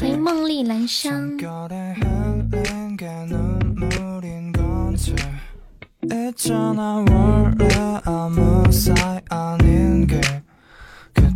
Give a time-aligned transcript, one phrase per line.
[0.00, 1.36] 欢迎梦丽兰香。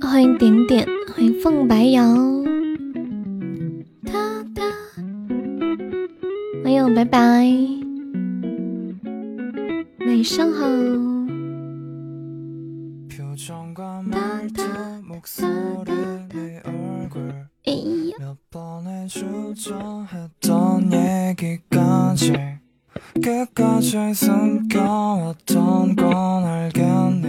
[0.00, 2.02] 欢迎点点，欢迎凤白瑶，
[6.64, 7.46] 欢迎拜拜，
[10.00, 10.66] 晚上好。
[17.64, 18.16] 哎呀！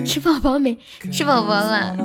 [0.05, 0.77] 吃宝宝没？
[1.11, 1.95] 吃宝宝了。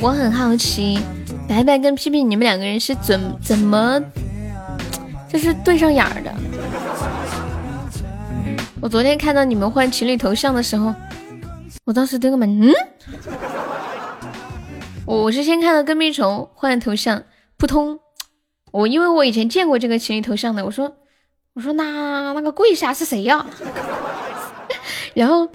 [0.00, 0.98] 我很好奇，
[1.48, 4.00] 白白跟屁屁你们两个人是怎怎么，
[5.28, 6.32] 就是对上眼儿的？
[8.80, 10.94] 我昨天看到你们换情侣头像的时候，
[11.84, 12.72] 我当时这个门，嗯，
[15.06, 17.22] 我我是先看到跟屁虫换头像，
[17.58, 18.00] 扑通，
[18.72, 20.96] 我因为我以前见过这个情侣头像的，我说
[21.54, 23.44] 我说那那个跪下是谁呀？
[25.14, 25.48] 然后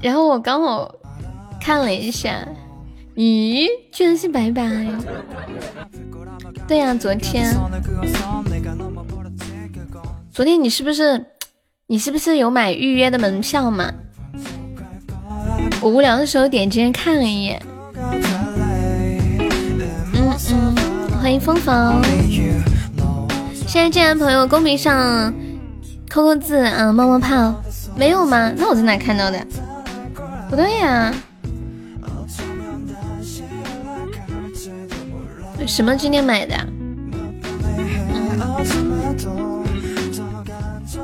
[0.00, 0.94] 然后我刚好
[1.60, 2.48] 看了一下，
[3.14, 4.62] 咦，居然是白白，
[6.66, 7.54] 对呀，昨天
[10.32, 11.26] 昨天你是不是？
[11.86, 13.92] 你是不是有买预约的门票嘛？
[15.82, 17.60] 我无聊的时候点进去看了一眼。
[21.24, 22.02] 欢迎风风。
[23.66, 25.32] 现在进来的朋友公屏上
[26.06, 27.62] 扣扣字，啊，冒冒泡，
[27.96, 28.52] 没有吗？
[28.54, 29.38] 那我在哪看到的？
[30.50, 31.14] 不对呀。
[35.66, 36.54] 什么今天买的？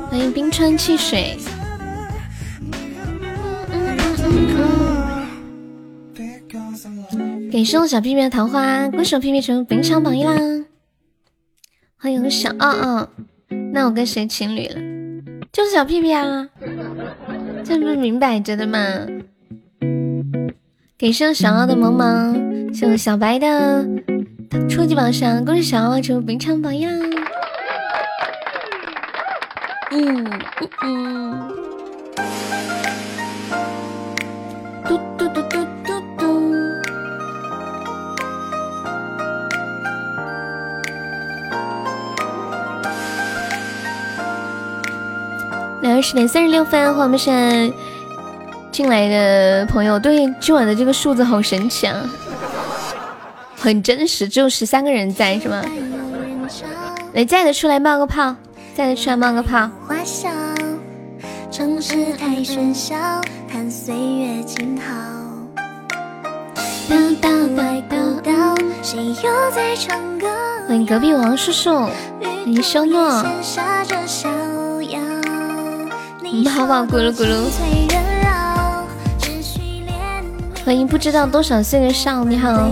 [0.07, 1.35] 欢迎冰川汽水，
[7.51, 10.33] 给送小屁屁的桃花，恭喜我屁屁成为本场榜一啦！
[11.97, 13.09] 欢迎小二二，
[13.73, 14.75] 那我跟谁情侣了？
[15.51, 16.47] 就是小屁屁啊，
[17.65, 18.79] 这不是明摆着的吗？
[20.97, 23.85] 给送小二的萌萌，送小白的
[24.69, 26.93] 初级宝箱，恭喜小二成为本场榜一啦！
[29.91, 31.51] 嗯嗯嗯，
[46.01, 47.71] 十点三十六分，欢迎我们现在
[48.71, 49.99] 进来的朋友。
[49.99, 52.09] 对，今晚的这个数字好神奇啊，
[53.57, 55.61] 很真实，只有十三个人在，是吗？
[57.13, 58.35] 来，在的出来冒个泡。
[58.73, 59.69] 在的出来冒个泡。
[70.67, 73.23] 欢迎隔壁王叔叔，欢迎修诺。
[76.33, 77.51] 你好宝咕噜咕噜。
[80.63, 82.69] 欢迎不知道多少岁的少，你好。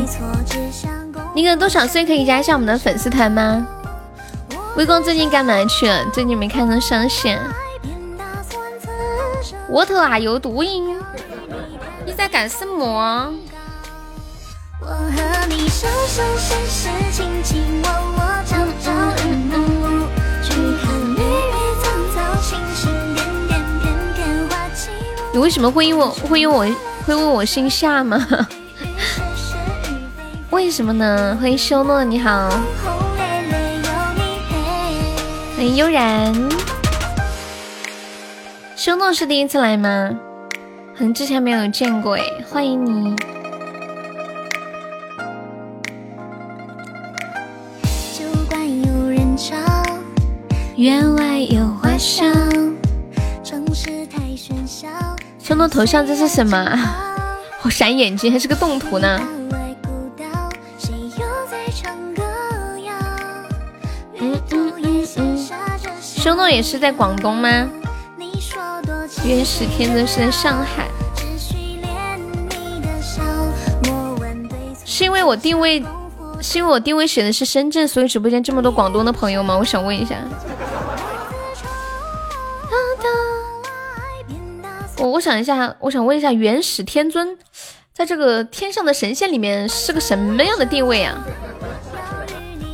[1.35, 3.67] 你个多少岁可以加一下我们的粉丝团吗？
[4.77, 6.05] 微光最近干嘛去了？
[6.13, 7.37] 最近没看到上线。
[9.69, 10.95] What are you doing？
[12.05, 13.33] 你在干什么？
[25.31, 26.65] 你为什么会因我会因我
[27.05, 28.25] 会问我姓夏吗？
[30.49, 31.37] 为什么呢？
[31.39, 32.49] 欢迎修诺，你好。
[35.55, 36.33] 欢迎悠然，
[38.75, 40.09] 修诺是第一次来吗？
[40.97, 43.15] 可能之前没有见过哎，欢迎你。
[50.75, 52.78] 院外有花香。
[55.39, 56.77] 兄弟头像这是什么？
[57.59, 59.19] 好闪眼睛，还是个动图呢。
[64.19, 65.37] 嗯嗯嗯嗯。
[66.01, 67.67] 兄弟也是在广东吗？
[69.25, 70.87] 原始天尊是在上海。
[74.85, 75.83] 是因为我定位，
[76.41, 79.57] 是因为我定位写的是深圳，所以直播间这么多广东的朋友吗？
[79.57, 80.15] 我想问一下。
[85.09, 87.37] 我想一下，我想问一下，元始天尊
[87.93, 91.17] 在这个天上的神仙里面是个什么样的地位啊？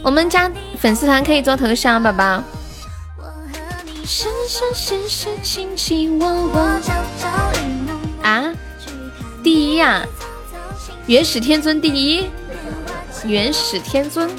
[0.04, 2.44] 我们加粉丝团可以做头像，宝宝。
[8.22, 8.54] 啊，
[9.44, 10.06] 第一呀，
[11.08, 12.28] 元始天尊第一，
[13.24, 14.30] 元始天尊，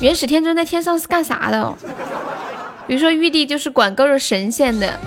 [0.00, 1.74] 元始天尊在天上是干啥的？
[2.92, 5.00] 比如说玉帝就是管各个神仙的。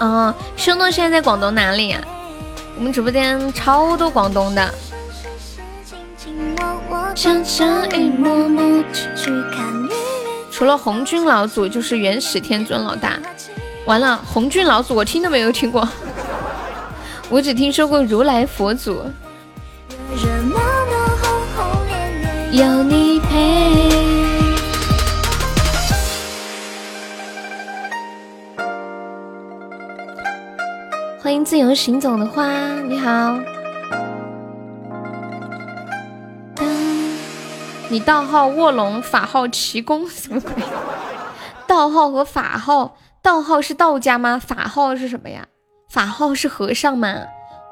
[0.00, 2.00] 哦，兄弟现在在广东哪里呀？
[2.78, 4.74] 我们直播间超多广东的。
[10.50, 13.18] 除了红军老祖，就是元始天尊老大。
[13.84, 15.86] 完了，红军老祖我听都没有听过，
[17.28, 19.02] 我只听说过如来佛祖。
[22.50, 23.95] 有你陪。
[31.26, 32.46] 欢迎自由行走的花，
[32.82, 33.36] 你好。
[37.88, 40.52] 你道号卧龙，法号奇功，什么鬼？
[41.66, 44.38] 道号和法号，道号是道家吗？
[44.38, 45.48] 法号是什么呀？
[45.90, 47.24] 法号是和尚吗？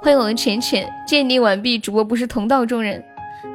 [0.03, 3.05] 欢迎我的浅浅，鉴定完毕，主播不是同道中人。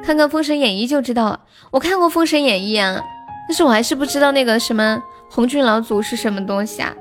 [0.02, 1.40] 看看《封神演义》就知道了。
[1.70, 3.04] 我看过《封神演义》啊，
[3.46, 6.94] 但是我还是不知道那个什么红军老祖是什么东西啊。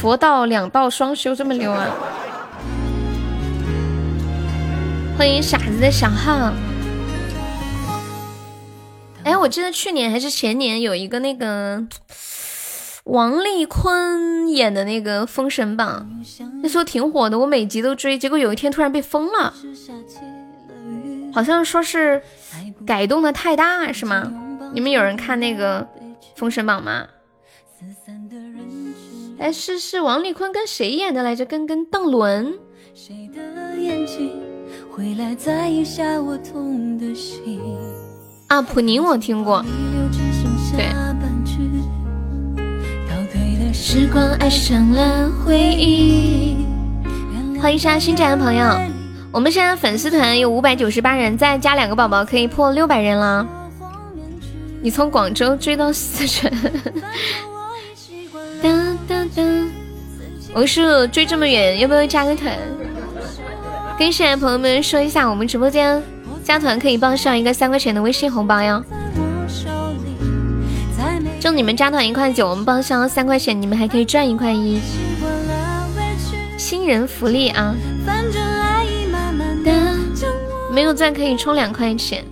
[0.00, 1.88] 佛道两道双修这么牛啊！
[5.18, 6.52] 欢迎傻子的小号。
[9.24, 11.84] 哎，我记得去年还是前年有一个那个
[13.06, 16.08] 王丽坤演的那个《封神榜》，
[16.62, 18.16] 那时候挺火的，我每集都追。
[18.16, 19.52] 结果有一天突然被封了，
[21.34, 22.22] 好像说是
[22.86, 24.32] 改动的太大，是吗？
[24.72, 25.82] 你们有人看那个
[26.36, 27.04] 《封神榜》吗？
[29.38, 31.44] 哎，是是王丽坤跟谁演的来着？
[31.44, 32.52] 跟跟邓伦。
[38.48, 39.64] 啊，普宁我听过。
[40.76, 40.86] 对。
[47.60, 48.76] 欢迎杀新进来的朋友，
[49.32, 53.46] 我们现在粉丝团有五百九十八人，再加两个宝宝可以破六百人了。
[54.82, 56.52] 你从广州追到四川。
[60.54, 62.56] 我是追这么远，要不要加个团？
[63.98, 66.02] 跟新来朋友们说一下，我们直播间
[66.44, 68.82] 加团可以报销一个三块钱的微信红包哟。
[71.40, 74.80] 就你们加团一块九，我们报销三块钱，你们还可以赚一块一。
[76.56, 77.74] 新人福利啊！
[80.72, 82.24] 没有钻可以充两块钱。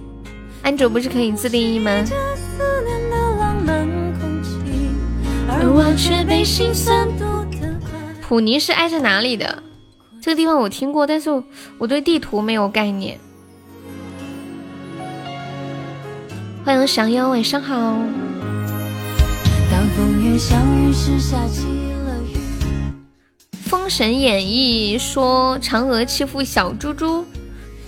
[0.63, 1.91] 安卓不是可以自定义吗？
[8.23, 9.63] 普尼是挨着哪里的？
[10.23, 11.31] 这个地方我听过，但是
[11.77, 13.21] 我对地图没有概念。
[16.65, 17.77] 欢迎降妖，晚上好。
[19.71, 22.39] 当风越小，雨是下起了雨
[23.67, 27.25] 封神演义说嫦娥欺负小猪猪，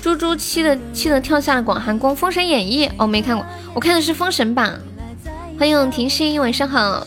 [0.02, 2.14] 猪猪气的气的跳下了广寒宫。
[2.14, 4.78] 封神演义哦，没看过，我看的是封神榜。
[5.58, 7.06] 欢迎婷心，晚上好。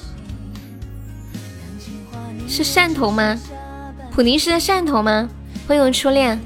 [2.52, 3.40] 是汕头吗？
[4.14, 5.30] 普宁是在汕头吗？
[5.66, 6.38] 欢迎初恋，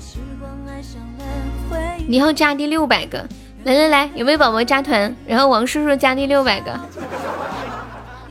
[2.08, 3.28] 你要加第六百个，
[3.64, 5.16] 来来来，有没有宝宝加团？
[5.26, 6.80] 然后王叔叔加第六百个，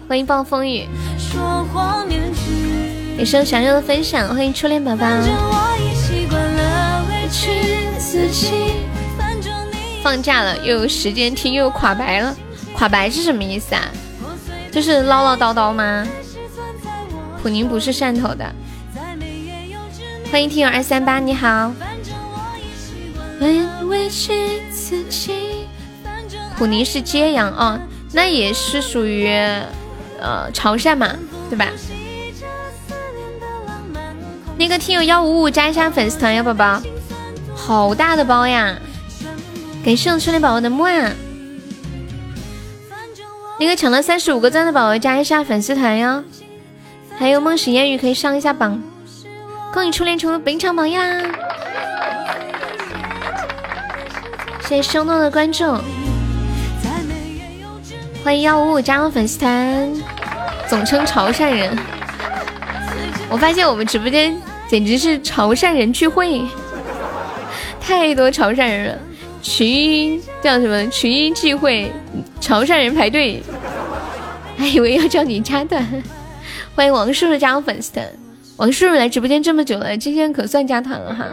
[0.08, 0.86] 欢迎暴风雨，
[3.18, 5.04] 也是想要的分享，欢迎初恋宝宝。
[10.00, 12.36] 放假了又有时间听，又垮白了，
[12.72, 13.82] 垮白是什么意思啊？
[14.70, 16.06] 就是唠唠叨叨吗？
[17.44, 18.50] 普宁不是汕头的，
[20.32, 21.70] 欢迎听友二三八，你好。
[26.56, 27.78] 普宁是揭阳哦，
[28.14, 29.26] 那也是属于
[30.18, 31.14] 呃潮汕嘛，
[31.50, 31.68] 对吧？
[34.56, 36.80] 那个听友幺五五加一下粉丝团，呀，宝宝。
[37.54, 38.74] 好大的包呀！
[39.84, 41.12] 感谢我初恋宝宝的木啊！
[43.60, 46.24] 那个抢了三十五个赞的宝宝加一下粉丝团哟，
[47.16, 48.82] 还有梦醒烟雨可以上一下榜。
[49.72, 51.22] 恭喜初恋成为本场榜一啦！
[54.62, 55.64] 谢谢生动的关注，
[58.22, 59.92] 欢迎幺五五加入粉丝团，
[60.68, 61.76] 总称潮汕人。
[63.28, 64.36] 我发现我们直播间
[64.68, 66.44] 简直是潮汕人聚会，
[67.80, 68.98] 太多潮汕人了，
[69.42, 71.92] 群英叫什么群英聚会，
[72.40, 73.42] 潮汕人排队，
[74.56, 76.02] 还以为要叫你加团。
[76.74, 78.04] 欢迎王叔叔加入粉丝团。
[78.56, 81.26] 王叔叔来直播间这么久了，今天可算加团了哈，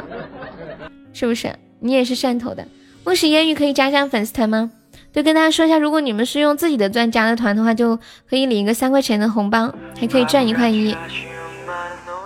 [1.13, 1.51] 是不是？
[1.79, 2.65] 你也是汕头的，
[3.03, 4.71] 梦是烟雨可以加上粉丝团吗？
[5.11, 7.97] 对，跟大家说一下，如果你们是用自己的钻加的团的话，就
[8.29, 10.95] 可以领一个三块钱的红包，还可以赚一块一。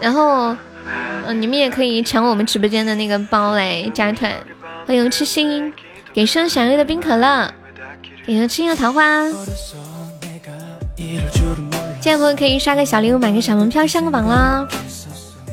[0.01, 0.55] 然后，
[1.25, 4.31] 嗯，你们也可以抢我们直播间的那个包来加团。
[4.85, 5.73] 欢迎痴心，
[6.13, 7.49] 给生祥瑞的冰可乐，
[8.25, 9.25] 给生吃一个桃花。
[12.05, 14.63] 现在朋友可以刷个小礼物，买个小门票上个榜啦！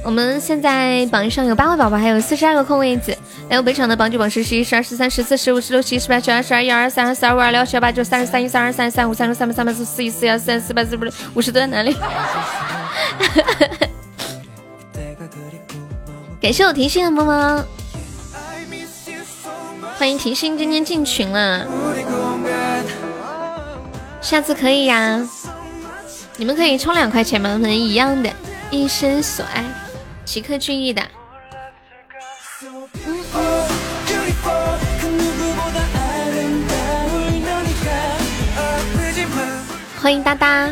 [0.05, 3.17] 我们现在榜上有八位宝宝，还有四十二个空位子。
[3.49, 11.01] 来，我本场的榜九榜十、十一、十二、十三、十四、十五、十六、十七、十八、十九、十二、一二二、三、二四、二五、二六、二七、二八、九、三十三、一三、二三、三五、三六、三八、三八、四、四一、四二、四三、四八、四五、
[11.33, 11.97] 五十都在哪里？
[16.39, 17.65] 感谢我提心的么么，
[19.97, 21.67] 欢迎提心今天进群了，
[24.21, 25.27] 下次可以呀。
[26.43, 27.57] 你们可以充两块钱吗？
[27.57, 28.29] 能一样的，
[28.69, 29.65] 一生所爱，
[30.25, 31.01] 奇克俊逸的。
[40.01, 40.69] 欢迎哒哒。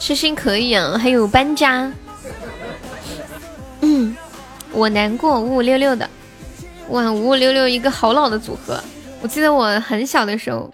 [0.00, 1.92] 痴心可以啊，还有搬家。
[3.82, 4.16] 嗯，
[4.72, 6.10] 我难过五五六六的，
[6.88, 8.82] 哇，五五六六一个好老的组合。
[9.22, 10.72] 我记得我很小的时候，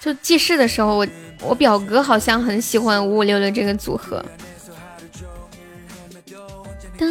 [0.00, 1.06] 就记事的时候，我
[1.42, 4.22] 我表哥好像很喜欢五五六六这个组合。
[6.98, 7.08] 当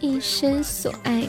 [0.00, 1.26] 一生所爱，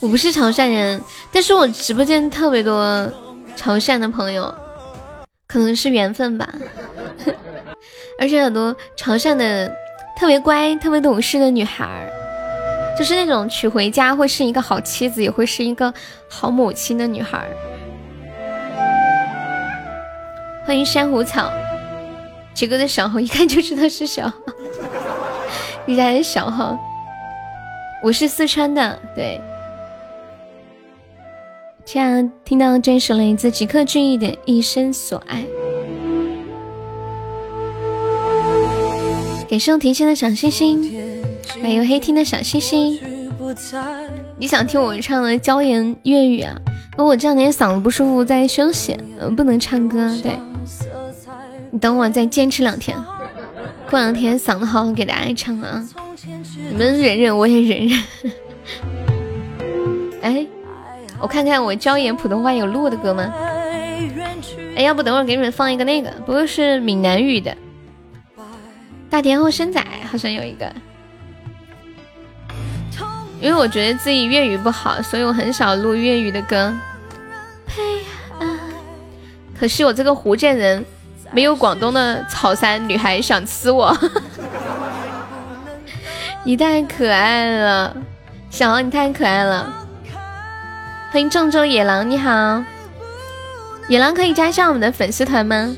[0.00, 3.10] 我不是潮汕人，但是我直播间特别多
[3.54, 4.52] 潮汕的朋友，
[5.46, 6.52] 可能是缘分吧。
[8.18, 9.72] 而且很多潮汕的
[10.18, 12.21] 特别乖、特别懂事的女孩儿。
[12.98, 15.92] 就是那种娶回家会是一个好妻子，也会是一个
[16.28, 17.48] 好母亲的女孩。
[20.64, 21.50] 欢迎珊瑚草，
[22.54, 24.34] 杰哥的小号一看就知道是小号，
[25.86, 26.78] 你家的小号。
[28.02, 29.40] 我是四川的，对。
[31.84, 35.44] 这样听到这首来自吉克隽逸的《一生所爱》，
[39.48, 41.11] 感谢我甜心的小星星。
[41.60, 42.98] 还有黑听的小星星，
[44.38, 46.54] 你想听我唱的椒盐粤语啊？
[46.96, 48.96] 那我这两天嗓子不舒服，在休息，
[49.36, 50.16] 不能唱歌。
[50.22, 50.38] 对，
[51.70, 52.96] 你等我再坚持两天，
[53.90, 55.86] 过两天嗓子好，给大家唱啊！
[56.70, 58.02] 你们忍忍，我也忍忍。
[60.22, 60.46] 哎，
[61.20, 63.32] 我看看我椒盐普通话有录的歌吗？
[64.76, 67.50] 哎，要不等会儿给你们放一个那个，不过是闽南语的，
[69.10, 70.72] 《大田后生仔》好像有一个。
[73.42, 76.72] 因为我觉得自己粤语不好，所以我很少录粤语的歌。
[79.58, 80.84] 可是我这个福建人，
[81.32, 83.96] 没有广东的草山女孩想吃我。
[86.44, 87.96] 你太可爱了，
[88.48, 89.72] 小王你太可爱了。
[91.10, 92.62] 欢迎郑州野狼，你好，
[93.88, 95.76] 野狼可以加上我们的粉丝团吗？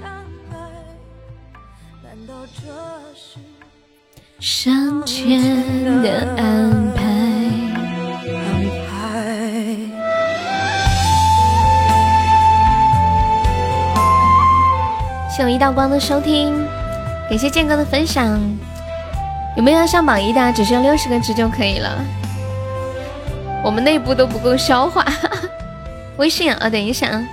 [4.38, 6.93] 上天的安排
[15.36, 16.64] 谢我一道光的收听，
[17.28, 18.40] 感谢剑哥的分享。
[19.56, 20.52] 有没有要上榜一的？
[20.52, 22.04] 只需要六十个值就可以了。
[23.64, 25.04] 我们内部都不够消化。
[26.18, 27.26] 微信啊，等一下啊。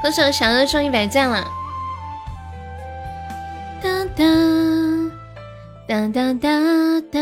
[0.00, 1.44] 歌手小二送一百赞了。
[3.82, 4.24] 哒哒
[5.88, 7.18] 哒哒哒哒。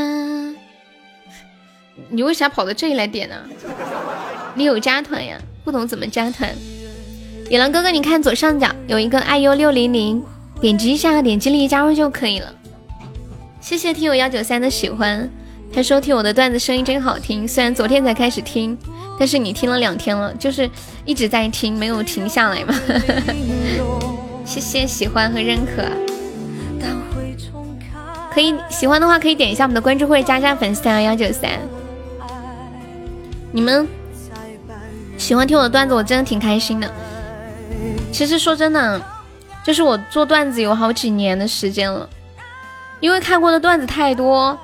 [2.10, 3.36] 你为啥跑到这里来点呢？
[4.52, 5.38] 你有加团呀？
[5.64, 6.54] 不懂怎么加团。
[7.54, 10.20] 野狼哥哥，你看左上角有一个 iu 六零零，
[10.60, 12.52] 点击一下，点击立即加入就可以了。
[13.60, 15.30] 谢谢听友幺九三的喜欢，
[15.72, 18.76] 他说听我的段子声音真好听，虽然昨天才开始听，
[19.20, 20.68] 但是你听了两天了，就是
[21.04, 22.74] 一直在听，没有停下来嘛。
[24.44, 25.84] 谢谢喜欢和认可，
[28.32, 31.50] 可以喜欢的话可以点一下我们的关注或者加加粉丝团幺九三。
[33.52, 33.86] 你们
[35.16, 36.92] 喜欢听我的段子，我真的挺开心的。
[38.12, 39.00] 其实说真的，
[39.64, 42.08] 就是我做段子有好几年的时间了，
[43.00, 44.56] 因为看过的段子太多，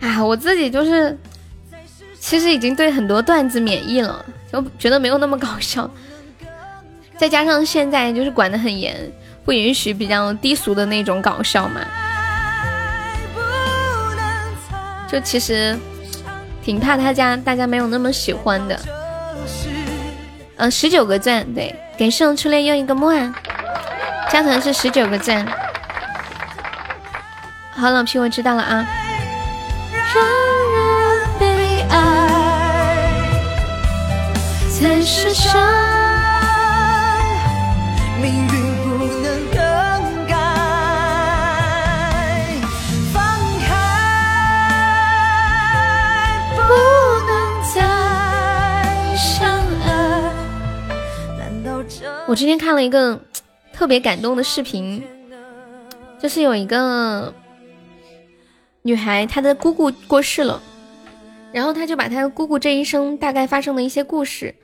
[0.00, 1.18] 哎，我自己就是
[2.20, 5.90] 其实已经对很多段子免疫了，就觉得没有那么搞笑。
[7.18, 8.96] 再加上现在就是管得很严，
[9.44, 11.80] 不允许比较低俗的那种搞笑嘛，
[15.08, 15.76] 就其实
[16.64, 18.80] 挺怕他家大家没有那么喜欢的。
[20.56, 23.32] 嗯，十九个赞，对，给圣初恋又一个木啊，
[24.28, 25.46] 加团是十九个赞。
[27.70, 28.84] 好，老皮，我知道了啊。
[34.80, 35.00] 命
[52.32, 53.20] 我今天看了一个
[53.74, 55.04] 特别感动的视频，
[56.18, 57.34] 就是有一个
[58.80, 60.62] 女孩，她的姑姑过世了，
[61.52, 64.54] 然后她就把她姑姑这一生大概发生的一些故事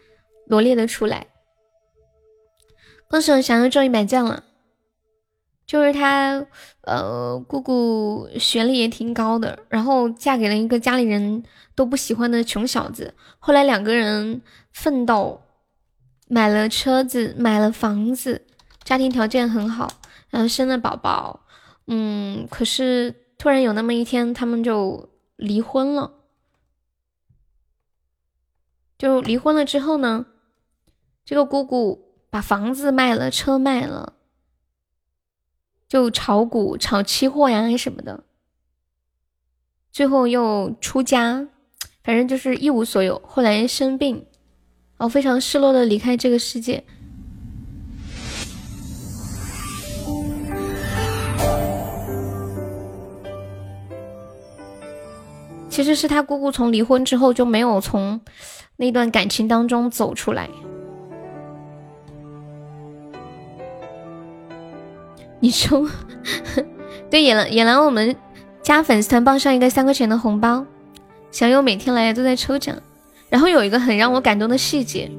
[0.46, 1.26] 罗列了出来。
[3.10, 4.44] 恭喜我翔又中一百钻了，
[5.66, 6.46] 就是她，
[6.84, 11.44] 呃，姑姑学历也挺高的，然后嫁给了一个家里人
[11.75, 14.40] 都不喜欢的穷小子，后来两个人
[14.72, 15.42] 奋斗，
[16.28, 18.47] 买了车子，买了房子，
[18.85, 19.92] 家庭条件很好，
[20.30, 21.40] 然后生了宝宝，
[21.87, 26.12] 嗯，可是突然有那么一天，他们就离婚了，
[28.97, 30.26] 就离婚了之后呢，
[31.25, 32.06] 这个姑姑。
[32.30, 34.12] 把房子卖了，车卖了，
[35.88, 38.22] 就炒股、炒期货呀什么的，
[39.90, 41.48] 最后又出家，
[42.05, 43.18] 反正就是一无所有。
[43.26, 44.26] 后来生病，
[44.98, 46.84] 我非常失落的离开这个世界。
[55.68, 58.20] 其实是他姑姑从离婚之后就没有从
[58.76, 60.50] 那段感情当中走出来。
[65.38, 65.87] 你抽，
[67.08, 68.16] 对野狼野狼，我们
[68.61, 70.66] 加粉丝团报上一个三块钱的红包，
[71.30, 72.74] 小优每天来都在抽奖。
[73.30, 75.10] 然后有一个很让我感动的细节，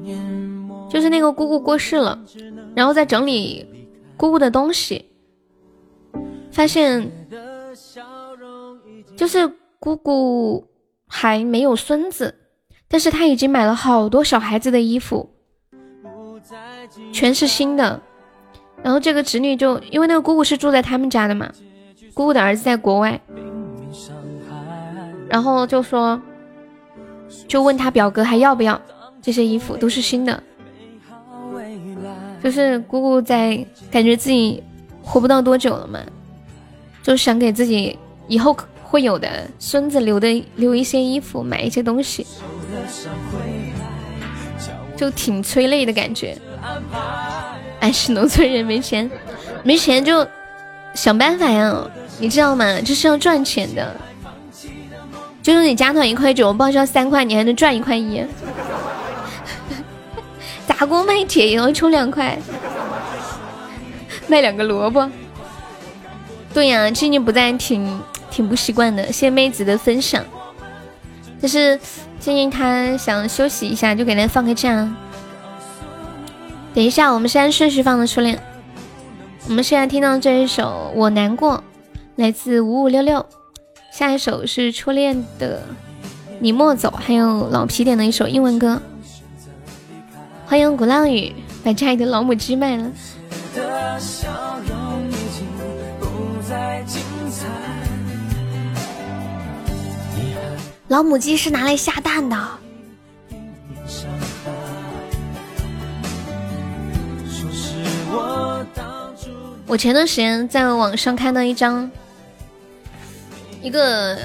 [0.90, 2.18] 就是那个姑姑过世了，
[2.74, 3.66] 然后在整理
[4.16, 5.04] 姑姑的东西，
[6.50, 7.10] 发现
[9.16, 10.66] 就是姑姑
[11.06, 12.34] 还没有孙子，
[12.88, 15.30] 但是她已经买了好多小孩子的衣服，
[17.12, 18.00] 全是新的。
[18.82, 21.52] 然后这个侄女就因为那个姑姑是住在他们家的嘛，
[22.14, 23.20] 姑姑的儿子在国外，
[25.28, 26.20] 然后就说，
[27.48, 28.80] 就问他表哥还要不要
[29.22, 30.42] 这些衣服，都是新的，
[32.42, 34.62] 就是姑姑在感觉自己
[35.02, 36.00] 活不到多久了嘛，
[37.02, 42.26] 就想给自己以后会有的孙子留的留一些衣服，买一些东西，
[44.96, 46.36] 就挺催泪的感觉。
[47.80, 49.10] 哎，是农村人没钱，
[49.62, 50.26] 没钱就
[50.94, 52.80] 想办法呀，你知道吗？
[52.80, 53.96] 这是要赚钱的。
[55.42, 58.22] 就是你加团一块九，我报销三块，你还能赚一块一。
[60.68, 62.38] 砸锅卖铁也要充两块，
[64.28, 65.10] 卖两个萝卜。
[66.52, 68.00] 对呀，静静不在，挺
[68.30, 69.10] 挺不习惯的。
[69.10, 70.24] 谢妹子的分享，
[71.40, 71.78] 但是
[72.18, 74.88] 静静她想休息一下，就给她放个假。
[76.74, 78.38] 等一下，我们现在顺序放的初恋。
[79.48, 81.56] 我们现在听到这一首《我难过》，
[82.16, 83.24] 来自五五六六。
[84.00, 85.58] 下一首是初恋的
[86.38, 88.80] 《你莫走》，还有老皮点的一首英文歌。
[90.46, 91.30] 欢迎鼓浪屿
[91.62, 92.90] 把家里的老母鸡卖了。
[100.88, 102.48] 老母鸡是拿来下蛋的。
[109.66, 111.90] 我前段时间在网上看到一张
[113.62, 114.18] 一个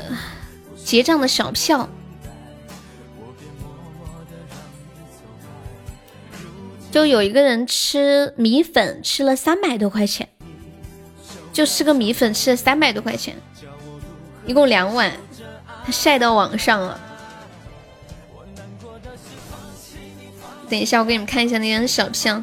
[0.84, 1.90] 结账的小票，
[6.92, 10.30] 就有一个人吃米粉吃了三百多块钱，
[11.52, 13.36] 就吃个米粉吃了三百多块钱，
[14.46, 15.12] 一共两碗，
[15.86, 17.00] 他晒到网上了。
[20.70, 22.42] 等一下，我给你们看一下那张小票，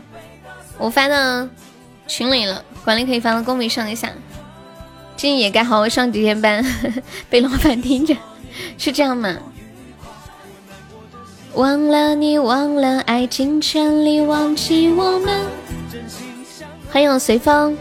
[0.78, 1.48] 我发到
[2.06, 4.12] 群里了，管理可以发到公屏上一下。
[5.22, 6.66] 今也该好好上几天班，
[7.30, 8.12] 被老板盯着，
[8.76, 9.36] 是这样吗？
[11.54, 15.46] 忘了你，忘了爱，尽全力忘记我们。
[16.90, 17.78] 欢迎我随风。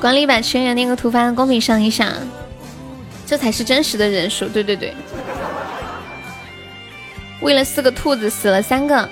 [0.00, 2.12] 管理把群员那个图发到公屏上一下，
[3.24, 4.48] 这才是真实的人数。
[4.48, 4.92] 对对对。
[7.42, 9.08] 为了四个兔子死了三个，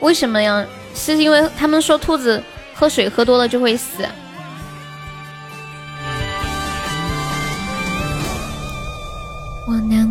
[0.00, 0.66] 为什么呀？
[0.96, 2.42] 是因为他们说兔子
[2.74, 4.04] 喝水喝多了就会死。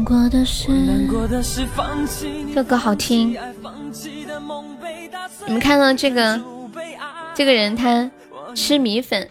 [0.08, 0.72] 过的是，
[2.56, 3.38] 这歌好听。
[5.46, 6.42] 你们看到这个
[7.36, 8.10] 这个人，他
[8.56, 9.28] 吃米粉，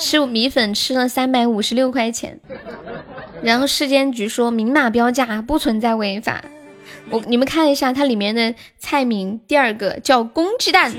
[0.00, 2.40] 吃米粉吃了三百五十六块钱。
[3.40, 6.42] 然后市监局说明码标价不存在违法，
[7.10, 10.92] 我你们看一下它里面的菜名，第二个叫公鸡蛋，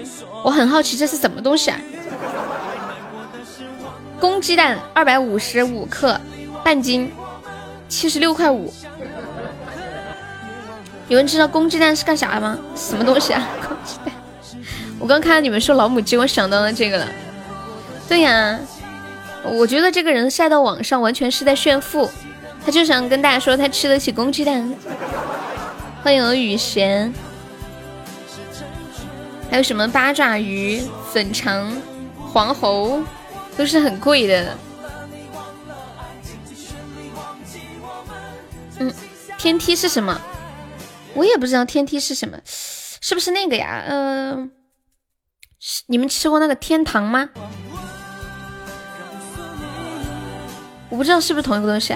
[0.46, 1.82] 我很好奇这是什么东西啊？
[4.22, 6.18] 公鸡蛋二百五十五克，
[6.70, 7.12] 半斤，
[7.88, 8.72] 七十六块五。
[11.08, 12.60] 有人知道公鸡蛋是干啥的吗？
[12.76, 13.42] 什么东西啊？
[13.68, 14.14] 公鸡蛋，
[15.00, 17.08] 我刚看到你们说老母鸡，我想到了这个了。
[18.08, 18.60] 对呀，
[19.44, 22.08] 我觉得这个人晒到网上完全是在炫富。
[22.64, 24.72] 他就想跟大家说，他吃得起公鸡蛋。
[26.04, 27.12] 欢迎雨贤，
[29.50, 31.76] 还有什么八爪鱼、粉肠、
[32.32, 33.02] 黄喉，
[33.58, 34.56] 都是很贵的。
[38.80, 38.94] 嗯，
[39.38, 40.20] 天梯是什么？
[41.14, 43.84] 我也不知道天梯是什么，是不是那个呀？
[43.88, 44.52] 嗯，
[45.88, 47.30] 你们吃过那个天堂吗？
[50.90, 51.96] 我不知道是不是同一个东西。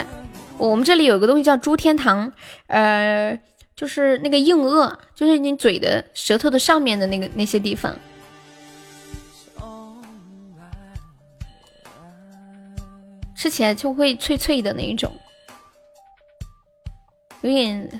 [0.57, 2.31] 我们这里有个东西叫猪天堂，
[2.67, 3.39] 呃，
[3.75, 7.97] 就是那个硬腭，就是你嘴的舌头的上面的那个那些地方，
[13.35, 15.11] 吃起来就会脆脆的那一种，
[17.43, 17.99] 有点。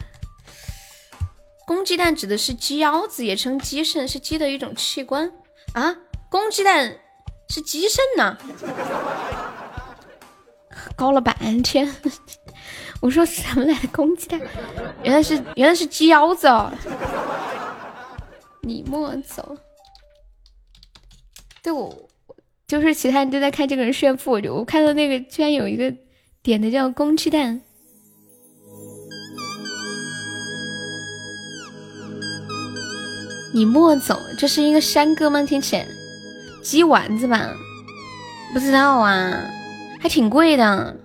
[1.65, 5.32] 公鸡蛋指的是鸡腰子，也称鸡肾，是鸡的一种器官
[5.73, 5.95] 啊。
[6.29, 6.97] 公鸡蛋
[7.49, 8.38] 是鸡肾呢？
[10.95, 11.93] 搞了半天。
[12.99, 14.41] 我说什么来的公鸡蛋？
[15.03, 16.71] 原来是原来是鸡腰子哦！
[18.62, 19.58] 你莫走。
[21.62, 22.10] 对我
[22.67, 25.93] 就是其他人都在看这个人炫富，我就我看到那个居然有一个
[26.41, 27.62] 点的叫公鸡蛋。
[33.55, 35.43] 你莫走，这是一个山歌吗？
[35.43, 35.85] 听起来
[36.63, 37.51] 鸡丸子吧？
[38.51, 39.31] 不知道啊，
[39.99, 40.97] 还挺贵的。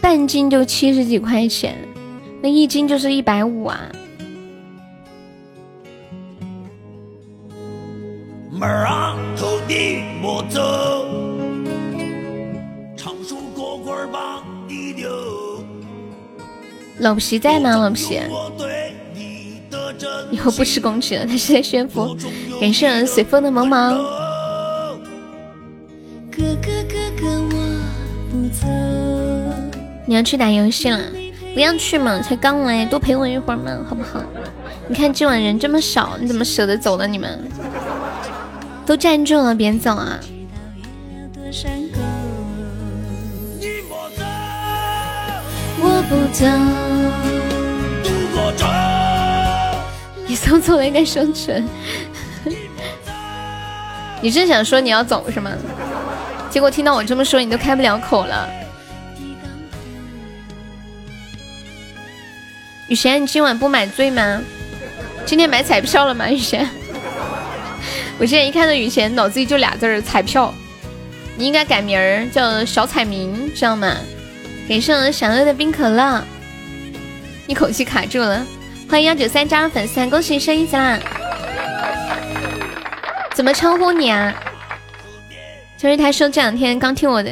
[0.00, 1.76] 半斤就七十几块钱，
[2.42, 3.78] 那一斤就是一百五啊！
[8.50, 11.06] 妹儿啊，头地莫走，
[12.96, 15.08] 长树过棍儿把你丢。
[16.98, 17.76] 老皮在吗？
[17.76, 18.18] 老皮，
[20.30, 22.16] 以后不吃公鸡了，他是在炫富。
[22.60, 23.96] 感谢随风的萌萌。
[26.30, 27.54] 哥哥哥哥，我
[28.30, 28.66] 不走。
[30.06, 30.98] 你要去打游戏了？
[31.52, 34.22] 不要去嘛，才刚来，多陪我一会儿嘛，好不好？
[34.86, 37.06] 你看今晚人这么少，你怎么舍得走呢？
[37.06, 37.40] 你们
[38.86, 40.18] 都站住了，别走啊！
[45.82, 46.46] 我不走，
[50.50, 51.64] 你送错了，应该生存。
[54.20, 55.52] 你是想说你要走是吗？
[56.50, 58.48] 结果听到我这么说，你都开不了口了。
[62.88, 64.42] 雨贤，你今晚不买醉吗？
[65.24, 66.28] 今天买彩票了吗？
[66.28, 66.68] 雨贤，
[68.18, 70.52] 我现在一看到雨贤，脑子里就俩字儿：彩票。
[71.36, 73.96] 你应该改名叫小彩民，知道吗？
[74.66, 76.24] 给上想乐的冰可乐，
[77.46, 78.44] 一口气卡住了。
[78.90, 80.98] 欢迎幺九三加入粉丝团，恭喜升一级啦！
[83.32, 84.34] 怎么称呼你啊？
[85.78, 87.30] 就是他说这两天刚听我的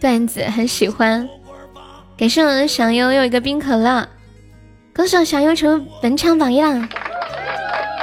[0.00, 1.28] 段子，很喜欢。
[2.18, 4.04] 感谢我的小优又一个冰可乐。
[4.92, 6.88] 歌手小优成为本场榜一啦！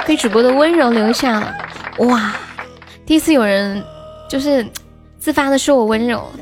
[0.06, 1.54] 被主播的温柔留下了，
[1.98, 2.34] 哇！
[3.04, 3.84] 第一次有人
[4.30, 4.66] 就是
[5.18, 6.32] 自发的说我温柔，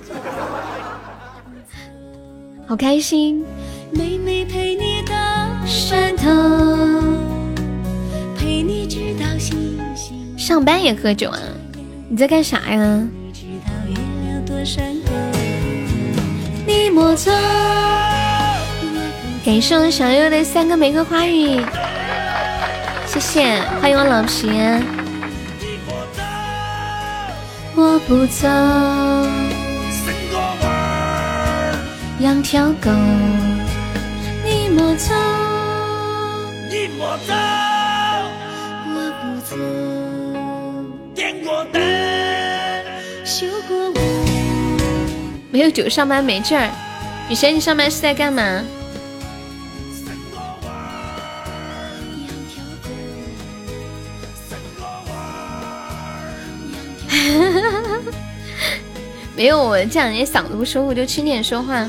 [2.68, 3.44] 好开心。
[3.90, 5.16] 妹妹陪你到
[5.66, 6.30] 山头，
[8.38, 10.38] 陪你直到星星。
[10.38, 11.38] 上班也喝酒啊？
[12.08, 13.08] 你在干啥呀？
[16.92, 17.30] 莫走。
[19.44, 21.60] 感谢我小优的三个玫瑰花语，
[23.06, 24.48] 谢谢，欢迎我老皮。
[27.74, 28.48] 我不走，
[32.20, 32.90] 养条狗。
[34.42, 35.14] 你莫走，
[37.26, 37.34] 走，
[38.94, 39.56] 我不走。
[41.14, 41.80] 点过灯，
[43.24, 43.94] 修过路。
[45.50, 46.68] 没有酒上班没劲儿。
[47.28, 48.64] 雨贤，你上班是在干嘛？
[59.34, 61.88] 没有，我这两天嗓子不舒服，就轻点说话。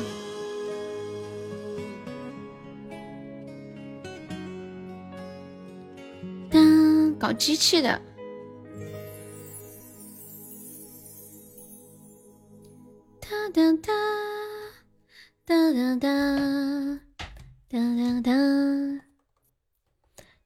[7.28, 8.02] 搞机器的。
[13.20, 13.92] 哒哒哒
[15.46, 16.08] 哒哒哒
[17.68, 18.32] 哒哒哒。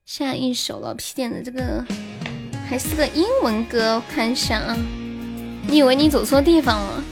[0.04, 1.86] 下一首了，皮点的这个
[2.68, 4.76] 还是个英文歌，我看一下啊。
[5.68, 7.04] 你以为你走错地方了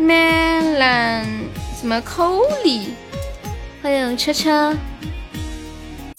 [0.00, 1.44] ？Melon
[1.78, 2.88] 什么 Coley？
[3.80, 4.76] 欢迎车车，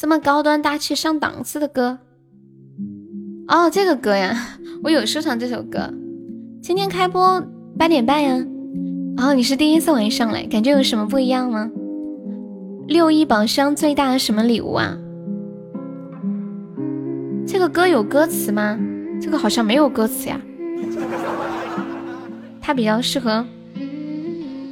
[0.06, 1.98] 这么高端大气上档次的歌
[3.48, 4.38] 哦，这个歌呀，
[4.86, 5.92] 我有收藏这首歌。
[6.62, 7.44] 今天开播
[7.76, 8.46] 八点半呀，
[9.18, 11.72] 哦，你是第一次晚上来，感觉有什么不一样吗？
[12.88, 14.96] 六一宝箱最大的什么礼物啊？
[17.48, 18.78] 这个歌有歌词吗？
[19.20, 20.40] 这个好像没有歌词呀，
[22.62, 23.44] 它比较适合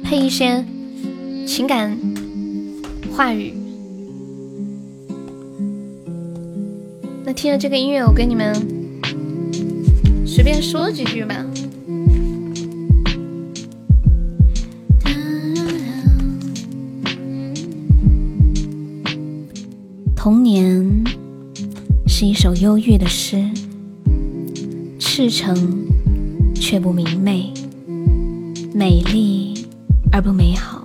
[0.04, 0.64] 配一些
[1.44, 1.98] 情感
[3.10, 3.52] 话语。
[7.26, 8.54] 那听了这个音乐，我跟你们
[10.26, 11.34] 随便说几句吧。
[20.14, 21.04] 童年
[22.06, 23.42] 是一首忧郁的诗。
[24.98, 25.86] 赤诚
[26.56, 27.52] 却不明媚，
[28.74, 29.54] 美丽
[30.10, 30.84] 而不美好，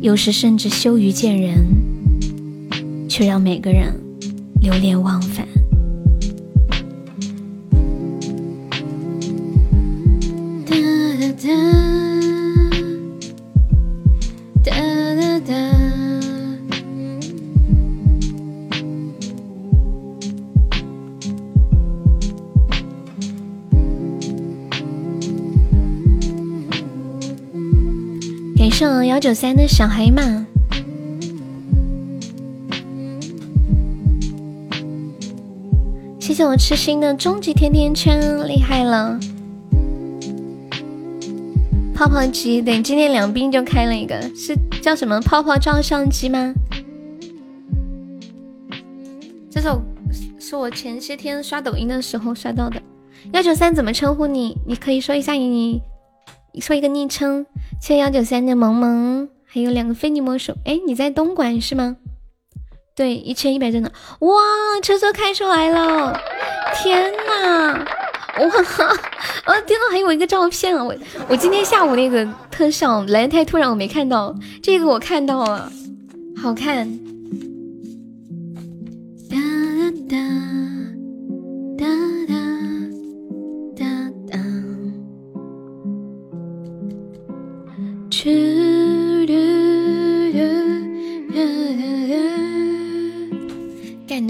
[0.00, 1.58] 有时甚至羞于见人，
[3.06, 3.92] 却让每个人
[4.60, 5.46] 流连忘返。
[10.66, 10.76] 哒
[11.16, 11.90] 哒哒。
[28.80, 30.39] 上幺九三的小黑马，
[36.40, 39.20] 谢我痴心的终极甜甜圈，厉害了！
[41.94, 46.54] 泡泡机，对，今天两兵就开了一个，是叫什么泡泡照相机吗？
[49.50, 49.82] 这首
[50.38, 52.80] 是我前些天刷抖音的时候刷到的。
[53.34, 54.56] 幺九三怎么称呼你？
[54.66, 55.82] 你可以说一下你。
[56.54, 57.44] 你说一个昵称，
[57.82, 60.54] 谢幺九三的萌萌，还有两个非你莫属。
[60.64, 61.98] 哎，你在东莞是吗？
[63.00, 64.36] 对，一千一百真的，哇，
[64.82, 66.20] 车车开出来了！
[66.74, 68.44] 天呐，哇，
[69.44, 70.84] 啊，天呐，还有一个照片啊！
[70.84, 70.94] 我
[71.26, 75.72] 我今天下午那个特效来的太突然，我没看到，这个我看到了，
[76.36, 76.86] 好看。
[79.30, 79.36] 哒
[80.10, 80.49] 哒哒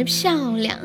[0.00, 0.78] 干得漂亮！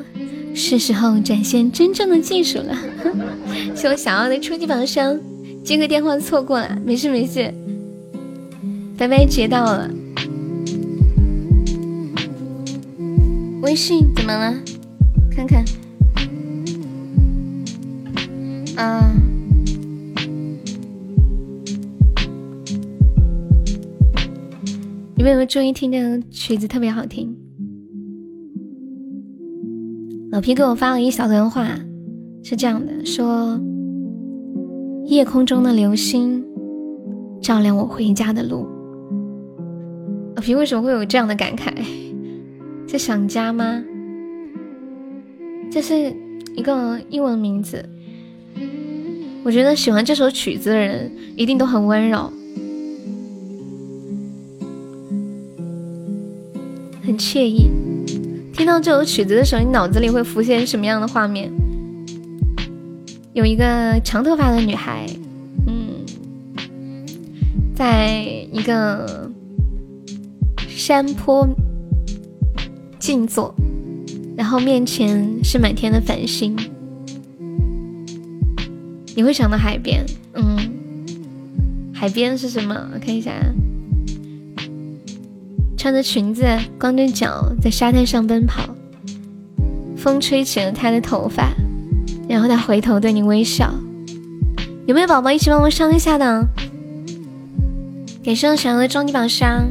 [0.54, 2.78] 是时候展现真正的技术了。
[3.76, 5.18] 是我想要的初级宝箱，
[5.64, 7.54] 接个电话错过了，没事没事。
[8.98, 9.90] 拜拜，接到了。
[13.62, 14.54] 微信怎么了？
[15.32, 15.64] 看看。
[18.76, 19.14] 啊。
[25.16, 27.36] 有没有注意听这个曲子特别好听？
[30.32, 31.80] 老皮给我发了一小段话，
[32.44, 33.60] 是这样的：说
[35.06, 36.44] 夜空中的流星
[37.42, 38.68] 照亮我回家的路。
[40.36, 41.72] 老皮为什么会有这样的感慨？
[42.88, 43.82] 在想家吗？
[45.72, 46.14] 这是
[46.56, 47.88] 一个英文名字。
[49.44, 52.32] 我觉得喜欢这首曲子的人一定都很温柔。
[57.04, 57.70] 很惬意，
[58.56, 61.52] 听到这首曲子的时候，你脑子里会浮现什么样的画面？
[63.34, 65.06] 有一个长头发的女孩，
[65.68, 66.06] 嗯，
[67.76, 68.22] 在
[68.54, 69.30] 一个
[70.70, 71.46] 山坡
[72.98, 73.54] 静坐，
[74.38, 76.56] 然后面前是满天的繁星。
[79.18, 80.58] 你会想到海边，嗯，
[81.94, 82.90] 海边是什么？
[82.94, 83.34] 我看一下，
[85.86, 86.44] 穿着裙子，
[86.80, 88.64] 光着脚在沙滩上奔跑，
[89.96, 91.54] 风吹起了她的头发，
[92.28, 93.72] 然后她回头对你微笑。
[94.88, 96.44] 有没有宝宝一起帮我上一下的？
[98.24, 99.64] 给生想要的终极宝箱，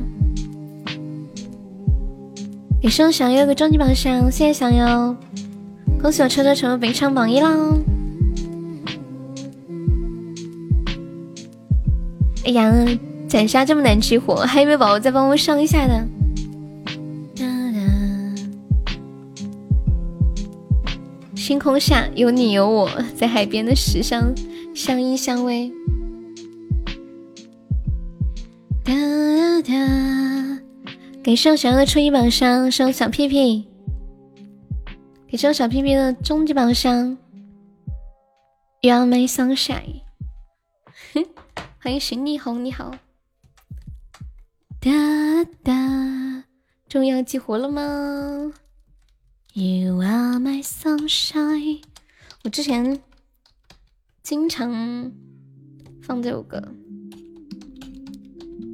[2.80, 5.16] 给生想要个终极宝箱，谢谢小优，
[6.00, 7.52] 恭喜我车车成为本场榜一啦！
[12.44, 12.72] 哎呀，
[13.34, 16.06] 斩杀这么难激活，还有没有宝宝再帮我上一下的？
[21.34, 24.32] 星空下有你有我，在海边的石上
[24.72, 25.72] 相依相偎。
[28.84, 28.92] 哒
[29.62, 30.62] 哒，
[31.20, 33.66] 给上小的初一榜上送小屁屁，
[35.26, 37.18] 给上小屁屁的终极宝箱。
[38.80, 40.02] You are my sunshine，
[41.82, 42.92] 欢迎寻逆红，你好。
[44.84, 44.90] 哒
[45.62, 46.44] 哒，
[46.90, 48.52] 终于要激活了吗
[49.54, 51.80] ？You are my sunshine，
[52.42, 53.00] 我之前
[54.22, 55.10] 经常
[56.02, 56.62] 放这首歌。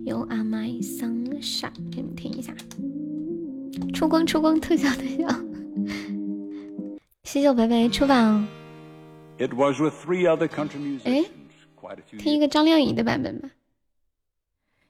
[0.05, 2.57] You are my sunshine，给你们听一下，
[3.95, 5.29] 出光出光特效特效，
[7.23, 8.49] 谢谢我白白出榜。
[9.39, 11.25] 哎，
[12.19, 13.49] 听一个张靓颖的版本吧。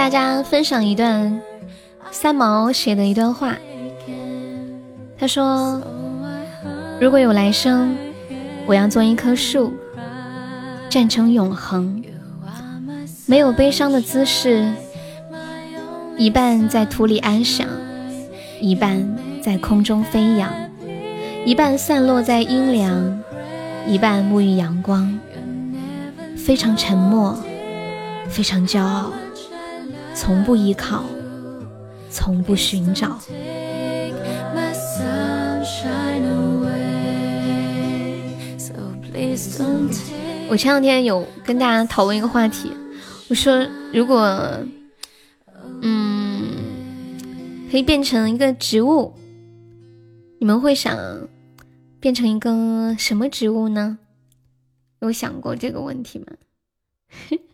[0.00, 1.42] 大家分享一段。
[2.10, 3.54] 三毛写的一段话，
[5.18, 5.78] 他说
[6.98, 7.94] ：“如果有来生，
[8.64, 9.74] 我要做一棵树，
[10.88, 12.02] 站成永恒，
[13.26, 14.72] 没有悲伤的姿势，
[16.16, 17.68] 一半在土里安详，
[18.58, 19.06] 一半
[19.42, 20.50] 在空中飞扬，
[21.44, 23.22] 一半散落在阴凉，
[23.86, 25.20] 一半沐浴阳光，
[26.38, 27.38] 非常沉默，
[28.30, 29.12] 非常骄傲，
[30.14, 31.04] 从不依靠。”
[32.12, 33.20] 从不寻找。
[40.48, 42.72] 我前两天有跟大家讨论一个话题，
[43.28, 44.58] 我说如果，
[45.82, 46.56] 嗯，
[47.70, 49.14] 可以变成一个植物，
[50.40, 50.98] 你们会想
[52.00, 53.98] 变成一个什么植物呢？
[54.98, 56.26] 有想过这个问题吗？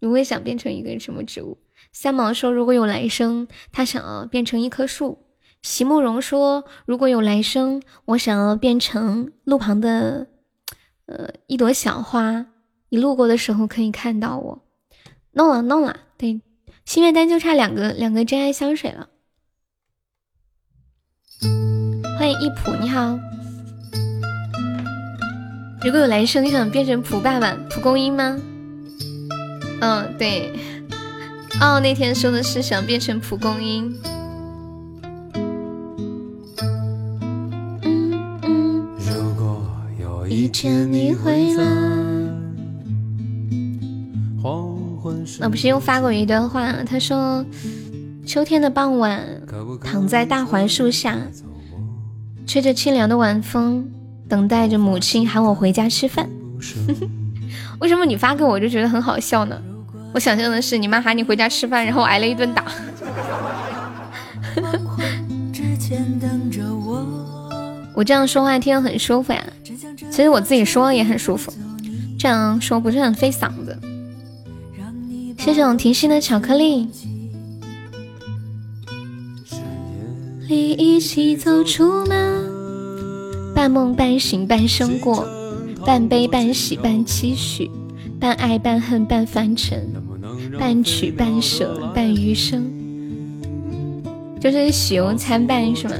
[0.00, 1.58] 你会想变成一个什么植物？
[1.92, 5.26] 三毛说：“如果有来生，他想要变成一棵树。”
[5.62, 10.26] 席慕容说：“如果有来生，我想要变成路旁的，
[11.06, 12.46] 呃，一朵小花。
[12.88, 14.62] 你路过的时候可以看到我。”
[15.32, 15.96] 弄了，弄了。
[16.16, 16.40] 对，
[16.84, 19.08] 心愿单就差两个两个真爱香水了。
[22.18, 23.18] 欢迎一普，你好。
[25.82, 28.38] 如果有来生，你想变成蒲爸爸、蒲公英吗？
[29.80, 30.52] 嗯，对。
[31.60, 33.94] 哦，那天说的是想变成蒲公英。
[37.82, 38.94] 嗯嗯。
[38.98, 39.66] 如果
[40.00, 41.64] 有一天你回来，
[44.42, 46.72] 黄昏那不是又发过一段话？
[46.84, 47.44] 他说：
[48.24, 49.22] 秋天的傍晚，
[49.82, 51.18] 躺在大槐树下，
[52.46, 53.86] 吹着清凉的晚风，
[54.28, 56.28] 等待着母亲喊我回家吃饭。
[57.80, 59.60] 为什么你发给我就觉得很好笑呢？
[60.12, 62.64] 我想象的是你妈喊你回家吃饭，然后挨了一顿打。
[67.94, 69.44] 我这样说话听着很舒服呀，
[70.10, 71.52] 其实我自己说也很舒服，
[72.18, 73.78] 这样说不是很费嗓子。
[75.38, 76.88] 谢谢我甜心的巧克力。
[80.48, 85.26] 一起走出门，半梦半醒半生过，
[85.86, 87.70] 半悲半喜半期许。
[88.20, 89.94] 半爱半恨半凡尘，
[90.58, 92.70] 半取半舍半余生。
[94.38, 95.94] 就是喜忧参半是吗？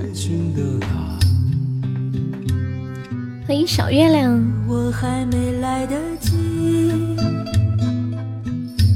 [3.47, 4.39] 欢迎小月亮。
[4.68, 7.16] 我还没来得及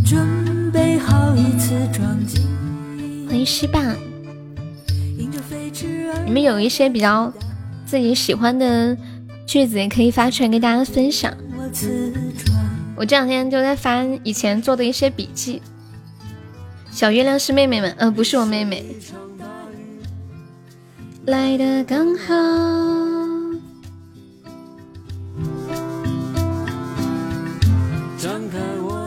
[0.05, 2.43] 准备好一次撞击。
[3.27, 3.81] 欢迎西坝。
[6.27, 7.33] 你们有一些比较
[7.87, 8.95] 自己喜欢的
[9.47, 11.35] 句子，也可以发出来给大家分享。
[11.57, 11.67] 我
[12.97, 15.61] 我这两天就在翻以前做的一些笔记。
[16.91, 18.85] 小月亮是妹妹们，呃，不是我妹妹。
[21.27, 22.35] 来的刚好。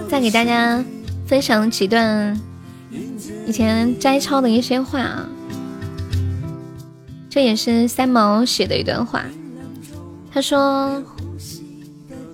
[0.09, 0.83] 再给大家
[1.25, 2.39] 分享几段
[3.45, 5.27] 以前摘抄的一些话啊，
[7.29, 9.23] 这也是三毛写的一段话。
[10.31, 11.03] 他说：“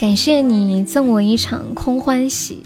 [0.04, 2.62] 感谢你赠我一场空欢喜。”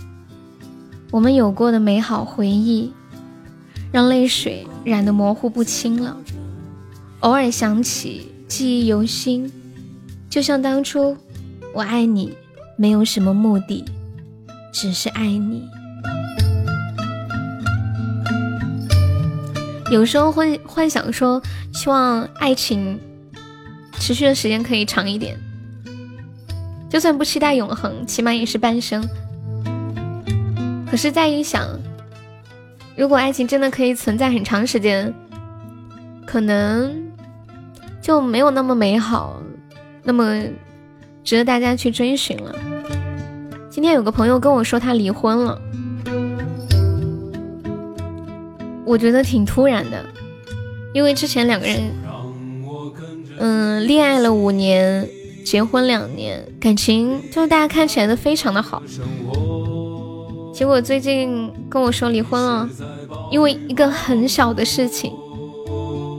[1.13, 2.91] 我们有过的美好回忆，
[3.91, 6.17] 让泪水染得模糊不清了。
[7.19, 9.51] 偶尔想起，记忆犹新，
[10.27, 11.15] 就像当初
[11.75, 12.33] 我爱你，
[12.75, 13.85] 没有什么目的，
[14.73, 15.61] 只是爱你。
[19.91, 21.39] 有时候会幻想说，
[21.71, 22.99] 希望爱情
[23.99, 25.37] 持续的时间可以长一点，
[26.89, 29.03] 就算不期待永恒，起码也是半生。
[30.89, 31.67] 可是再一想，
[32.95, 35.13] 如果爱情真的可以存在很长时间，
[36.25, 36.95] 可能
[38.01, 39.41] 就没有那么美好，
[40.03, 40.41] 那么
[41.23, 42.55] 值得大家去追寻了。
[43.69, 45.61] 今天有个朋友跟我说他离婚了，
[48.85, 50.05] 我觉得挺突然的，
[50.93, 51.91] 因为之前两个人，
[53.37, 55.07] 嗯，恋爱了五年，
[55.47, 58.83] 结婚两年，感情就大家看起来都非常的好。
[60.53, 62.69] 结果最近跟我说离婚了，
[63.31, 65.13] 因为一个很小的事情，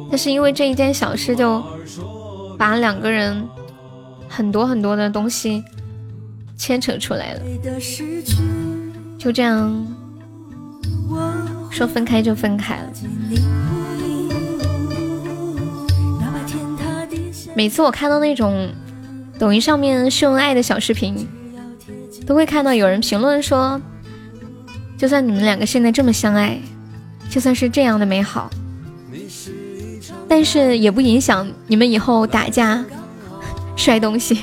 [0.09, 1.63] 但是因为这一件小事就
[2.57, 3.47] 把两个人
[4.31, 5.63] 很多很多的东西
[6.57, 7.43] 牵扯出来了，
[9.19, 9.87] 就这样
[11.71, 12.91] 说分开就分开了。
[17.55, 18.71] 每次我看到那种
[19.39, 21.29] 抖音上面秀恩爱的小视频，
[22.27, 23.81] 都会看到有人评论说。
[24.97, 26.59] 就算你们两个现在这么相爱，
[27.31, 28.51] 就算是这样的美好，
[30.29, 32.85] 但是也不影响你们以后打架
[33.77, 34.43] 摔东西。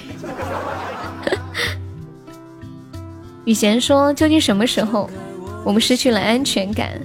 [3.43, 5.09] 雨贤说：“究竟什么时候
[5.65, 7.01] 我们失去了安全感？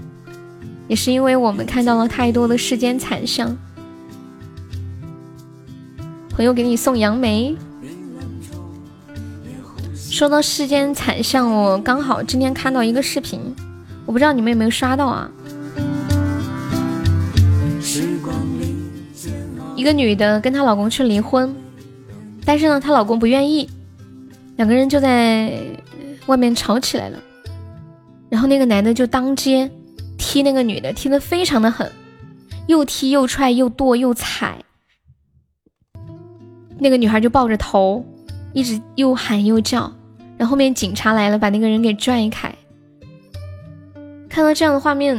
[0.87, 3.59] 也是因为我们看到了太多的世间惨象。”
[6.31, 7.57] 朋友给你送杨梅。
[10.11, 13.41] 说到世间惨象，我刚好今天看到一个视频，
[14.05, 15.31] 我不知道你们有没有刷到啊？
[19.77, 21.55] 一个女的跟她老公去离婚，
[22.45, 23.71] 但是呢，她老公不愿意，
[24.57, 25.57] 两个人就在
[26.27, 27.19] 外面吵起来了。
[28.29, 29.71] 然后那个男的就当街
[30.19, 31.91] 踢那个女的，踢得非常的狠，
[32.67, 34.59] 又踢又踹又跺又踩，
[36.81, 38.05] 那个女孩就抱着头，
[38.53, 39.91] 一直又喊又叫。
[40.41, 42.51] 然后后面警察来了，把那个人给拽开。
[44.27, 45.15] 看到这样的画面，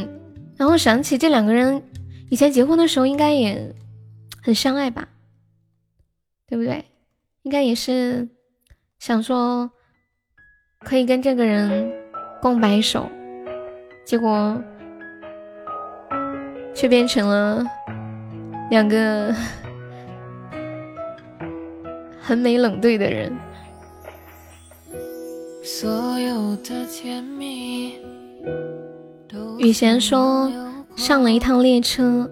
[0.58, 1.84] 然后想起这两个人
[2.32, 3.72] 以前结婚的时候应该也
[4.42, 5.08] 很相爱吧，
[6.48, 6.84] 对不对？
[7.44, 8.28] 应该也是
[8.98, 9.70] 想说
[10.80, 11.94] 可以跟这个人
[12.42, 13.08] 共白首，
[14.04, 14.60] 结果
[16.74, 17.64] 却变成了
[18.72, 19.32] 两个
[22.20, 23.32] 很美冷对的人。
[25.64, 27.94] 所有的甜蜜。
[29.60, 30.52] 雨贤说
[30.98, 32.28] ：“上了一趟列车，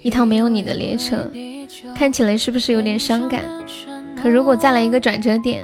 [0.00, 1.30] 一趟没有你的列车，
[1.94, 3.44] 看起来是不是有点伤感？
[4.22, 5.62] 可如果再来一个转折点，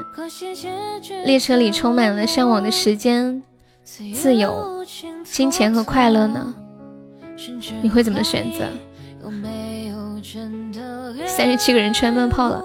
[1.25, 3.43] 列车里充满了向往的时间、
[4.13, 4.85] 自由、
[5.25, 6.55] 金钱和快乐呢？
[7.81, 8.67] 你会怎么选择？”
[11.27, 12.63] 三十七个人全闷炮了。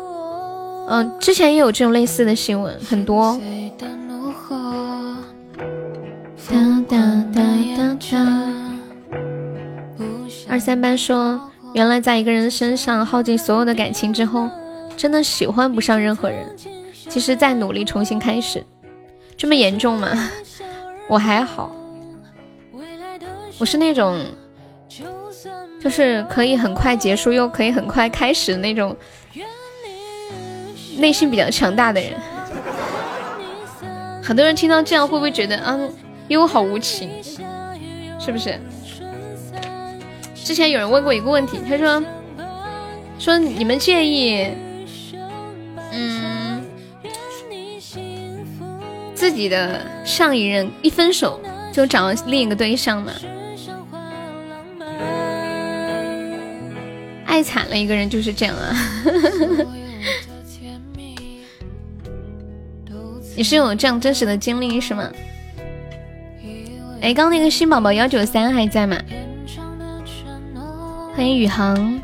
[0.89, 3.39] 嗯，之前也有这种类似的新闻，很多。
[6.51, 6.57] 哒
[6.89, 6.97] 哒
[7.33, 7.41] 哒
[7.77, 8.51] 哒哒。
[10.49, 11.39] 二三班说，
[11.73, 14.49] 原来在一个人身上耗尽所有的感情之后，
[14.97, 16.45] 真的喜欢不上任何人。
[17.07, 18.61] 其实再努力重新开始，
[19.37, 20.29] 这么严重吗？
[21.07, 21.73] 我还好，
[23.57, 24.19] 我是那种，
[25.79, 28.93] 就是可以很快结束又可以很快开始的那种，
[30.97, 32.11] 内心比较强大的人。
[34.21, 35.89] 很多人听到这样会不会觉得，嗯？
[36.31, 37.09] 因为我好无情，
[38.17, 38.57] 是不是？
[40.33, 42.01] 之前有人问过一个问题，他说
[43.19, 44.47] 说你们介意，
[45.91, 46.63] 嗯，
[49.13, 51.37] 自己的上一任一分手
[51.73, 53.11] 就找另一个对象吗？
[57.25, 58.73] 爱惨了一个人就是这样啊。
[63.35, 65.11] 你是有这样真实的经历是吗？
[67.01, 68.95] 哎，刚那个新宝宝幺九三还在吗？
[71.15, 71.99] 欢迎宇航。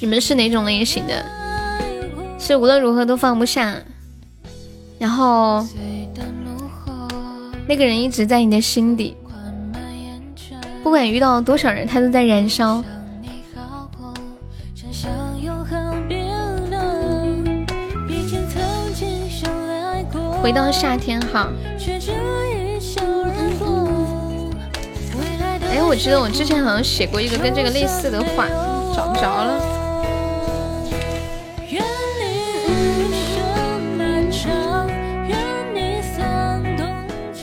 [0.00, 1.24] 你们是哪种类型的？
[2.38, 3.74] 是无论如何都放不下，
[5.00, 5.66] 然后
[7.66, 9.16] 那个人一直在你的心底。
[10.84, 12.84] 不管遇到多少人，他都在燃烧。
[20.42, 21.48] 回到夏天哈。
[25.70, 28.48] 哎，我记得我之前好像写过一个跟这个类似的话，
[28.96, 29.60] 找不着了。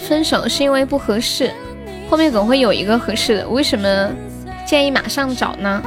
[0.08, 1.52] 分手是因为不合适。
[2.10, 4.10] 后面总会有一个合适的，为什么
[4.66, 5.84] 建议马上找呢？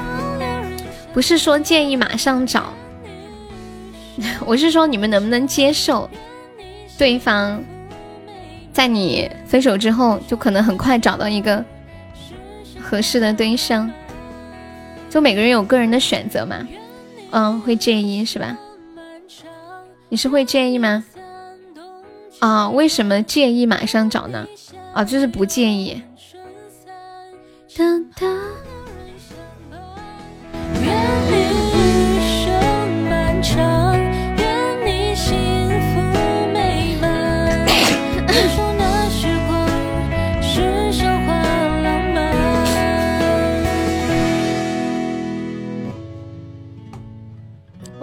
[1.12, 2.72] 不是说建议马上找，
[4.46, 6.08] 我是说你们能不能接受
[7.00, 7.64] 对方
[8.74, 11.64] 在你分手之后就可能很快找到一个
[12.78, 13.90] 合适的对象？
[15.08, 16.68] 就每个人有个人的选择嘛，
[17.30, 18.54] 嗯，会介意是吧？
[20.10, 21.02] 你是会介意吗？
[22.38, 24.46] 啊，为什么介意马上找呢？
[24.92, 26.02] 啊，就是不介意。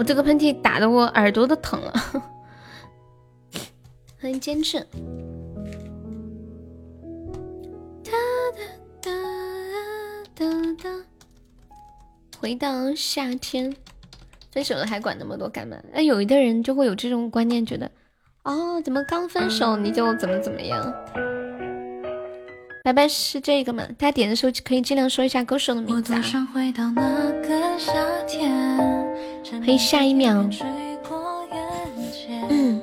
[0.07, 1.91] 这个喷嚏打的我耳朵都疼了。
[4.21, 4.79] 欢迎坚持。
[8.05, 8.11] 哒
[8.55, 8.61] 哒
[9.01, 9.11] 哒
[10.33, 10.45] 哒
[10.81, 10.89] 哒
[12.39, 13.75] 回到夏天，
[14.49, 15.75] 分手了还管那么多干嘛？
[15.93, 17.91] 哎，有一的人就会有这种观念，觉得
[18.43, 20.93] 哦，怎么刚分手你就怎么怎么样？
[22.81, 23.83] 拜拜是这个吗？
[23.97, 26.23] 大家点的时候可以尽量说一下歌手的名字啊。
[29.65, 30.47] 可以下一秒。
[32.49, 32.81] 嗯。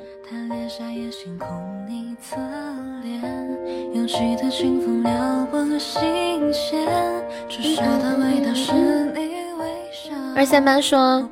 [10.36, 11.28] 二三八说，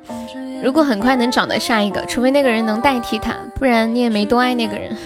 [0.63, 4.97] 如果很快能找到下一个，除非那个人能代替他，不然你也没多爱那个人。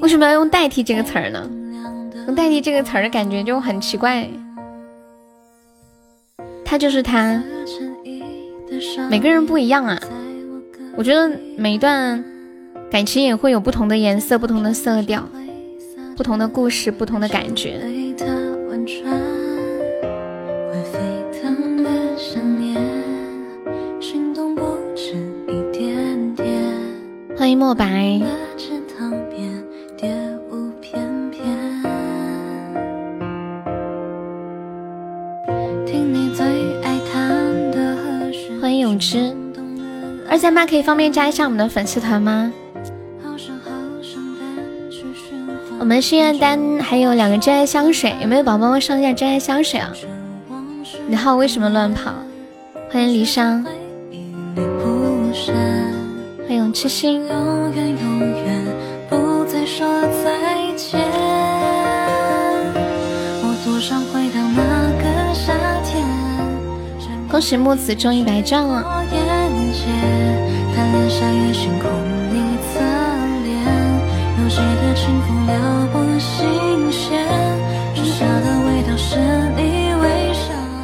[0.00, 1.50] 为什么要用代替这个词儿呢？
[2.26, 4.26] 用代替这个词儿的感觉就很奇怪。
[6.64, 7.42] 他就是他，
[9.08, 9.98] 每个人不一样啊。
[10.96, 12.22] 我觉得每一段
[12.90, 15.28] 感情也会有不同的颜色、不同的色调、
[16.16, 17.80] 不同的故事、不同的感觉。
[27.36, 28.39] 欢迎墨白。
[39.00, 40.28] 欢迎永之。
[40.28, 42.52] 二三八可以方便加一下我们的粉丝团吗？
[45.78, 49.90] 我们心愿单还有两个真爱香水，有没有宝宝们上一下真爱香水啊？
[51.08, 52.12] 你好，为什么乱跑？
[52.92, 53.64] 欢迎离殇。
[56.46, 57.26] 欢迎痴心。
[67.40, 68.84] 恭喜木子中一百钻了。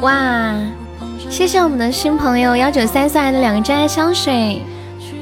[0.01, 0.55] 哇，
[1.29, 4.59] 谢谢我们的新朋友幺九三送来的两个真爱香水。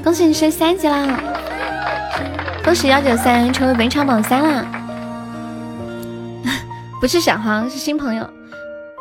[0.01, 1.19] 恭喜你升三级啦！
[2.63, 4.65] 恭喜幺九三成为本场榜三啦！
[7.01, 8.25] 不是小黄，是新朋友。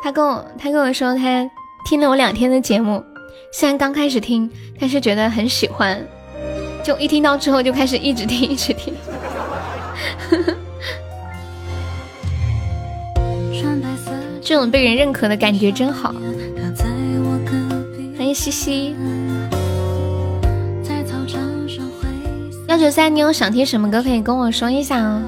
[0.03, 1.49] 他跟我他跟我说他
[1.85, 3.03] 听了我两天的节目，
[3.53, 6.03] 虽然刚开始听，但是觉得很喜欢，
[6.83, 8.91] 就一听到之后就开始一直听一直听。
[14.41, 16.11] 这种被人认可的感觉真好。
[18.17, 18.95] 欢迎西西。
[22.67, 25.21] 幺九三，你有想听什么歌可以跟我说一下哦。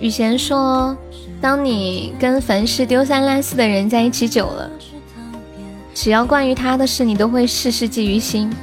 [0.00, 0.96] 雨贤说，
[1.40, 4.70] 当你跟凡事丢三落四的人在一起久了，
[5.94, 8.54] 只要关于他的事，你都会事事记于心，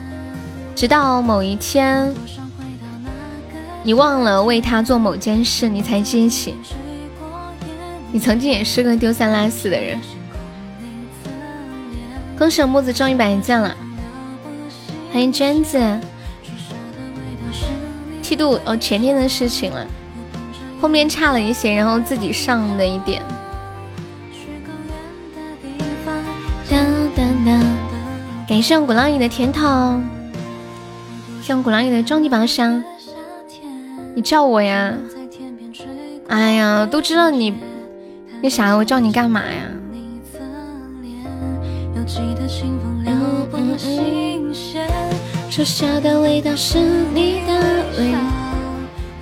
[0.76, 2.14] 直到某一天，
[3.82, 6.54] 你忘了为他做某件事，你才记起，
[8.12, 10.00] 你曾经也是个丢三落四的人。
[12.38, 13.76] 恭喜木子终于百件了，
[15.12, 15.80] 欢迎娟子。
[18.22, 19.88] 梯度哦，前天的事情了，
[20.80, 23.22] 后面差了一些，然后自己上的一点。
[28.48, 30.02] 感谢鼓浪屿的甜筒，
[31.42, 32.84] 谢鼓浪屿的终极宝箱。
[34.16, 34.94] 你叫我呀？
[36.28, 37.54] 哎呀，都知道你
[38.42, 39.64] 那啥，我叫你干嘛呀？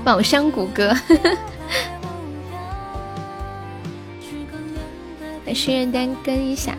[0.05, 0.93] 宝箱谷歌，
[5.47, 6.77] 来心愿单跟一下。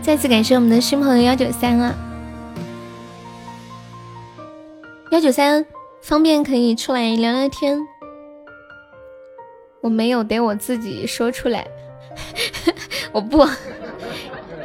[0.00, 1.94] 再次感谢我们的新朋友幺九三啊，
[5.10, 5.66] 幺九三
[6.00, 7.78] 方便可以出来聊聊天。
[9.82, 11.68] 我没有，得我自己说出来。
[13.12, 13.46] 我不。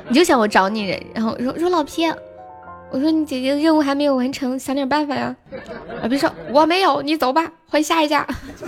[0.08, 2.04] 你就想我找你，然后说说老皮，
[2.96, 5.36] 我说你姐姐的任务还没有完成，想点办法呀。
[6.02, 8.26] 啊，别说我没有，你走吧，换下一家，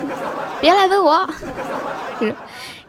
[0.59, 1.25] 别来问我。
[2.19, 2.35] 是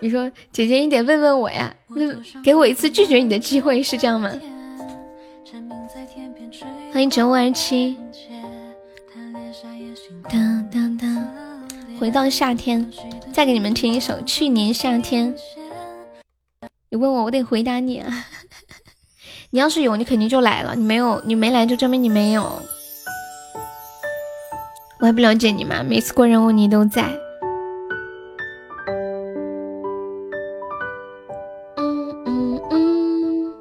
[0.00, 4.28] 你说姐姐你得问问我呀，问给我一次拒绝你的机会，是这样吗？
[6.92, 7.96] 欢迎九五二七。
[10.28, 11.24] 当当当，
[12.00, 12.84] 回到夏天，
[13.32, 15.32] 再给你们听一首《去年夏天》。
[16.90, 18.26] 你问我，我得回答你啊！
[19.50, 22.60] 你要是有，你肯定就来了；你没有，你没来就证明你没有。
[25.00, 25.82] 我还不了解你吗？
[25.82, 27.04] 每次过任务你都在。
[31.78, 33.54] 嗯嗯嗯。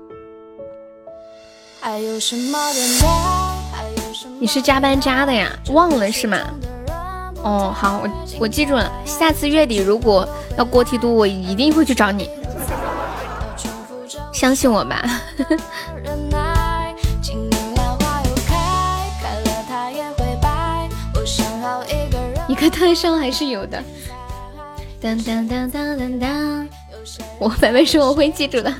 [4.39, 5.49] 你是加班加的呀？
[5.69, 6.37] 忘了是吗？
[7.43, 8.09] 哦，好，我
[8.41, 8.91] 我记住了。
[9.05, 10.27] 下次月底如果
[10.57, 12.29] 要过梯度，我一定会去找你。
[14.37, 15.03] 相信我吧。
[22.47, 23.83] 一个特效还是有的。
[25.01, 26.69] 当当当当当当，
[27.39, 28.71] 我白白说我会记住的。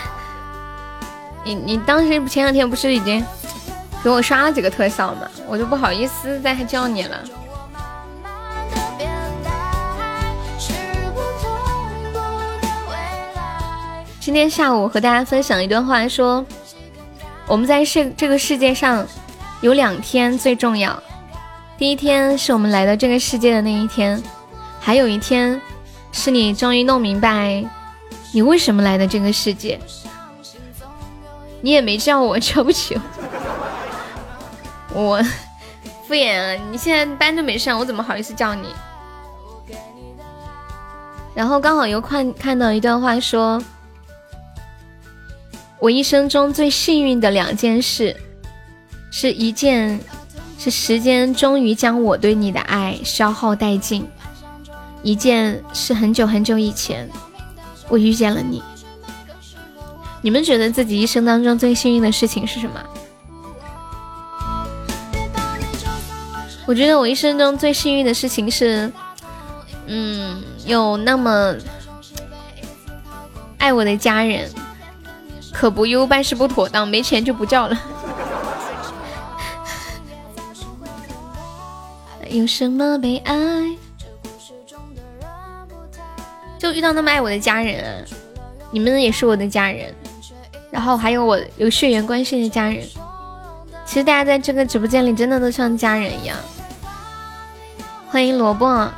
[1.44, 3.22] 你你当时前两天不是已经
[4.02, 5.28] 给我刷了几个特效吗？
[5.46, 7.22] 我就不好意思再叫你了。
[14.22, 16.46] 今天下午和大家分享一段话，说
[17.48, 19.04] 我们在世这个世界上
[19.62, 20.96] 有两天最重要，
[21.76, 24.22] 第一天是我们来到这个世界的那一天，
[24.78, 25.60] 还有一天
[26.12, 27.64] 是你终于弄明白
[28.30, 29.76] 你为什么来的这个世界。
[31.60, 32.96] 你也没叫我，瞧不起
[34.94, 35.22] 我，我
[36.06, 36.62] 敷衍啊！
[36.70, 38.68] 你现在班都没上，我怎么好意思叫你？
[41.34, 43.60] 然后刚好又看看到一段话说。
[45.82, 48.16] 我一生中最幸运的两件事，
[49.10, 49.98] 是一件
[50.56, 54.06] 是时间终于将我对你的爱消耗殆尽，
[55.02, 57.10] 一件是很久很久以前
[57.88, 58.62] 我遇见了你。
[60.20, 62.80] 你们觉得自己一生当中最幸运的事情是什么？
[66.64, 68.92] 我觉得我一生中最幸运的事情是，
[69.86, 71.56] 嗯，有那么
[73.58, 74.48] 爱我的家人。
[75.52, 77.78] 可不忧，办事不妥当，没钱就不叫了。
[82.30, 83.34] 有什么悲哀？
[86.58, 88.06] 就遇到那么爱我的家人，
[88.70, 89.94] 你们也是我的家人，
[90.70, 92.82] 然后还有我有血缘关系的家人。
[93.84, 96.34] 其实大家在这个直播间里真的都像家人一样。
[98.08, 98.88] 欢迎萝卜。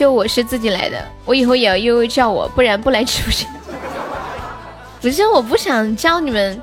[0.00, 0.96] 就我是自己来的，
[1.26, 3.46] 我以后也要悠悠叫我，不然不来直播间。
[4.98, 6.58] 不是，我不想叫你们，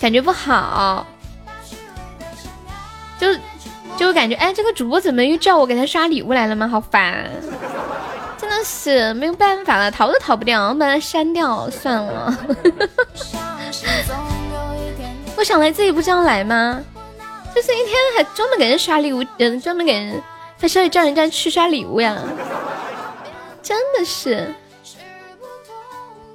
[0.00, 1.06] 感觉不好。
[3.20, 3.28] 就
[3.96, 6.66] 就感觉，哎，这个主播怎么又叫我给他刷礼物来了吗？
[6.66, 7.30] 好烦，
[8.36, 12.36] 真的是没有办法了，逃都逃不掉，我把他删掉算了。
[15.38, 16.82] 我想来自己不这样来吗？
[17.54, 20.20] 就是一天还专门给人刷礼物，嗯，专门给人。
[20.60, 22.16] 他是要叫人家去刷礼物呀，
[23.62, 24.54] 真的是。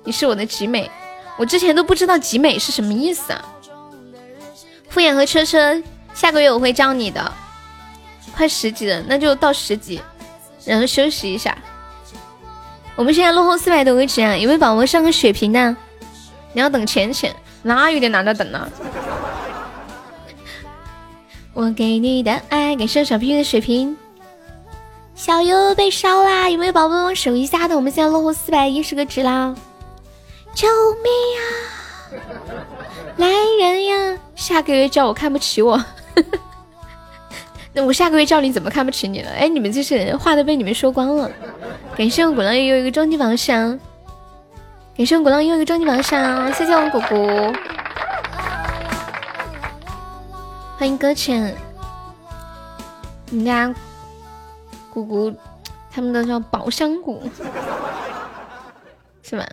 [0.03, 0.89] 你是我的集美，
[1.37, 3.45] 我之前都不知道集美是什么意思啊。
[4.89, 5.81] 敷衍和车车，
[6.13, 7.31] 下个月我会教你的。
[8.35, 10.01] 快十级了，那就到十级，
[10.65, 11.57] 然后休息一下。
[12.95, 15.75] 我们现在落后四百多个值啊，有没有宝宝上个血瓶的？
[16.53, 18.69] 你要等浅浅，那有点难得等了。
[21.53, 23.97] 我给你的爱，感谢小屁屁的血瓶。
[25.15, 27.75] 小优被烧啦，有没有宝宝帮我守一下的？
[27.75, 29.55] 我们现在落后四百一十个值啦！
[30.53, 30.67] 救
[31.01, 31.47] 命啊！
[33.15, 33.27] 来
[33.59, 34.17] 人呀！
[34.35, 35.83] 下个月叫我看不起我。
[37.71, 39.31] 那我下个月叫你怎么看不起你了？
[39.31, 41.31] 哎，你们这些人话都被你们说光了。
[41.97, 43.79] 感谢我果浪屿又一个终极榜上，
[44.97, 47.53] 感谢我果浪屿又一个终极榜上，谢谢我们果果，
[50.77, 51.55] 欢迎搁浅。
[53.29, 53.73] 你家
[54.95, 55.35] 姑姑
[55.91, 57.21] 他们都叫宝箱谷，
[59.21, 59.45] 是吧？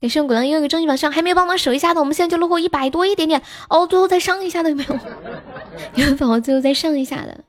[0.00, 4.84] 感谢我鼓浪又一个终极榜上，还没有帮忙守一下的，我们现在就落后一百多一点点哦，最后再上一下的 有没
[5.96, 6.04] 有？
[6.06, 7.40] 有宝宝最后再上一下的？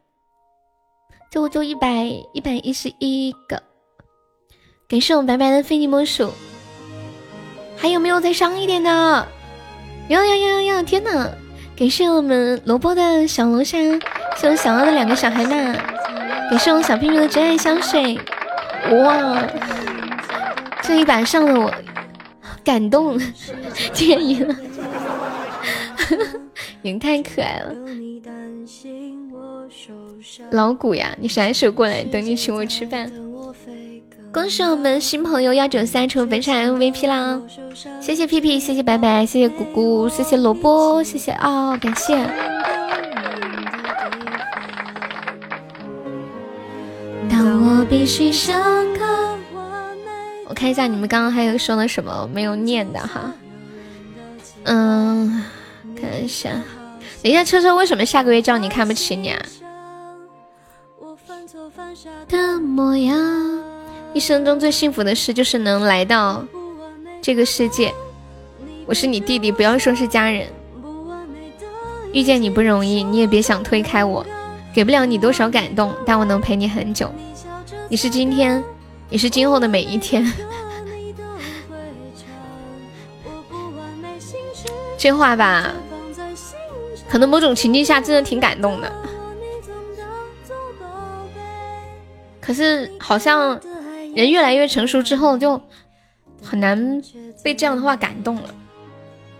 [1.29, 3.61] 最后就一百一百一十一个。
[4.87, 6.31] 感谢我们白白的非你莫属。
[7.77, 9.27] 还有没有再上一点的？
[10.07, 10.83] 有有有有有！
[10.83, 11.29] 天哪！
[11.77, 13.77] 感谢我们萝卜的小龙虾，
[14.37, 15.53] 谢我小奥的两个小海马，
[16.49, 18.17] 感谢我小屁屁的真爱香水。
[19.03, 19.43] 哇！
[20.81, 21.71] 这一把上了我，
[22.63, 23.19] 感动，
[23.93, 24.55] 天晕了。
[26.81, 27.73] 你 太可爱了，
[30.49, 32.03] 老古呀，你啥时候过来？
[32.03, 33.11] 等你请我吃饭。
[34.33, 37.39] 恭喜我们新朋友幺九三成本场 MVP 啦！
[37.99, 42.15] 谢谢屁屁，谢谢白白，谢谢姑姑，谢谢萝卜，谢谢哦，感谢。
[50.47, 53.33] 我看一下你们刚刚还有说了什么没有念的哈，
[54.63, 55.43] 嗯。
[55.99, 56.49] 看一下，
[57.21, 59.39] 等一下，车车为什么下个月叫你看不起你啊？
[64.13, 66.43] 一生中最幸福的事就是能来到
[67.21, 67.93] 这个世界。
[68.85, 70.47] 我是你弟弟，不要说是家人。
[72.13, 74.25] 遇见你不容易，你也别想推开我。
[74.73, 77.13] 给不了你多少感动，但我能陪你很久。
[77.91, 78.63] 你是今天，
[79.09, 80.23] 也是今后的每一天。
[84.97, 85.73] 这话吧。
[87.09, 88.89] 可能某种情境下真的挺感动的，
[92.39, 93.59] 可是好像
[94.15, 95.61] 人越来越成熟之后，就
[96.41, 97.01] 很难
[97.43, 98.43] 被这样的话感动了。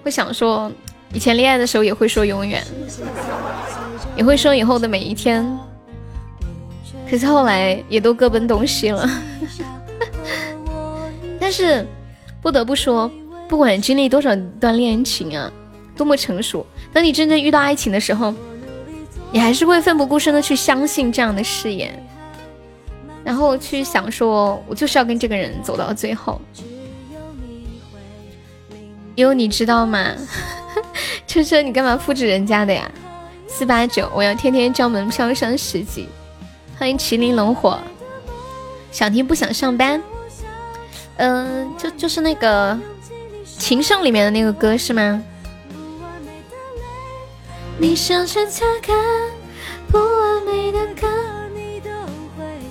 [0.04, 0.70] 会想说，
[1.14, 2.62] 以前恋爱的时候也会说永远，
[4.18, 5.58] 也会说以后的每一天，
[7.12, 9.08] 可是后来也都各奔东西了。
[11.38, 11.86] 但是
[12.42, 13.12] 不得不说，
[13.50, 15.52] 不管经历多少段恋情啊。
[15.94, 16.66] 多么成熟！
[16.92, 18.34] 当你真正遇到爱情的时候，
[19.32, 21.94] 你还是会奋不顾身的去相信这样的誓言，
[23.24, 26.42] 然后去想说，我就是要跟这个人走到最后。
[29.14, 30.08] 因为你知道吗？
[31.28, 32.90] 车车，你干嘛复制人家的呀？
[33.48, 36.08] 四八九，我要天天交门票上十级。
[36.82, 37.78] 欢迎麒麟龙火，
[38.92, 40.02] 想听不想上班？
[41.18, 42.76] 嗯，就就是那个
[43.46, 45.24] 情圣里面的那个歌是吗？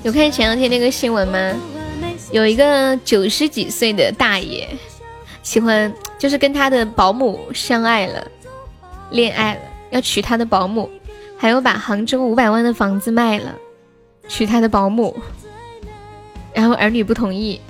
[0.02, 1.54] 有看前两天那个新闻吗？
[2.32, 4.68] 有一个九十几岁的大爷，
[5.44, 8.26] 喜欢就是跟他的保姆相爱了，
[9.12, 10.90] 恋爱了，要娶他的保姆，
[11.38, 13.54] 还有把杭州五百万的房子卖了，
[14.30, 15.14] 娶他的保姆，
[16.54, 17.60] 然后儿女不同意。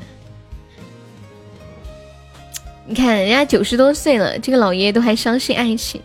[2.86, 6.02] 你看人家九十多岁了，这个老爷爷都还相信爱情。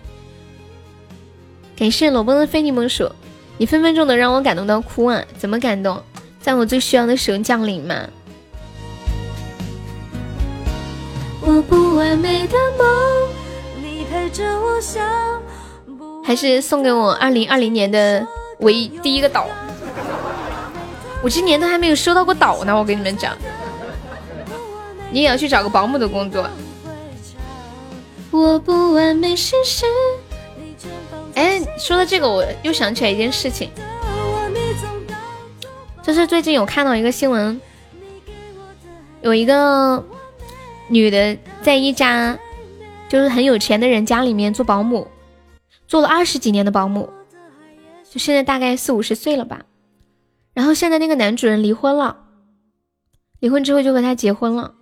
[1.78, 3.12] 感谢裸奔的非你莫属，
[3.58, 5.22] 你分分钟能让我感动到哭啊！
[5.38, 6.02] 怎么感动？
[6.40, 8.08] 在我最需要的时候降临吗？
[16.24, 18.26] 还是送给我二零二零年的
[18.60, 19.48] 唯一第一个岛？
[21.24, 23.36] 我今年都还没有收到过岛呢，我跟你们讲。
[25.12, 26.48] 你也要去找个保姆的工作。
[28.32, 29.86] 我不完美事实。
[31.36, 33.70] 哎，说到这个，我又想起来一件事情，
[36.04, 37.60] 就是最近有看到一个新闻，
[39.22, 40.04] 有一个
[40.90, 42.38] 女的在一家
[43.08, 45.08] 就是很有钱的人家里面做保姆，
[45.88, 47.10] 做了二十几年的保姆，
[48.10, 49.62] 就现在大概四五十岁了吧。
[50.56, 52.18] 然后现在那个男主人离婚了，
[53.42, 54.74] 离婚之后就和他结婚了，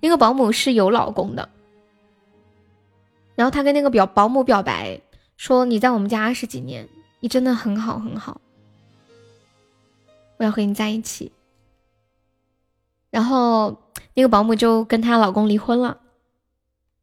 [0.00, 1.46] 那个保姆是有老公的，
[3.34, 4.98] 然后他跟那个表保姆表白
[5.36, 6.88] 说：“你在我们家二十几年，
[7.20, 8.40] 你真的很好很好，
[10.38, 11.30] 我要和你在一起。”
[13.12, 13.76] 然后
[14.14, 15.98] 那个保姆就跟她老公离婚了，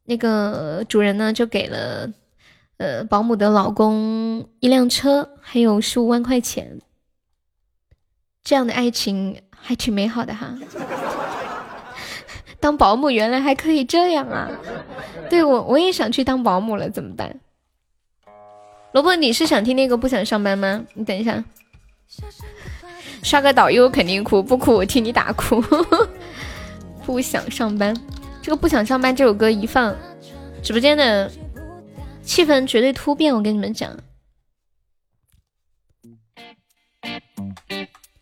[0.05, 2.11] 那个主人呢就给了
[2.77, 6.81] 呃保姆的老公一辆车，还有十五万块钱。
[8.43, 10.55] 这样的爱情还挺美好的哈。
[12.59, 14.49] 当保姆原来还可以这样啊！
[15.29, 17.39] 对我我也想去当保姆了，怎么办？
[18.91, 20.83] 萝卜，你是想听那个不想上班吗？
[20.93, 21.41] 你等一下，
[23.23, 25.63] 刷个导游肯定哭，不哭我替你打哭。
[27.05, 27.95] 不想上班，
[28.41, 29.95] 这个不想上班这首歌一放，
[30.61, 31.31] 直播间的
[32.21, 33.33] 气氛绝对突变。
[33.33, 33.89] 我跟你们讲，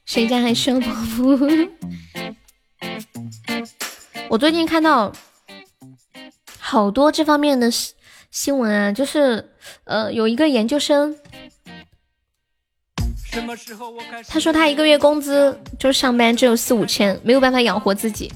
[0.08, 1.38] 谁家还需要保姆？
[4.30, 5.12] 我最近看到
[6.58, 7.70] 好多这方面的
[8.32, 9.52] 新闻啊，就是
[9.84, 11.14] 呃，有一个研究生，
[14.30, 18.32] 他说他一个月工资就上班只有四五千，没有办法养活自己，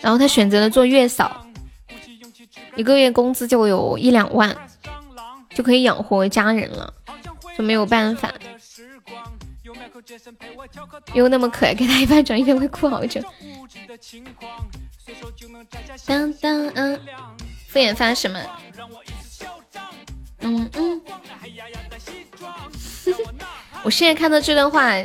[0.00, 1.46] 然后他选择了做月嫂，
[2.74, 4.56] 一个月工资就有一两万，
[5.54, 6.94] 就可以养活家人了，
[7.58, 8.32] 就没有办法。
[11.12, 13.20] 又那么可爱，给他一巴掌，一定会哭好久。
[16.06, 17.00] 当当嗯，
[17.68, 18.40] 敷衍发什么？
[20.40, 21.00] 嗯嗯。
[23.82, 24.96] 我现在看到这段话，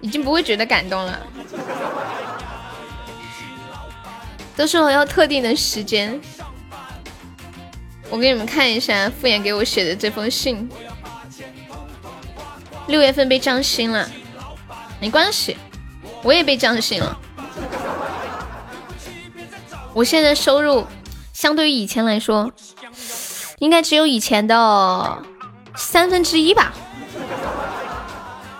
[0.00, 1.26] 已经不会觉得感动了。
[4.56, 6.18] 都是我要特定的时间。
[8.08, 10.68] 我给你们看一下敷衍给我写的这封信。
[12.86, 14.08] 六月份被降薪了，
[15.00, 15.56] 没关系，
[16.22, 17.18] 我也被降薪了。
[19.94, 20.86] 我现在收入
[21.32, 22.52] 相对于以前来说，
[23.58, 25.22] 应该只有以前的
[25.74, 26.72] 三分之一吧？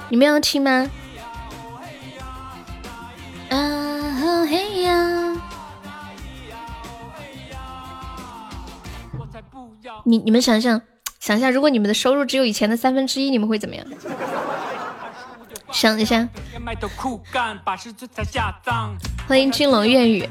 [0.08, 0.90] 你们要听吗？
[3.50, 5.36] 啊嘿呀！
[10.04, 10.80] 你你们想想，
[11.20, 13.84] 想一下，如果你们的收入只有以前的三分之一，你们会怎么样？
[15.72, 16.28] 想一下。
[19.26, 20.28] 欢迎金龙粤语。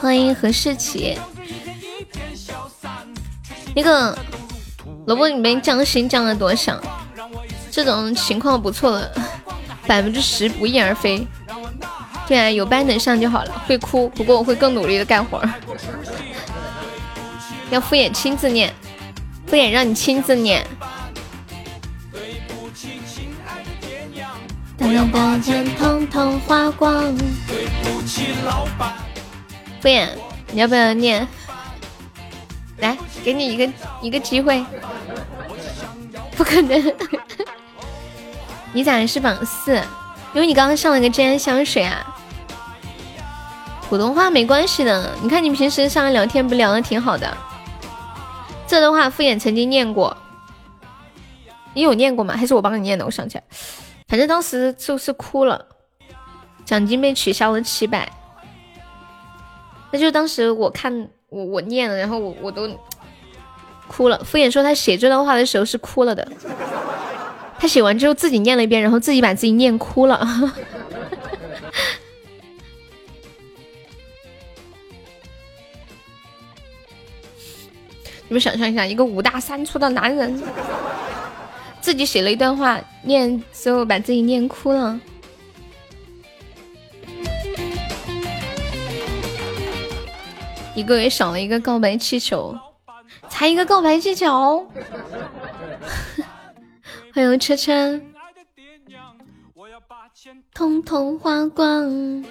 [0.00, 1.18] 欢迎何世奇。
[3.74, 4.16] 那个
[5.06, 6.80] 萝卜，你们降薪降了多少？
[7.70, 9.12] 这种情况不错了，
[9.86, 11.26] 百分之十不翼而飞。
[12.26, 13.64] 对啊，有班能上就好了。
[13.66, 15.42] 会哭，不过我会更努力的干活。
[17.70, 18.72] 要敷衍亲自念，
[19.46, 20.66] 敷衍让你亲自念。
[24.78, 27.16] 当大家通通花光。
[29.80, 30.08] 敷衍，
[30.52, 31.26] 你要不要念？
[32.78, 33.72] 来，给你一个
[34.02, 34.64] 一个机会。
[36.36, 36.94] 不可能，
[38.72, 39.80] 你咋是榜四？
[40.36, 42.14] 因为你刚刚上了个真香水啊。
[43.88, 47.34] 普通话没关系的，你看你平时上来聊天不聊的挺好的。
[48.66, 50.14] 这段话敷衍曾经念过，
[51.72, 52.36] 你有念过吗？
[52.36, 53.06] 还是我帮你念的？
[53.06, 53.44] 我想起来，
[54.08, 55.64] 反正当时就是哭了，
[56.66, 58.06] 奖金被取消了七百。
[59.90, 62.68] 那就当时我看我我念了，然后我我都
[63.88, 64.18] 哭了。
[64.22, 66.28] 敷衍说他写这段话的时候是哭了的，
[67.58, 70.24] 他写完之后自己念了一遍，然后自己把自己念哭了。
[78.28, 80.42] 你们想象一下，一个五大三粗的男人，
[81.80, 85.00] 自己写了一段话，念最后把自己念哭了。
[90.74, 92.54] 一个月少了一个告白气球，
[93.30, 94.68] 才一个告白气球，
[97.16, 97.98] 欢迎车车，
[100.52, 102.22] 通通花光。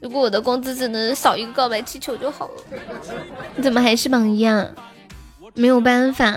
[0.00, 2.54] 如果我的工资只能少一个告白气球就好了，
[3.54, 4.68] 你怎么还是榜一啊？
[5.54, 6.30] 没有办法，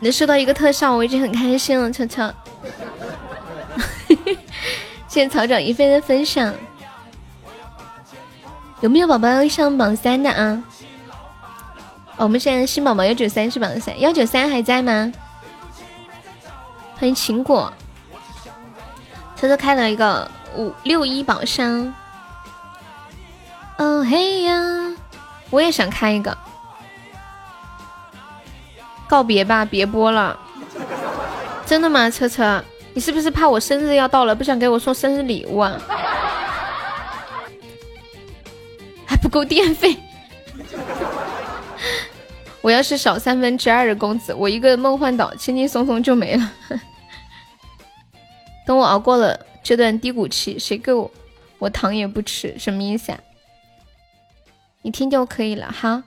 [0.00, 2.34] 能收到一个特效我已经很开心了，车车。
[5.08, 6.54] 谢谢草长一飞的分享，
[8.82, 10.62] 有没有宝宝要上榜三的啊？
[12.16, 15.12] 我们现在新宝宝幺九三是榜三，幺九三还在吗？
[16.98, 17.72] 欢迎秦果，
[19.36, 20.30] 车车开了一个。
[20.54, 21.94] 五六一宝箱，
[23.78, 24.94] 哦嘿呀，
[25.48, 26.36] 我也想开一个。
[29.08, 30.38] 告别吧，别播了。
[31.64, 32.62] 真的吗，车车？
[32.92, 35.80] 你是不是怕我生日要到了，不想给我送生日礼物啊？
[39.06, 39.96] 还不够电费。
[42.62, 46.52] 我要是少三分之二的工资，我一个梦幻岛轻轻松松就没了。
[48.64, 51.10] 等我熬过了这段低谷期，谁给我
[51.58, 53.18] 我糖也不吃，什么意思啊？
[54.82, 56.04] 你听就可以了哈。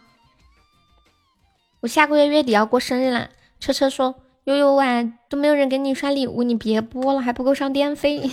[1.81, 3.29] 我下个月月底要过生日啦，
[3.59, 8.31] 车车说悠悠啊，都没有人给你刷礼物，你别播了，还不够上电费。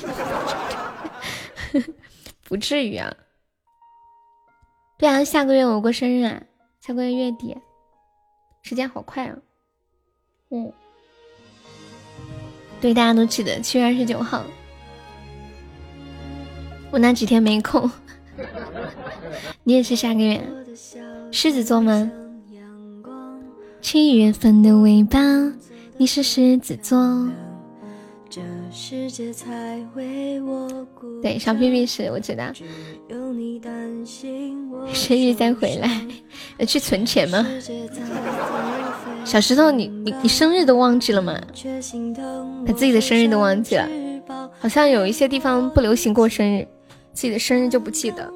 [2.46, 3.12] 不至于啊。
[4.96, 6.42] 对啊，下个月我过生日啊，
[6.80, 7.56] 下个月月底，
[8.62, 9.36] 时间好快啊。
[10.50, 10.72] 嗯。
[12.80, 14.44] 对，大家都记得七月二十九号。
[16.90, 17.90] 我那几天没空。
[19.62, 20.42] 你也是下个月？
[21.30, 22.10] 狮子座吗？
[23.80, 25.18] 七月份的尾巴，
[25.96, 26.98] 你是狮子座。
[31.22, 32.50] 对，小屁屁是我知道。
[34.92, 36.06] 生日再回来，
[36.58, 37.46] 要 去存钱吗？
[39.24, 41.38] 小石头，你你你生日都忘记了吗？
[42.66, 43.88] 把自己的生日都忘记了，
[44.58, 46.66] 好像有一些地方不流行过生日，
[47.12, 48.32] 自己的生日就不记得。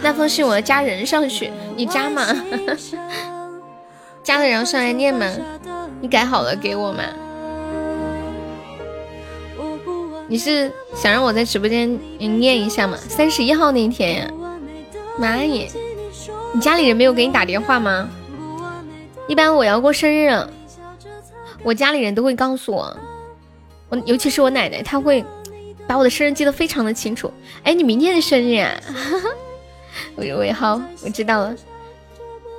[0.00, 2.24] 那封信我要加人上去，你加吗？
[4.22, 5.26] 加了然后上来念吗？
[6.00, 7.02] 你改好了给我吗？
[10.28, 12.96] 你是想让我在直播间念一下吗？
[12.96, 14.30] 三十一号那天呀，
[15.18, 15.68] 妈耶！
[16.54, 18.08] 你家里人没有给你打电话吗？
[19.26, 20.30] 一般我要过生日，
[21.64, 22.96] 我家里人都会告诉我，
[23.88, 25.24] 我尤其是我奶奶，她会
[25.86, 27.32] 把我的生日记得非常的清楚。
[27.62, 28.72] 哎，你明天的生日啊？
[30.16, 31.54] 尾尾号，我知道了。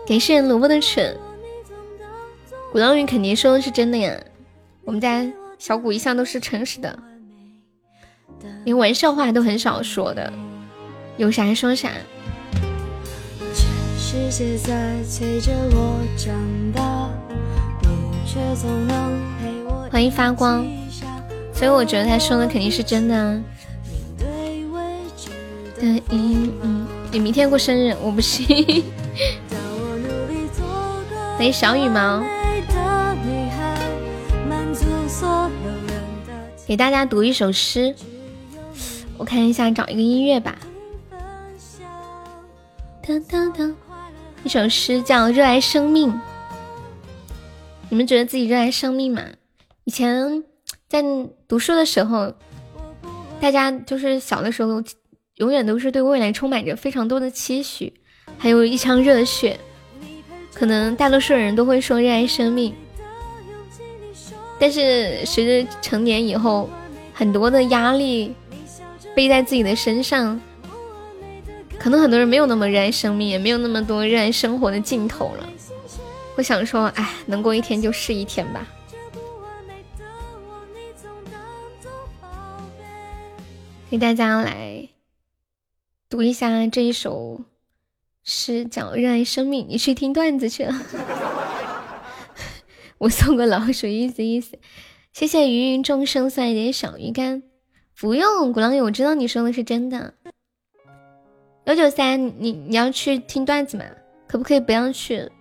[0.08, 1.18] 感谢萝卜的蠢。
[2.72, 4.16] 鼓浪屿肯定说的是真的呀，
[4.84, 5.26] 我们家
[5.58, 6.98] 小谷一向都是诚实的，
[8.66, 10.32] 连玩笑话都很少说的，
[11.18, 11.92] 有啥说啥。
[19.90, 20.68] 欢迎发光，
[21.58, 23.42] 所以我觉得他说的肯定是真的。
[25.80, 28.46] 嗯嗯，你明天过生日，我不信。
[31.36, 32.24] 欢迎小羽毛。
[36.68, 37.96] 给大家读一首诗，
[39.18, 40.60] 我看一下，找一个音乐吧。
[43.02, 43.76] 当当当，
[44.44, 46.12] 一首诗叫《热爱生命》。
[47.90, 49.24] 你们觉得自己热爱生命吗？
[49.86, 50.44] 以前
[50.90, 51.04] 在
[51.48, 52.34] 读书的时候，
[53.42, 54.82] 大家就是小的时候，
[55.36, 57.94] 永远都是对未来充满着非常多的期许，
[58.38, 59.60] 还有一腔热血。
[60.54, 62.74] 可能大多数人都会说热爱生命。
[64.58, 66.70] 但是随着成年以后，
[67.14, 68.34] 很多的压力
[69.14, 70.40] 背在自己的身上，
[71.78, 75.48] 可能很多人没有那么热爱生命，也没有那么多热爱生活的劲头了。
[76.38, 78.66] 我想说，哎，能过一天就是一天吧。
[83.90, 84.90] 给大家来
[86.10, 87.46] 读一下这一首
[88.22, 89.64] 诗，叫《热爱生命》。
[89.68, 90.74] 你去听段子去了。
[93.00, 94.60] 我送个老鼠，意思意思。
[95.14, 97.44] 谢谢芸芸众生送来点小鱼干，
[97.98, 98.52] 不用。
[98.52, 100.16] 鼓浪屿，我知道你说的是真的。
[101.64, 103.86] 幺九三，你你要去听段子吗？
[104.28, 105.32] 可不可以不要去，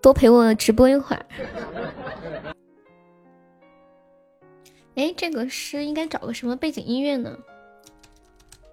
[0.00, 1.26] 多陪我直播一会儿？
[4.96, 7.36] 哎，这个诗应该找个什么背景音乐呢？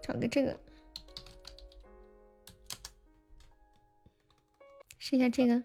[0.08, 0.58] 找个这个，
[4.98, 5.62] 试一下这个。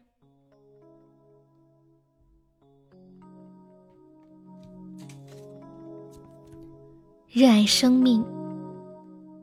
[7.28, 8.24] 热爱生命，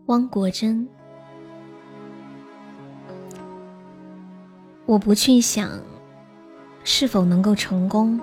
[0.07, 0.85] 汪国真。
[4.85, 5.81] 我不去想
[6.83, 8.19] 是否能够成功，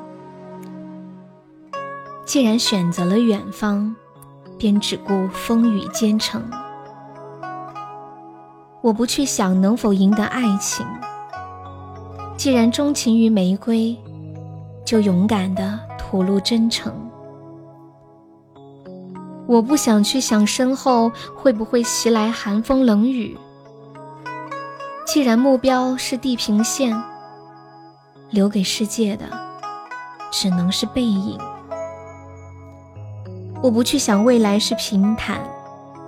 [2.27, 3.97] 既然选择了远方，
[4.59, 6.47] 便只顾风雨兼程。
[8.87, 10.87] 我不去想能否赢得爱情，
[12.37, 13.97] 既然钟情于玫瑰，
[14.85, 16.95] 就勇敢的吐露真诚。
[19.49, 23.37] 我不想去想身后会不会袭来寒风冷雨。
[25.05, 26.97] 既然目标是地平线，
[28.31, 29.25] 留给世界的
[30.31, 31.37] 只能是背影。
[33.61, 35.41] 我不去想未来是平坦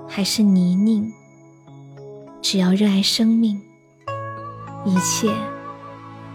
[0.06, 1.12] 还是泥泞，
[2.40, 3.60] 只要热爱生命，
[4.84, 5.30] 一切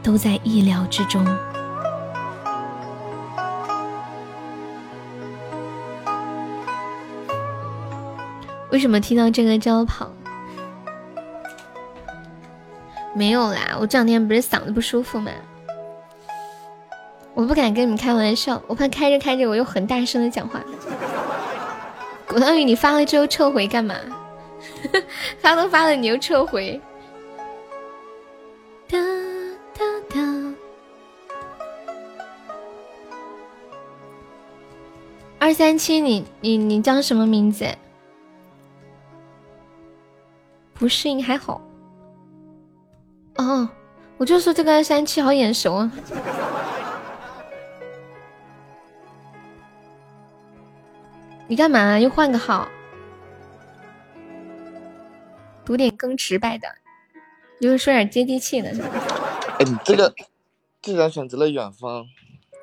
[0.04, 1.26] 都在意料之中。
[8.70, 10.12] 为什么听到这个就要跑？
[13.16, 15.32] 没有啦，我这两天不是嗓子不舒服吗？
[17.34, 20.60] 我不敢跟你们开玩笑，我怕开着开着我又很大声的讲话。
[22.28, 23.96] 古汤宇，你发了之后撤回干嘛？
[25.40, 26.80] 发都发了，你又撤回？
[28.88, 28.98] 哒
[29.74, 30.54] 哒哒。
[35.40, 37.68] 二三七，你你你叫什么名字？
[40.74, 41.62] 不适应还好。
[43.38, 43.68] 哦，
[44.18, 45.92] 我就说这个二三七好眼熟啊！
[51.48, 52.00] 你干嘛？
[52.00, 52.68] 又换个号？
[55.66, 56.68] 读点更直白的，
[57.60, 58.70] 就是说点接地气的。
[59.60, 60.14] 哎，你这个
[60.82, 62.06] 既然选择了远方，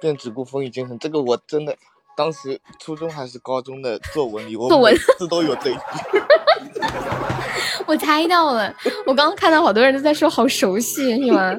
[0.01, 1.77] 便只顾风雨兼程，这个我真的
[2.17, 5.81] 当时初中还是高中的作文里，我作文字都有这一句。
[7.87, 8.75] 我猜到了，
[9.07, 11.59] 我刚刚看到好多人都在说好熟悉，是吗？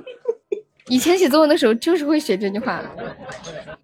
[0.87, 2.81] 以前写作文的时候就是会写这句话，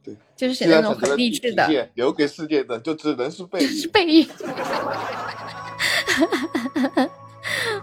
[0.03, 1.89] 对，就是写那种很励志的。
[1.95, 4.27] 留给世界的就只能是背，是背语。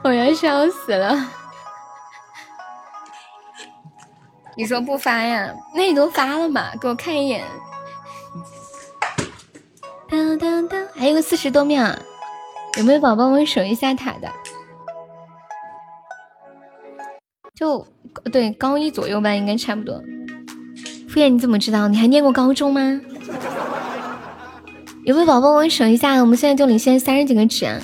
[0.04, 1.30] 我要笑死了！
[4.54, 5.50] 你说不发呀？
[5.74, 6.76] 那你都发了嘛？
[6.78, 7.42] 给我看一眼。
[10.94, 11.96] 还有个四十多秒，
[12.76, 14.30] 有没有宝宝帮我守一下塔的？
[17.54, 17.86] 就
[18.30, 20.02] 对高一左右吧，应该差不多。
[21.08, 21.88] 敷衍你怎么知道？
[21.88, 23.00] 你还念过高中吗？
[25.04, 26.20] 有没有宝宝帮我守一下？
[26.20, 27.80] 我们现在就领先三十几个值啊！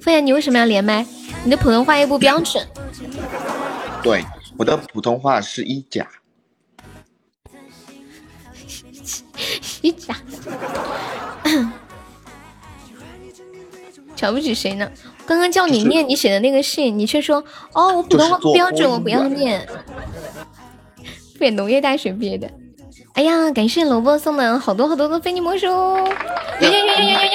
[0.00, 1.04] 敷衍你为什么要连麦？
[1.44, 2.66] 你的普通话又不标准。
[4.02, 4.24] 对，
[4.56, 6.06] 我的普通话是一甲。
[9.82, 10.14] 一甲。
[14.16, 14.90] 瞧不起谁呢？
[15.26, 19.66] 刚刚叫你念你写的那个信，你却说哦，我普通话不标准，我不要念。
[21.38, 22.50] 对， 农业大学毕业的。
[23.14, 25.66] 哎呀，感谢萝卜送的好多好多的非你莫属。
[25.66, 26.04] 呀
[26.60, 27.28] 呀呀呀呀呀呀呀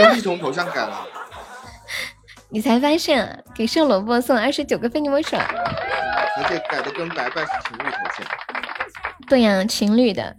[0.00, 0.14] 呀呀！
[0.14, 1.06] 系统头像改了。
[2.54, 5.34] 你才发现，给圣萝卜送了二十九个非你莫属。
[5.34, 8.24] 而且改的跟白白是情侣头像。
[9.26, 10.36] 对呀，情侣的。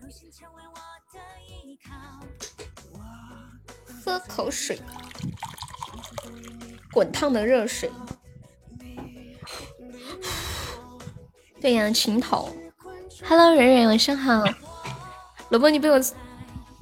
[4.01, 4.79] 喝口水。
[6.93, 7.91] 滚烫的热水，
[11.59, 12.55] 对呀，情头。
[13.27, 14.41] Hello，蕊蕊，晚上好。
[15.49, 15.99] 萝卜，你被我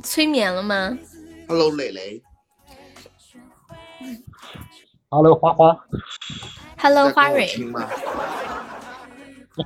[0.03, 0.95] 催眠了吗
[1.47, 2.21] ？Hello，蕾蕾。
[5.13, 5.77] Hello，花花。
[6.75, 7.47] Hello，花蕊。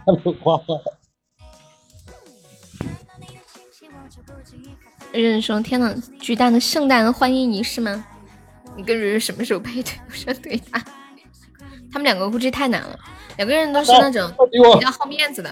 [0.05, 0.75] Hello，花花。
[5.13, 8.05] 有人说：“天呐，巨大的圣诞欢迎仪式吗？”
[8.75, 9.93] 你跟蕊蕊什么时候配对？
[10.05, 10.77] 我说对他，
[11.93, 12.99] 他们两个估计太难了，
[13.37, 15.49] 两个人都是那种比较好面子的。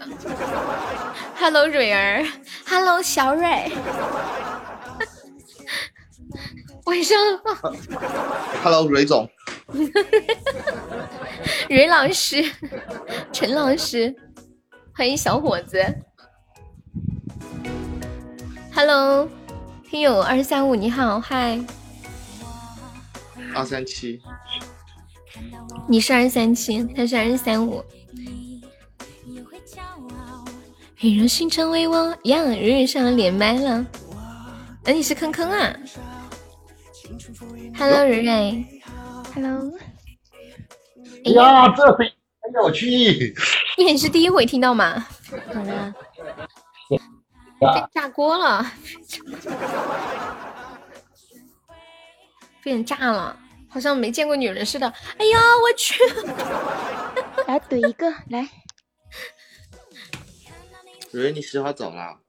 [1.38, 2.22] Hello，蕊儿
[2.67, 3.72] ，Hello，小蕊，
[6.84, 7.72] 晚上好。
[8.61, 9.30] Hello，蕊总，
[11.69, 12.43] 蕊老师，
[13.33, 14.15] 陈老师，
[14.93, 15.83] 欢迎小伙子。
[18.73, 19.27] Hello，
[19.89, 21.59] 听友二三五，你好，嗨。
[23.53, 24.21] 二三七，
[25.87, 27.83] 你是二三七，他是二三五。
[30.99, 33.85] 你让星辰为我呀，蕊蕊上了连麦了，
[34.83, 35.75] 那你是坑坑啊
[37.77, 38.65] ？Hello，蕊蕊
[39.35, 39.71] ，Hello。
[41.25, 42.05] 哎呀，这回
[42.41, 43.35] 很有趣。
[43.77, 45.05] 你也是第一回听到吗？
[45.53, 45.93] 好的。
[47.59, 48.65] 被炸锅了，
[52.63, 53.37] 被人炸了。
[53.69, 54.87] 好像没见过女人似的。
[55.17, 56.01] 哎呀，我去！
[57.45, 58.47] 来怼一个，来。
[61.11, 62.19] 蕊蕊，你洗好澡了？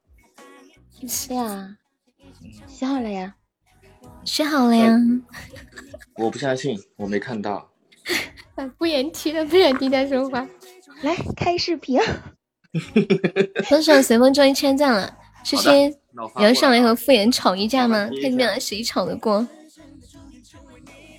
[1.07, 1.77] 是呀，
[2.67, 3.35] 洗好了呀，
[4.27, 4.93] 洗好了呀。
[6.15, 7.71] 我不相信，我没看到。
[8.77, 10.45] 不言提了，不想听他说话。
[11.01, 11.99] 来开视频。
[13.65, 15.17] 分手随风终于千赞了？
[15.43, 15.69] 诗诗，
[16.35, 18.09] 你要上来和傅言吵一架吗？
[18.21, 19.47] 看你们俩谁吵得过。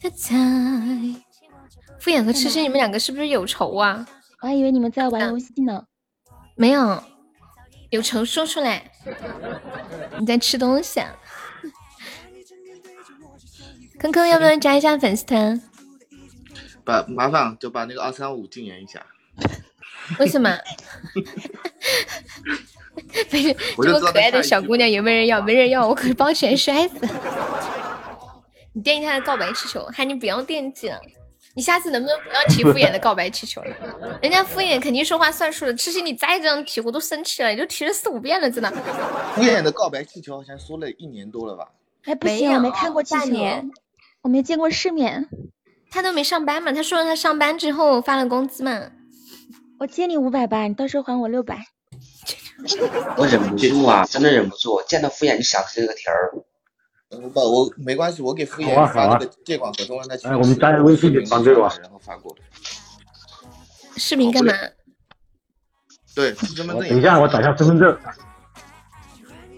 [0.03, 0.11] 在
[1.99, 4.07] 敷衍和痴心，你们两个是不是有仇啊？
[4.43, 5.85] 我还以为你们在玩游戏呢。
[6.57, 7.03] 没有，
[7.91, 8.91] 有仇说出来。
[10.19, 11.01] 你在吃东西？
[11.01, 11.17] 啊？
[13.99, 15.61] 坑坑要不要加一下粉丝团？
[16.85, 19.05] 把麻烦就把那个二三五禁言一下。
[20.19, 20.57] 为什么？
[23.77, 25.41] 不是这么可爱的小姑娘有没有人要？
[25.43, 26.95] 没人要，我可是包起来摔死。
[28.73, 30.99] 你惦记他的告白气球，喊你不要惦记了。
[31.55, 33.77] 你下次能不能不要提敷衍的告白气球了？
[34.23, 37.51] 人家敷衍肯定说话算数的，痴心你再这样提，我都生气了。
[37.51, 38.71] 你都提了四五遍了，真的。
[39.35, 41.69] 敷衍的告白气球好像说了一年多了吧？
[42.05, 43.25] 哎，不行，我没看过气球，
[44.23, 45.29] 我没见过世面。
[45.91, 46.71] 他都没上班嘛？
[46.73, 48.91] 他说他上班之后发了工资嘛？
[49.79, 51.65] 我借你五百吧，你到时候还我六百。
[53.17, 56.33] 我忍不住啊，真的忍不住，见到敷衍就想起这个题儿。
[57.33, 60.29] 不，我没关系，我给敷衍发那个借款合同让他去。
[60.29, 61.75] 哎，我们加微信给方哥吧。
[61.81, 62.37] 然后发过。
[63.97, 64.53] 视频干嘛？
[66.15, 66.89] 对，身份证。
[66.89, 67.99] 等一下，我找一下身份证。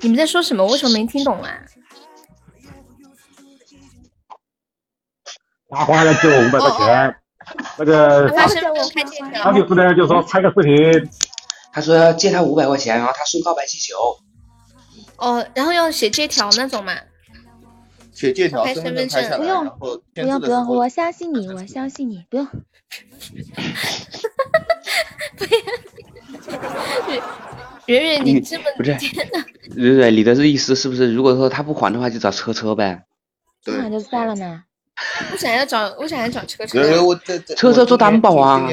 [0.00, 0.64] 你们在说什么？
[0.66, 1.50] 为什么没听懂啊？
[5.70, 7.14] 花花要借我五百块钱，
[7.78, 11.08] 那个他他就是呢，就说拍个视频，
[11.72, 13.96] 他说要借他五百块钱，然后他送告白气球。
[15.16, 16.92] 哦，然后要写借条那种嘛？
[18.12, 22.46] 写借条，身份证不用，不用，不用，我相信你，我相信你，不用。
[25.36, 25.50] 不要，
[27.86, 28.96] 圆圆，你这么不是？
[29.76, 31.14] 蕊蕊，你的意思是不是？
[31.14, 33.04] 如果说他不还的话，就找车车呗？
[33.64, 34.64] 不还就算了呢？
[35.32, 35.94] 为啥要找？
[35.98, 36.82] 我想要找车车？
[37.56, 38.68] 车车做担保啊？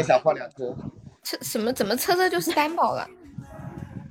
[1.24, 1.72] 车什么？
[1.74, 3.08] 怎么车车就是担保了？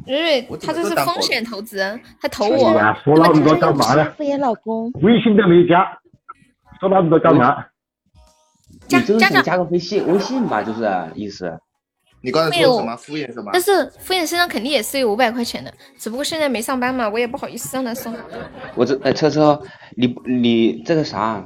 [0.07, 2.73] 蕊蕊，他这是风险投资，他投我。
[3.05, 4.13] 说那么多干嘛呢？
[4.17, 4.91] 敷衍老公。
[5.03, 5.85] 微信都没加，
[6.79, 7.65] 说那么多干嘛？
[8.87, 11.59] 加加加个微信，微信吧，就是意思。
[12.23, 13.51] 你刚才说什么敷衍什么？
[13.53, 18.15] 但是敷衍身上肯定也是有五百块钱的，只不过现在没上班嘛，我也不好意思让他送。
[18.75, 19.61] 我这哎，车车，
[19.97, 21.45] 你你这个啥？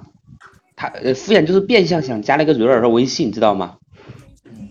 [0.81, 3.77] 他呃，敷衍就是变相想加那个蕊儿的微信，知道吗？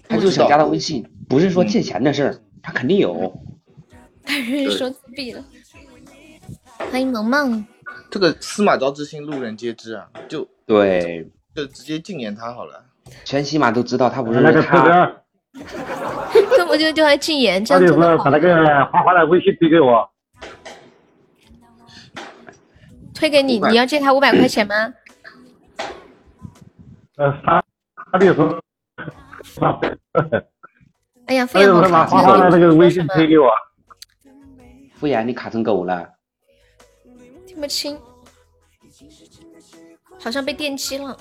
[0.08, 3.40] 他就想加他微信，不是说借钱的事儿，他肯定有。
[4.26, 5.46] 人说自闭了。
[6.92, 7.64] 欢迎萌萌。
[8.10, 12.86] 这个司马昭之心，路人皆知啊，就对，就直接禁言他好了。
[13.24, 15.16] 全起码都知道他不是那个车车。
[16.58, 17.64] 这 不就就要禁言？
[17.64, 17.94] 这样子。
[17.94, 20.10] 把那个花花的微信推给我。
[23.14, 24.92] 推给你，你要借他五百块钱吗？
[27.20, 27.64] 呃，他
[28.12, 28.60] 他就说。
[31.28, 33.50] 哎呀，敷衍把花花的那个微信推给我。
[34.96, 36.10] 敷衍，你卡成狗了。
[37.46, 38.00] 听不清，
[40.20, 41.18] 好像被电击了。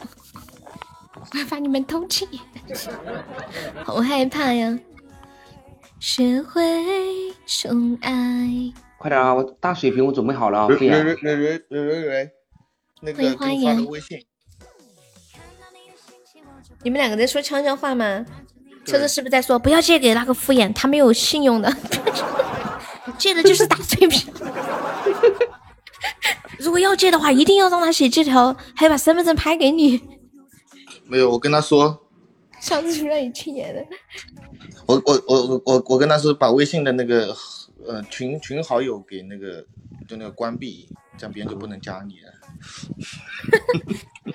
[1.33, 2.27] 我要把你们偷气，
[3.85, 4.79] 好害怕呀！
[5.99, 6.62] 学会
[7.45, 8.73] 宠爱。
[8.99, 9.35] 快点啊！
[9.35, 10.69] 我大水瓶我准备好了啊！
[10.69, 12.31] 蕊蕊蕊蕊蕊蕊蕊，
[13.03, 14.25] 那个发个微信。
[16.83, 18.25] 你们两个在说悄悄话吗？
[18.85, 21.71] 车子是不是在说不要借给那个敷衍，他没有信用的。
[23.19, 24.33] 借的就是打水漂。
[26.59, 30.01] 如果要借的话，一定要让他写借条，还要把身份证拍给你。
[31.05, 32.05] 没有，我跟他说。
[32.61, 33.85] 上次就让你去演的。
[34.87, 37.37] 我我我我我我跟他说，把微信的那个
[37.87, 39.65] 呃群群好友给那个
[40.09, 40.89] 就那个关闭，
[41.19, 42.32] 这样别人就不能加你了。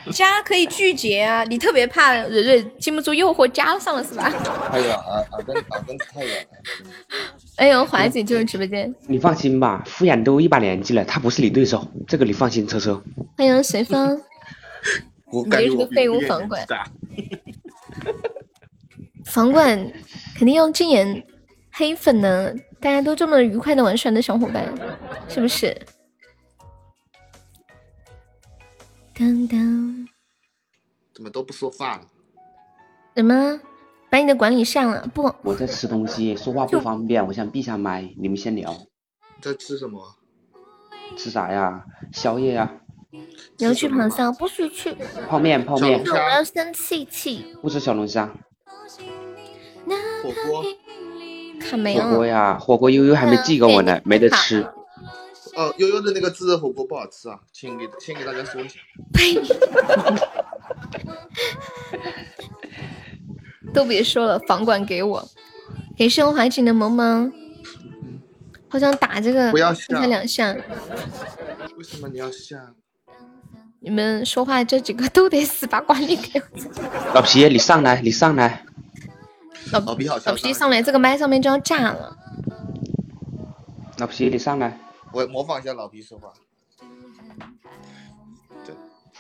[0.12, 1.44] 加可以拒绝啊！
[1.46, 4.30] 你特别怕蕊蕊经不住诱惑加上了是吧？
[4.70, 6.48] 太远了，耳根耳根太远了。
[7.58, 8.94] 哎呦，华姐进入直播间。
[9.08, 13.02] 你放心吧，敷衍都一把年纪了，他不是你对手，这个你放心，车车。
[13.38, 14.22] 欢迎随风。
[15.32, 16.66] 我感觉是个废物房管。
[19.26, 19.78] 房管
[20.36, 21.24] 肯定要禁言
[21.72, 24.72] 黑粉呢，大家都这么愉快的玩耍的小伙伴，
[25.28, 25.76] 是不是？
[29.16, 30.08] 当当，
[31.14, 32.02] 怎么都不说话了？
[33.16, 33.60] 怎么
[34.10, 35.08] 把你的管理上了？
[35.14, 38.76] 不，我在吃东西，说话不方便，我想闭下麦，你们先聊。
[39.40, 40.16] 在吃什么？
[41.16, 41.86] 吃啥呀？
[42.12, 42.80] 宵夜呀。
[43.12, 44.40] 你要去螃蟹？
[44.40, 44.96] 不许去。
[45.30, 46.04] 泡面，泡面。
[46.04, 47.56] 我要生气气。
[47.62, 48.34] 不吃小龙虾。
[50.24, 50.66] 火锅。
[51.62, 52.02] 看没有？
[52.02, 54.68] 火锅呀，火锅悠悠还没寄给我呢，没得吃。
[55.56, 58.76] 哦，悠悠的那个自热火锅不好吃啊，请给先给大家说一下。
[59.14, 59.36] 呸！
[63.74, 65.28] 都别说了，房管给我，
[65.96, 67.32] 给盛怀瑾的萌萌，
[68.68, 70.56] 好想打这个，不要下两下。
[71.78, 72.74] 为什么你要下？
[73.80, 76.46] 你们说话这几个都得死，把管理给我。
[77.14, 78.66] 老皮，你上来，你上来。
[79.72, 82.18] 老皮好，老皮上来，这个麦上面就要炸了。
[83.98, 84.80] 老皮，你上来。
[85.14, 86.34] 我模仿一下老皮说话。
[88.66, 88.74] 对，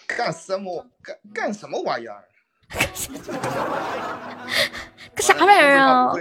[0.08, 0.84] 干什么？
[1.04, 2.24] 干干什么玩意儿？
[5.14, 6.12] 干啥玩意儿啊？
[6.12, 6.20] 我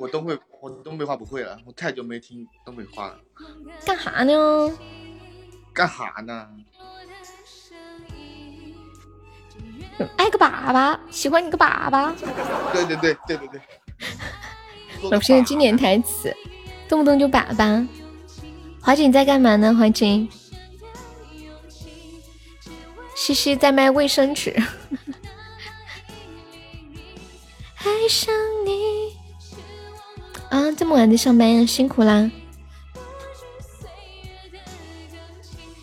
[0.00, 3.18] 我东北我东北话不会了，我太久没听东北话了。
[3.84, 4.70] 干啥呢？
[5.72, 6.46] 干哈呢？
[10.18, 12.12] 爱个粑粑，喜欢你个粑粑。
[12.72, 13.60] 对对对对对对。
[15.10, 16.34] 老师的经典台词，
[16.88, 17.86] 动不动就粑粑。
[18.84, 19.74] 华锦在干嘛呢？
[19.74, 20.28] 华锦，
[23.16, 24.50] 西西在卖卫生纸。
[27.78, 28.34] 爱上
[28.66, 29.16] 你
[30.50, 30.70] 啊！
[30.72, 32.30] 这么晚在上班，辛苦啦！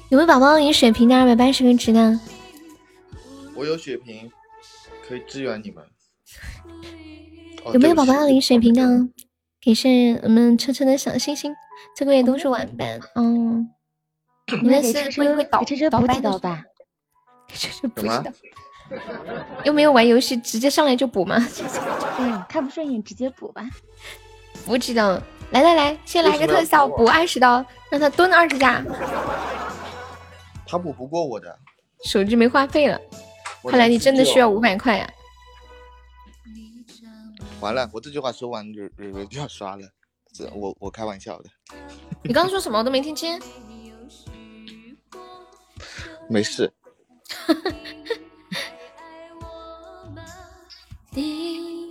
[0.09, 1.15] 有没有宝宝领血瓶的？
[1.15, 2.19] 二百八十个值的。
[3.55, 4.31] 我有血瓶，
[5.07, 5.83] 可以支援你们。
[7.73, 9.09] 有没有宝宝要领血瓶的？
[9.59, 11.51] 给是我们车车的小星星。
[11.95, 13.69] 这个月都是晚班，嗯。
[14.61, 16.61] 你们是会会倒车车补几刀吧？
[17.47, 18.23] 车车补几刀？
[19.63, 21.37] 又没有玩游戏，直接上来就补吗？
[22.19, 23.63] 嗯，看不顺眼直接补吧。
[24.65, 25.21] 不知道，
[25.51, 28.83] 来来来，先来个特效，补二十刀，让他蹲二十下。
[30.67, 31.57] 他补不过我的，
[32.03, 32.99] 手机没话费了。
[33.69, 35.09] 看来你真的需要五百块呀。
[37.61, 39.87] 完了，我这句话说完，蕊蕊就要刷了。
[40.33, 41.49] 这我我开玩笑的。
[42.23, 42.79] 你刚刚说什么？
[42.79, 43.39] 我都没听清。
[46.29, 46.71] 没事。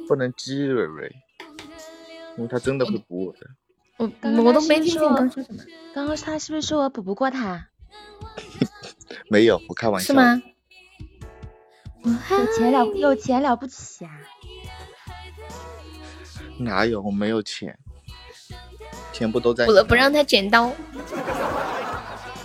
[0.08, 1.12] 不能激蕊蕊，
[2.36, 3.40] 因为他真的会补我的。
[3.98, 4.10] 我
[4.42, 5.62] 我都没听清刚刚说什么。
[5.94, 7.68] 刚刚他是不是说我补不过他？
[9.30, 10.08] 没有，我开玩笑。
[10.08, 10.42] 是吗？
[12.30, 14.10] 有钱了有钱了不起啊？
[16.58, 17.02] 哪有？
[17.02, 17.78] 我没有钱，
[19.20, 19.66] 钱不都在。
[19.66, 20.72] 不了不让他剪刀，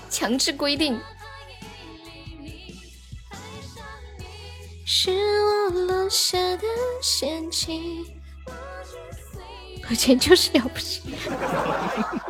[0.10, 0.99] 强制规定。
[4.85, 6.64] 是我落下的
[7.02, 8.06] 陷阱。
[9.89, 11.02] 有钱就是了不起。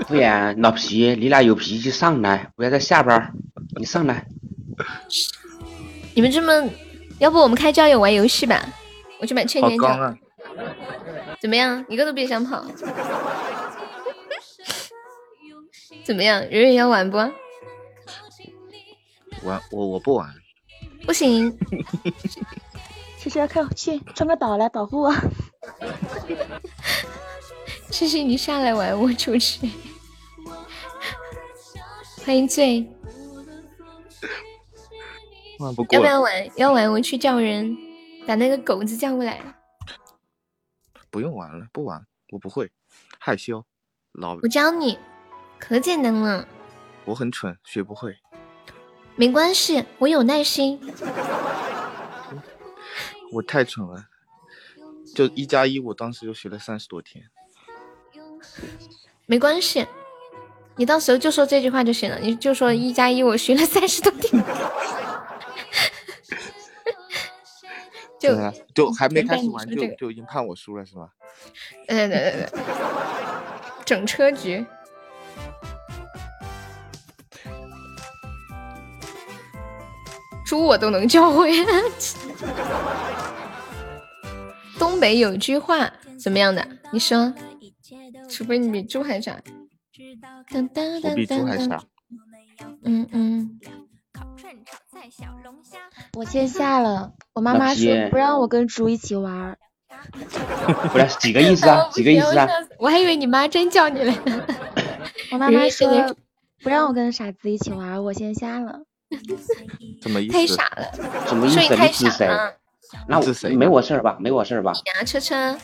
[0.08, 3.34] 不然老皮，你俩有脾气上来，不要在下边
[3.78, 4.26] 你上来。
[6.14, 6.70] 你们这么，
[7.18, 8.64] 要不我们开交友玩游戏吧？
[9.20, 10.18] 我去买劝年奖。
[11.42, 11.84] 怎么样？
[11.90, 12.64] 一个都别想跑。
[16.06, 16.42] 怎么样？
[16.50, 17.18] 蕊蕊要玩不？
[19.44, 20.34] 玩我我不玩。
[21.06, 21.56] 不行，
[23.18, 25.14] 谢谢要看去冲个岛来保护我。
[27.90, 29.70] 谢谢你下来玩，我出去。
[32.24, 32.88] 欢迎醉。
[35.58, 36.50] 不要不要玩？
[36.58, 37.76] 要玩，我去叫人
[38.28, 39.42] 把那个狗子叫过来。
[41.10, 42.72] 不用玩了，不玩，我不会，
[43.20, 43.64] 害羞。
[44.12, 44.98] 老我教你，
[45.68, 46.48] 可简单了。
[47.06, 48.18] 我很蠢，学不会。
[49.16, 50.80] 没关系，我有耐心。
[53.32, 54.06] 我太蠢了，
[55.16, 57.26] 就一加一，我当时就学了三十多天。
[59.26, 59.88] 没关系，
[60.76, 64.44] 你到时候就说这句话就行了，你就说一加一，我学了三十多天。
[68.20, 68.36] 就
[68.74, 71.10] 就还没开始玩，就就已经判我输了是吧？
[71.88, 72.60] 对对对对对，
[73.84, 74.64] 整车局。
[80.56, 81.52] 猪我都能教会。
[84.80, 86.66] 东北有句话怎么样的？
[86.92, 87.34] 你说，
[88.30, 89.36] 除非你比猪还傻。
[91.04, 91.84] 我比猪还傻。
[92.84, 93.60] 嗯嗯。
[96.14, 99.58] 我先下了，我妈妈说不让我跟猪一起玩。
[100.92, 101.88] 不是几个意思啊？
[101.92, 102.48] 几个意思啊？
[102.80, 104.14] 我还以为你妈真叫你了。
[105.32, 106.16] 我妈妈说
[106.64, 108.84] 不让我跟傻子一起玩，我先下了。
[110.02, 110.34] 什么意思？
[110.34, 110.92] 太傻了，
[111.28, 111.76] 什么意思？
[111.76, 112.54] 太傻了。
[113.08, 113.26] 那我
[113.56, 114.18] 没我事儿吧？
[114.20, 114.72] 没我事儿吧？
[114.74, 115.58] 呀，车车。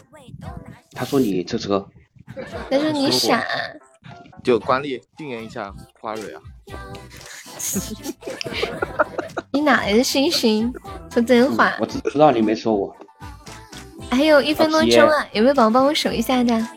[0.94, 1.88] 他说你车车。
[2.70, 3.44] 他说你傻。
[4.44, 6.42] 就管理禁言一下花蕊啊。
[9.54, 10.74] 你哪来的星星？
[11.12, 11.76] 说真话。
[11.80, 12.96] 我只知道你没说我。
[14.10, 16.68] 还有一分多钟啊，有没有宝宝帮我守一下的？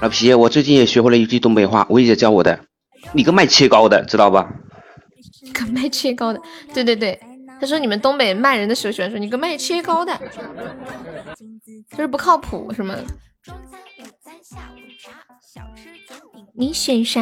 [0.00, 2.58] 老皮，我最近也学会了一句东北话，我姐姐教我的。
[3.12, 4.50] 你个卖切糕的，知道吧？
[5.52, 6.40] 个卖切糕的，
[6.72, 7.20] 对对对，
[7.60, 10.18] 他说你们东北骂人的时候喜欢说你个卖切糕的，
[11.90, 12.96] 就是不靠谱是吗？
[16.52, 17.20] 你选啥？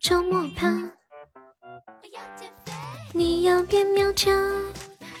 [0.00, 0.90] 周末趴。
[3.12, 4.32] 你要变苗条。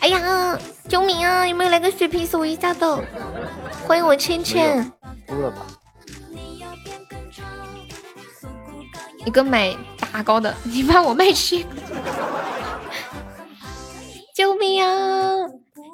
[0.00, 0.58] 哎呀，
[0.88, 1.46] 救命啊！
[1.46, 3.04] 有没有来个血瓶送我一下的？
[3.86, 4.92] 欢迎我倩倩。
[5.26, 5.66] 输了吧？
[9.28, 11.66] 一个买打打高的，你把我卖去！
[14.34, 14.88] 救命啊！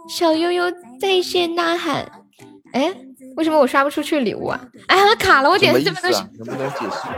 [0.09, 2.09] 小悠悠在线呐喊。
[2.73, 2.94] 哎，
[3.36, 4.61] 为什么我刷不出去礼物啊？
[4.86, 5.51] 哎呀，卡了！
[5.51, 7.09] 我点这么多，能不能解释？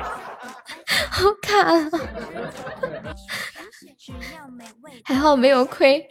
[1.10, 1.90] 好卡啊，
[5.05, 6.02] 还好没有亏。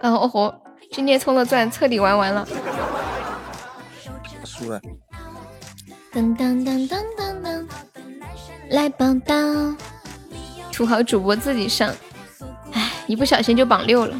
[0.00, 0.52] 嗯，哦吼，
[0.90, 2.44] 今天充了钻，彻底玩完了。
[4.44, 4.80] 输了。
[6.10, 7.66] 噔噔噔噔噔噔，
[8.70, 9.34] 来报道，
[10.72, 11.94] 土豪主播自己上。
[12.72, 14.16] 哎，一不小心就榜六了，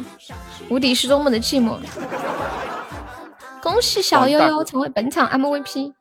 [0.69, 1.79] 无敌是多么的寂寞。
[3.61, 5.93] 恭喜小悠悠成为本场 MVP。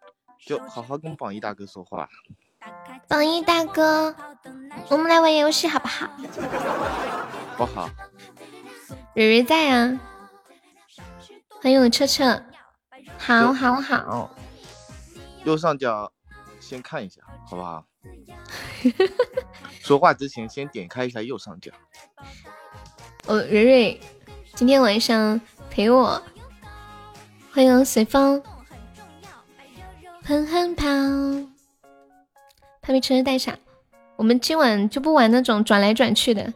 [0.47, 2.09] 就好好跟榜一大哥说话。
[3.09, 4.15] 榜一大哥，
[4.89, 6.09] 我们来玩游戏好不好？
[7.57, 7.89] 不好。
[9.15, 9.99] 蕊蕊在啊。
[11.63, 12.43] 欢迎我车车。
[13.17, 14.31] 好好好。
[15.49, 16.13] 右上角
[16.61, 17.83] 先看一下，好不好？
[19.81, 21.73] 说话之前先点开一下右上角。
[23.27, 24.01] 哦，蕊蕊，
[24.55, 26.23] 今天晚上陪我。
[27.51, 28.43] 欢迎随风。
[30.25, 30.85] 哼哼跑，
[32.83, 33.59] 他被车车带傻。
[34.17, 36.53] 我们今晚就不玩那种转来转去的。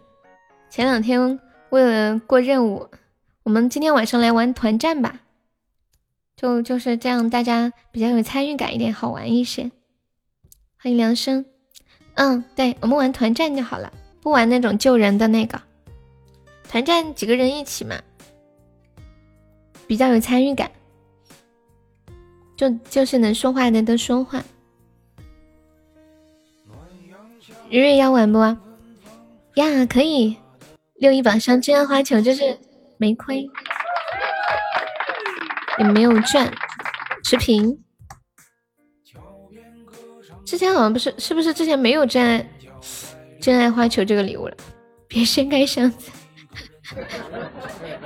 [0.68, 1.40] 前两天
[1.70, 2.90] 为了过任务，
[3.44, 5.20] 我们今天晚上来玩团战吧。
[6.42, 9.70] 就就是这样，大家比较有参与感一点，好玩一些。
[10.76, 11.46] 欢迎梁生。
[12.14, 15.62] 嗯，对，我们玩团战就好了，不玩那种救人的那个。
[16.68, 17.94] 团战几个人一起嘛，
[19.86, 20.68] 比较有参与感。
[22.56, 24.42] 就就是能说话的都说话。
[27.70, 28.40] 蕊蕊要玩不？
[29.54, 30.36] 呀，可以。
[30.96, 32.58] 六一榜上这样花球就是
[32.96, 33.48] 没亏，
[35.78, 36.52] 也没有赚，
[37.24, 37.78] 持平。
[40.44, 42.46] 之前好像不是，是不是之前没有真爱
[43.40, 44.56] 真爱花球这个礼物了？
[45.08, 46.10] 别掀开箱子。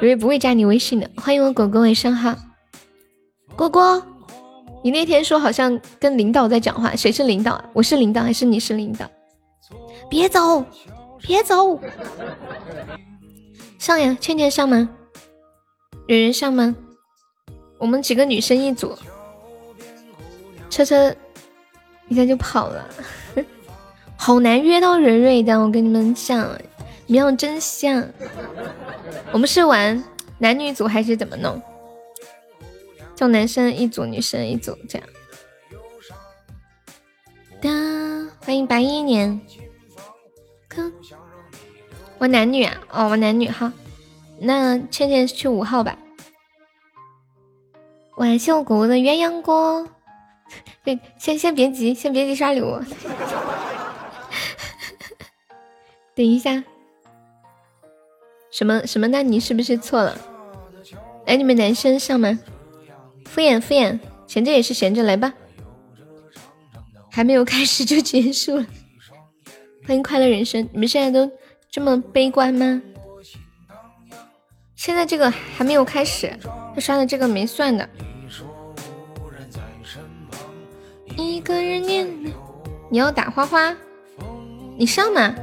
[0.01, 1.11] 蕊蕊不会加你微信的。
[1.17, 2.37] 欢迎我果果，晚上好，
[3.57, 4.07] 果果。
[4.85, 7.65] 你那天说好像跟领导在讲话，谁是领导啊？
[7.73, 9.11] 我是领导还是你是领导？
[10.09, 10.65] 别走，
[11.21, 11.81] 别走，
[13.79, 14.89] 上呀，倩倩上吗？
[16.07, 16.77] 有人上吗？
[17.79, 18.97] 我们几个女生一组，
[20.71, 21.15] 车车
[22.09, 22.89] 一下就跑了，
[24.17, 26.49] 好难约到蕊蕊的，我跟你们讲，
[27.07, 28.05] 你们要珍惜啊。
[29.33, 30.03] 我们是玩
[30.39, 31.61] 男女组还是怎么弄？
[33.15, 35.09] 就男生一组，女生一组，这样。
[37.61, 37.71] 哒，
[38.41, 39.41] 欢迎白一年。
[42.19, 42.75] 我男女啊？
[42.91, 43.73] 哦，我男女哈。
[44.39, 45.97] 那倩倩去五号吧。
[48.17, 49.87] 晚秀谷的鸳鸯锅。
[50.83, 52.81] 对，先先别急，先别急刷礼物。
[56.15, 56.65] 等一下。
[58.51, 59.07] 什么什么？
[59.09, 60.19] 那你是不是错了？
[61.27, 62.39] 哎，你们男生上吗？
[63.27, 65.35] 敷衍敷衍，闲着也是闲着，来吧。
[67.11, 68.67] 还没有开始就结束了，
[69.87, 70.67] 欢迎快乐人生。
[70.73, 71.31] 你们现在都
[71.71, 72.81] 这么悲观吗？
[74.75, 76.33] 现在这个还没有开始，
[76.77, 77.89] 他刷的这个没算的。
[81.17, 82.07] 一个人念，
[82.91, 83.75] 你要打花花，
[84.77, 85.35] 你上吗？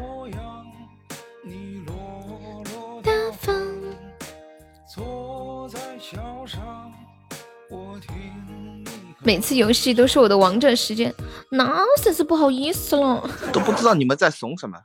[9.24, 11.12] 每次游戏都是我的王者时间，
[11.50, 13.28] 那真是不好意思了。
[13.52, 14.78] 都不知道你们在怂什么。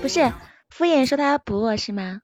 [0.00, 0.32] 不是
[0.70, 2.20] 敷衍说他要补我是吗？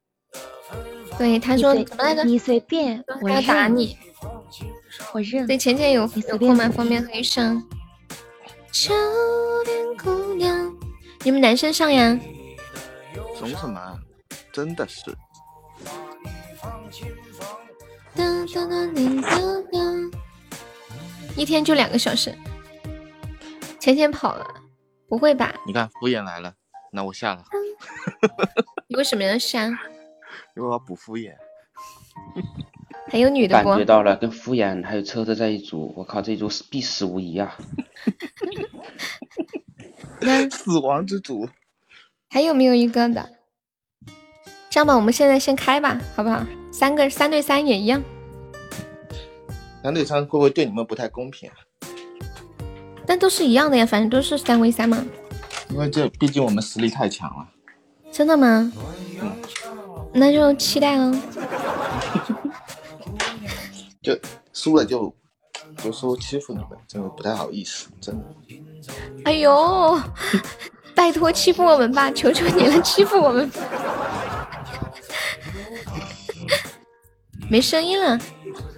[1.21, 2.25] 对，他说怎么来着？
[2.25, 3.95] 你随便，我要打你，
[5.13, 5.47] 我认。
[5.47, 6.67] 对，浅浅有有空吗？
[6.71, 7.63] 方便可以上。
[8.73, 8.95] 秋
[9.67, 10.75] 天姑娘，
[11.23, 12.19] 你们男生上呀？
[13.37, 13.99] 怂什么？
[14.51, 15.15] 真的是。
[21.37, 22.35] 一天就两个小时，
[23.79, 24.47] 浅浅跑了，
[25.07, 25.55] 不会吧？
[25.67, 26.55] 你看敷衍来了，
[26.91, 27.45] 那我下了。
[28.89, 29.69] 你为什么要下？
[30.57, 31.35] 因为我要补敷衍。
[33.09, 33.55] 还有女的？
[33.55, 37.57] 感觉到了，跟敷衍还有车子在一组，我靠，这一组必死无疑啊！
[40.51, 41.49] 死亡之组。
[42.29, 43.31] 还有没有一个的？
[44.69, 46.45] 这样吧，我们现在先开吧，好不好？
[46.71, 48.01] 三个三对三也一样。
[49.83, 51.57] 三对三会不会对你们不太公平啊？
[53.07, 55.05] 但都是一样的呀，反正都是三 v 三嘛。
[55.71, 57.49] 因为这毕竟我们实力太强了。
[58.13, 58.73] 真的吗？
[59.21, 59.33] 嗯。
[60.13, 61.15] 那就期待喽。
[64.03, 64.19] 就
[64.53, 65.15] 输了就
[65.83, 68.25] 就说欺负你们，真的不太好意思，真的。
[69.25, 70.01] 哎呦，
[70.97, 73.51] 拜托欺负我们吧，求求你了，欺负我们。
[77.51, 78.19] 没声音了，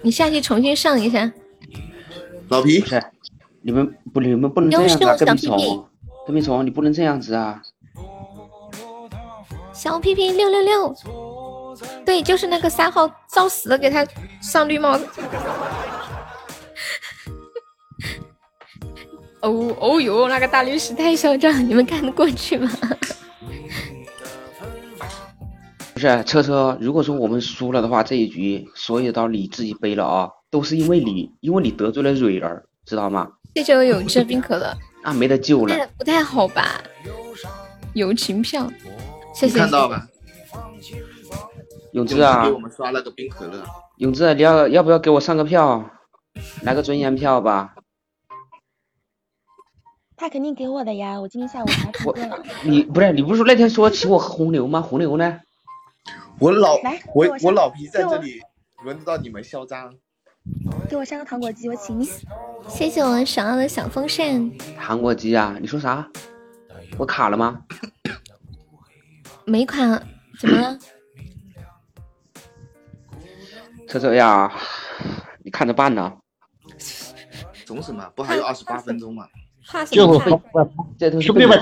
[0.03, 1.33] 你下去重新上一下。
[2.49, 2.85] 老皮，
[3.61, 5.89] 你们不，你们不能这样子啊，跟屁虫，
[6.27, 7.63] 跟屁虫，你不能这样子啊。
[9.83, 10.95] 小屁屁六六六，
[12.07, 14.07] 对，就是那个三号，造死的给他
[14.41, 15.05] 上绿帽子。
[19.43, 22.71] 哦哦哟，那个大律师太嚣张，你们看得过去吗？
[25.93, 33.29] 不是车车，如果说我们输了的话，这一局所有刀你自己背了啊，都是因为你，因为你得罪了蕊儿，知道吗？
[33.57, 34.73] 谢谢我永志冰可乐。
[35.03, 35.89] 啊，没得救了。
[35.99, 36.81] 不太好吧？
[37.95, 38.71] 友情票。
[39.35, 39.59] 谢谢。
[39.59, 40.07] 看到吧，
[41.93, 43.63] 永志啊，给我们刷了个冰可乐。
[43.97, 45.91] 永志，你要要不要给我上个票，
[46.63, 47.75] 来个尊严票吧？
[50.17, 52.43] 他肯定给我的呀，我今天下午还补过了。
[52.65, 54.81] 你不是你不是说那天说请我喝红牛吗？
[54.81, 55.41] 红牛呢？
[56.39, 58.41] 我老来，我我老皮在这里，
[58.85, 59.93] 轮得到你们嚣张。
[60.89, 62.09] 给我上个糖果机，我请你。
[62.69, 64.51] 谢谢我想要的小风扇。
[64.77, 65.57] 糖果机啊？
[65.61, 66.09] 你说啥？
[66.99, 67.63] 我卡了吗？
[69.47, 70.03] 没卡，
[70.39, 70.79] 怎么了？
[73.89, 74.51] 车车呀，
[75.43, 76.13] 你看着办呢。
[77.65, 78.11] 总什么？
[78.15, 79.27] 不还有二十八分钟吗？
[79.91, 80.41] 就是说，
[81.21, 81.59] 兄弟们，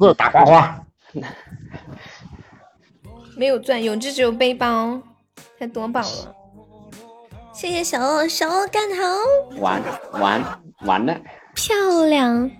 [0.00, 0.86] 是打花花。
[3.36, 5.00] 没有钻，永志只有背包，
[5.58, 6.34] 太多宝了。
[7.52, 9.02] 谢谢小欧，小欧干好。
[9.60, 9.82] 完
[10.12, 11.20] 完完了。
[11.54, 11.74] 漂
[12.06, 12.50] 亮。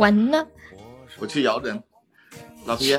[0.00, 0.46] 完了，
[1.18, 1.82] 我去摇人，
[2.64, 2.98] 老皮，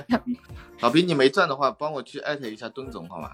[0.81, 3.31] 老皮，你没钻的话，帮我去艾特一下墩总好吗？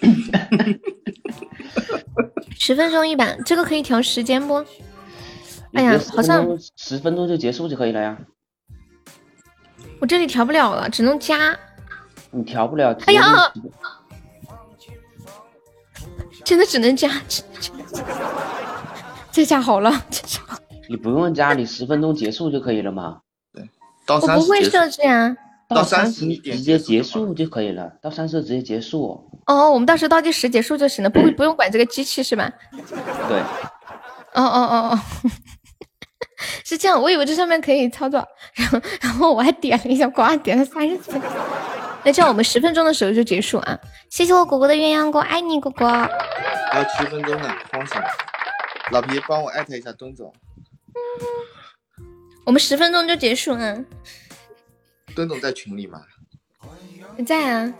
[2.56, 4.64] 十分钟一把，这个可以调时间不？
[5.74, 6.46] 哎呀，好像
[6.76, 8.16] 十分钟就结束就可以了呀。
[10.00, 11.58] 我这里调不了了，只能加。
[12.30, 12.96] 你调不了。
[13.06, 13.52] 哎呀，
[16.44, 17.10] 真的只能加，
[19.32, 20.40] 这下好了，这下。
[20.88, 23.20] 你不用加，你十分钟结束就可以了嘛。
[23.52, 23.68] 对，
[24.06, 25.36] 到我不会设置呀。
[25.68, 29.30] 到三十直接结束就可以了，到三十直接结束。
[29.46, 32.50] 哦，我们到时候倒计时结束就行了，不不用管这个机器是吧？
[32.72, 33.38] 对。
[34.34, 34.98] 哦哦哦哦，
[36.64, 41.20] 是这样，我以为这上面可以操作，然后然后我还点了一下，呱点了三十次。
[42.04, 43.78] 那这样我们十分钟的时候就结束啊！
[44.08, 45.86] 谢谢我果果的鸳鸯锅，爱你果果。
[46.70, 48.04] 还有七分钟呢，慌什么？
[48.92, 50.32] 老皮帮我艾特一下东总。
[52.46, 53.76] 我们十分钟就结束啊！
[55.14, 56.02] 墩总在群里吗？
[57.26, 57.74] 在啊。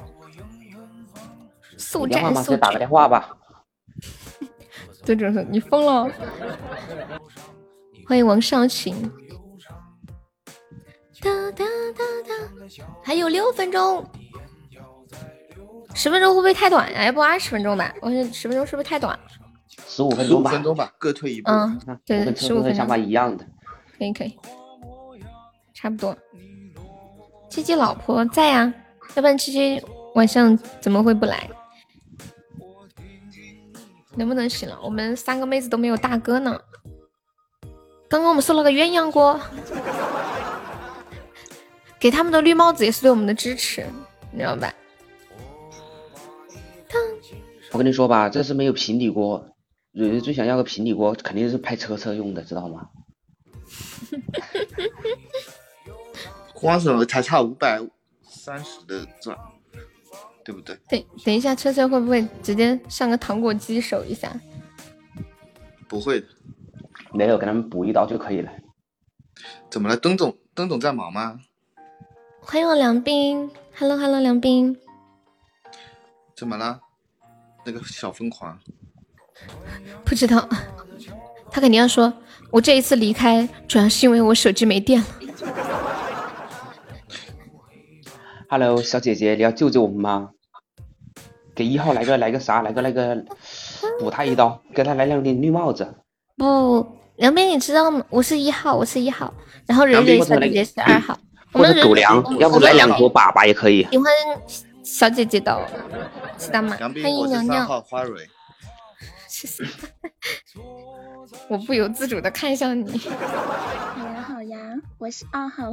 [1.77, 3.37] 速战速决打个电话吧。
[5.07, 6.11] 对总说你疯了。
[8.07, 9.11] 欢迎王少琴。
[11.21, 11.65] 哒哒
[11.97, 12.35] 哒哒，
[13.03, 14.05] 还有六分钟。
[15.95, 17.07] 十分钟会不会太短呀？
[17.07, 17.95] 要不二十分钟吧？
[18.03, 19.19] 我觉得十分钟是不是太短？
[19.87, 21.51] 十五分钟吧，十五分钟吧，各退一步。
[21.51, 23.47] 嗯，对，十五分钟想法一样的，
[23.99, 24.39] 可以可以，
[25.75, 26.17] 差不多。
[27.49, 28.73] 七七老婆在呀，
[29.15, 29.83] 要不然七七
[30.15, 31.49] 晚上怎么会不来？
[34.15, 34.79] 能不能行了？
[34.83, 36.61] 我们三个妹子都没有大哥呢。
[38.09, 39.39] 刚刚我们送了个鸳鸯锅，
[42.01, 43.87] 给他们的绿帽子也是对我们的支持，
[44.33, 44.73] 你知道吧？
[47.73, 49.45] 我跟你说吧，这是没有平底锅。
[49.99, 52.89] 蕊蕊最想要个平底锅，肯定是拍车车用的，知道吗？
[56.55, 57.05] 慌什么？
[57.05, 57.83] 才差五百
[58.23, 59.37] 三十的钻，
[60.45, 60.79] 对不对？
[60.89, 64.41] 等等一下，车车会不会直接上个糖果机守一下？
[65.89, 66.29] 不会的，
[67.13, 68.53] 没有，给他们补一刀就可以了。
[69.69, 70.39] 怎么了，灯总？
[70.55, 71.41] 灯总在忙吗？
[72.41, 74.79] 欢迎我梁斌，Hello Hello，梁斌。
[76.37, 76.83] 怎么了？
[77.67, 78.61] 那个小疯狂。
[80.05, 80.49] 不知道，
[81.51, 82.13] 他肯定要说，
[82.51, 85.07] 我这一次离开主要是因为我手机没电了。
[88.51, 90.31] Hello，小姐姐，你要救救我们吗？
[91.55, 92.63] 给一号来个来个啥？
[92.63, 93.17] 来个那个
[93.99, 95.87] 补他一刀，给他来两顶绿帽子。
[96.37, 96.87] 不，
[97.17, 98.03] 梁斌，你知道吗？
[98.09, 99.35] 我是一号，我是一号，
[99.67, 101.19] 然后蕊蕊小姐姐是二号。
[101.53, 103.87] 或者狗粮，要不来两坨粑粑也可以。
[103.91, 104.07] 喜欢
[104.83, 105.59] 小姐姐的，
[106.39, 106.77] 知道吗？
[106.79, 107.67] 欢迎娘娘。
[107.67, 108.29] 花蕊。
[111.49, 112.99] 我不由自主的看向你。
[112.99, 114.59] 好呀好呀，
[114.99, 115.73] 我是二号。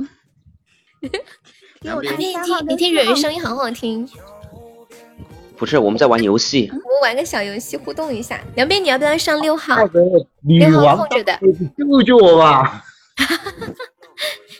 [1.81, 2.33] 你听
[2.67, 4.07] 你听蕊蕊声音好好听。
[5.57, 6.67] 不是，我们在玩游戏。
[6.69, 8.41] 我们玩个小游戏互动一下。
[8.55, 9.77] 梁斌，你要不要上六号？
[10.41, 11.39] 女六号王空着的。
[11.77, 12.83] 救救我吧！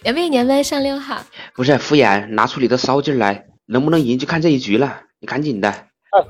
[0.03, 1.21] 梁斌，你要不要上六号？
[1.53, 5.01] 不是敷衍，拿出你的骚劲来，能不能赢就看这一局了。
[5.19, 5.73] 你赶紧的。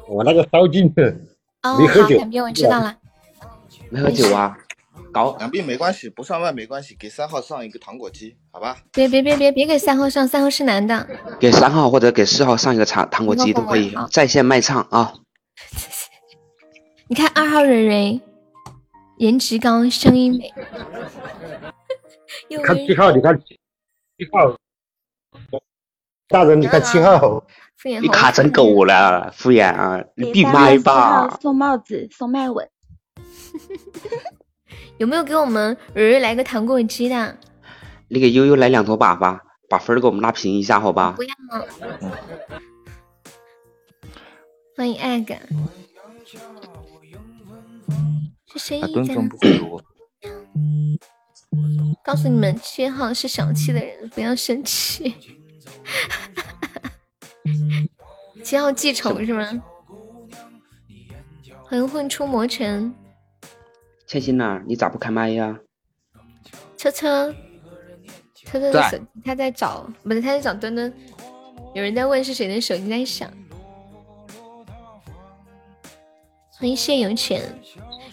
[0.07, 0.91] 我那个骚劲，
[1.65, 2.95] 哦，没喝酒两边，我知道了。
[3.89, 4.55] 没喝酒啊？
[5.11, 8.77] 搞两币没关系，不上麦没关系，给三号上一个糖果机，好吧？
[8.91, 11.07] 别别别别别给三号上，三号是男的。
[11.39, 15.13] 给三号或者给四号上一个糖糖果机都可以，在线卖唱啊。
[17.07, 18.19] 你看二号蕊蕊，
[19.17, 20.53] 颜值高，声音美。
[22.49, 23.57] 又看七号，你看七
[24.33, 24.57] 号，
[26.27, 27.41] 大人你看七号，
[27.85, 30.03] 你卡成狗了，敷衍啊！
[30.15, 31.37] 你闭麦吧。
[31.39, 32.67] 送帽子，送麦吻。
[34.97, 37.37] 有没有给我们蕊蕊来个糖果机的？
[38.07, 39.39] 你给悠悠来两坨粑粑，
[39.69, 41.21] 把分儿给我们拉平一下，好吧不？
[41.23, 41.29] 要。
[44.75, 45.37] 欢迎 egg。
[48.51, 48.93] 是谁啊，家？
[48.93, 49.37] 蹲总不。
[52.03, 55.13] 告诉你们，七号是小气的人，不要生气。
[58.43, 59.63] 七号记仇是吗？
[61.67, 62.93] 欢迎混出魔城，
[64.07, 65.59] 千心呐，你咋不开麦呀？
[66.77, 67.33] 车车，
[68.35, 70.93] 车车的手机他在找，不是他在找墩墩。
[71.73, 73.29] 有人在问是谁的手机在响。
[76.57, 77.41] 欢迎谢有钱，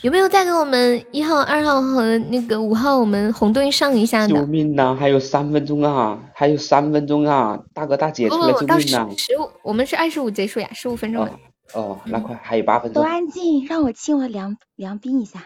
[0.02, 4.44] 有没有再给我们一号、二号和那个五号我们红队上一下救？
[4.46, 4.96] 命呐！
[4.98, 7.56] 还有三分钟啊，还有三分钟啊！
[7.72, 9.08] 大哥大姐出来救命呐！
[9.16, 11.38] 十五，我们是二十五结束呀，十五分钟了。
[11.74, 13.08] 哦，那快还有八分都钟。
[13.08, 15.40] 安静，让我亲我梁梁斌一下，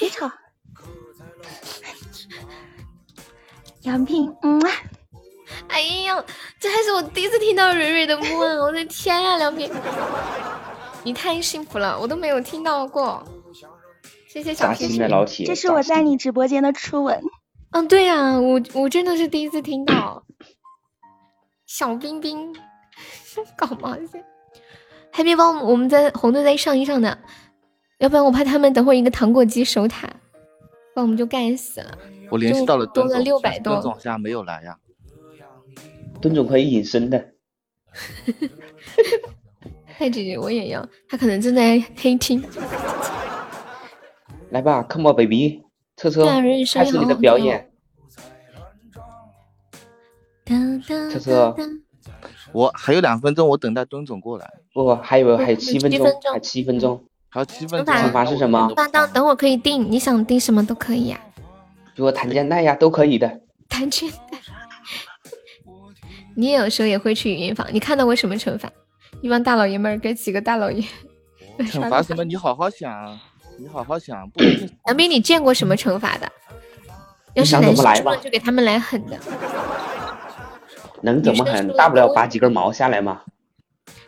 [0.00, 0.30] 别吵。
[3.82, 4.70] 梁斌，嗯啊，
[5.68, 6.24] 哎呀，
[6.58, 8.54] 这还是我第一次听到蕊蕊的木啊！
[8.54, 9.70] 我的天呀，梁斌，
[11.04, 13.22] 你太幸福了，我都没有听到过。
[14.36, 17.22] 谢谢小扎心的老铁，这是我在你直播间的初吻。
[17.70, 20.26] 嗯，对呀、我我真的是第一次听到。
[21.64, 22.54] 小冰冰，
[23.56, 24.22] 搞毛线？
[25.10, 27.16] 还别帮我们在红队再上一上呢，
[27.96, 30.06] 要不然我怕他们等会儿一个糖果机守塔，
[30.94, 31.96] 那我们就干死了。
[32.30, 34.76] 我联系到了多了蹲总，六百多蹲总现在没有来呀。
[36.20, 37.26] 蹲总可以隐身的。
[39.96, 42.44] 太姐姐我也要，他可能正在黑听。
[44.50, 45.62] 来吧，Come on baby，
[45.96, 47.70] 车车开始你的表演。
[50.46, 51.56] 车车车，
[52.52, 54.48] 我还有两分钟，我等待蹲总过来。
[54.72, 57.04] 不，还有还有七分钟七分，钟还七分钟。
[57.28, 58.70] 还有七分钟惩罚是什么？
[59.12, 61.20] 等我可以定，你想定什么都可以呀、
[61.94, 63.40] 比如弹肩带呀，都可以的。
[63.68, 64.38] 弹肩带。
[66.36, 68.70] 你也有时候也会去语音房，你看到我什么惩罚？
[69.22, 70.86] 一帮大老爷们儿跟几个大老爷。
[71.58, 72.22] 惩罚什么？
[72.24, 73.18] 你好好想，
[73.58, 74.30] 你好好想。
[74.86, 76.30] 杨斌，你见过什么惩罚的？
[77.34, 79.18] 要是想男怎么来吧生输了就给他们来狠的。
[81.02, 81.68] 能怎么狠？
[81.76, 83.22] 大不了拔几根毛下来嘛。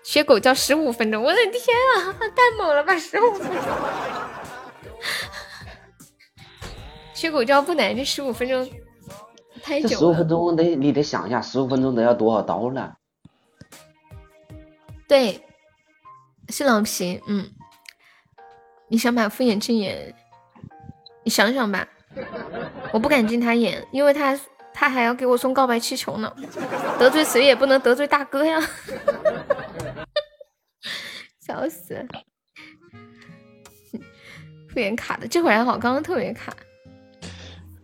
[0.02, 1.62] 学狗叫十五分钟，我的天
[1.96, 2.96] 啊，太猛了吧！
[2.98, 3.62] 十五分钟，
[7.12, 8.66] 学狗叫不难，这十五分钟
[9.62, 10.08] 太这十久了。
[10.08, 12.96] 五分钟得你得想一下，十五分钟得要多少刀了？
[15.06, 15.42] 对，
[16.48, 17.50] 是老皮，嗯，
[18.88, 20.14] 你想把敷衍之演，
[21.24, 21.86] 你想想吧，
[22.92, 24.38] 我不敢进他演，因为他
[24.72, 26.34] 他还要给我送告白气球呢，
[26.98, 28.60] 得罪谁也不能得罪大哥呀，
[31.40, 32.06] 笑死了，
[34.70, 36.54] 敷衍卡的，这会儿还好，刚刚特别卡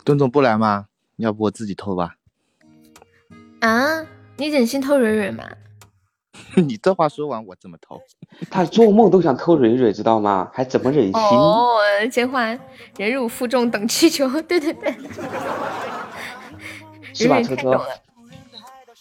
[0.04, 0.86] 墩总不来吗？
[1.16, 2.16] 要不我自己偷吧？
[3.60, 4.04] 啊！
[4.36, 5.48] 你忍心偷蕊蕊吗？
[6.56, 8.00] 你这话说完，我怎么偷？
[8.50, 10.50] 他做梦都想偷蕊蕊，知道吗？
[10.52, 11.12] 还怎么忍心？
[11.14, 11.78] 哦，
[12.12, 12.46] 这话
[12.96, 14.94] 忍辱负重等气球，对对对。
[17.12, 17.72] 是吧，车车太懂？
[17.72, 17.86] 了，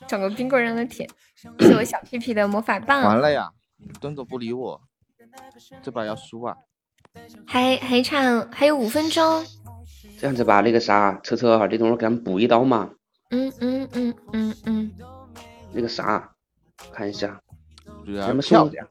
[0.07, 1.09] 找个冰棍让他舔，
[1.59, 3.01] 是我小屁屁的魔法棒。
[3.03, 3.49] 完了呀，
[3.99, 4.79] 蹲总不理我，
[5.81, 6.55] 这把要输啊！
[7.47, 9.43] 还还差还有五分钟。
[10.19, 12.91] 这样子吧，那个啥，车车哈，你等会儿给他们补一刀嘛。
[13.31, 14.91] 嗯嗯嗯嗯嗯，
[15.71, 16.32] 那个啥，
[16.91, 17.41] 看一下，
[18.05, 18.87] 女儿咱们送漂亮，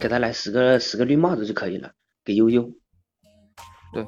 [0.00, 1.92] 给他来十个十个绿帽子就可以了，
[2.24, 2.70] 给悠悠。
[3.92, 4.06] 对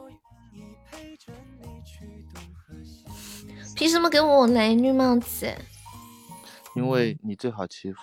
[3.76, 5.52] 凭什么给我来绿帽子？
[6.76, 7.98] 因为你最好欺负。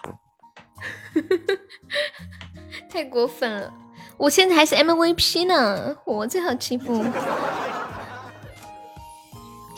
[2.89, 3.73] 太过分了！
[4.17, 7.03] 我现在还是 MVP 呢，我最好欺负。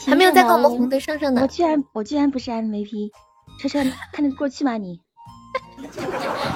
[0.06, 1.48] 还没有在跟我们红队上上呢我。
[1.48, 3.10] 居然我居然不是 MVP，
[3.60, 3.80] 车车
[4.12, 5.00] 看得过去吗你？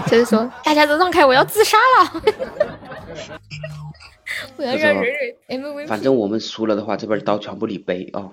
[0.08, 2.24] 车车说大家都让开，我要自杀了。
[4.58, 5.88] 我要让蕊蕊 MVP。
[5.88, 8.32] 反正我们输了的话，这边刀全部你背啊。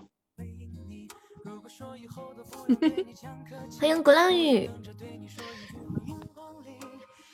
[3.81, 4.70] 欢迎鼓浪屿。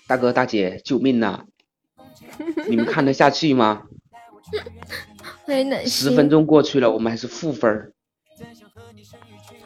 [0.07, 1.44] 大哥大姐，救命呐！
[2.69, 3.85] 你们看得下去吗？
[5.86, 7.93] 十分钟过去了，我们还是负分。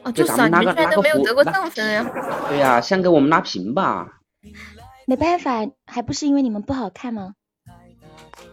[0.02, 2.05] 哦，就是啊，你们居然都没有得过正分呀？
[2.48, 4.20] 对呀，先给我们拉平吧。
[5.06, 7.35] 没办法，还不是因为你们不好看吗？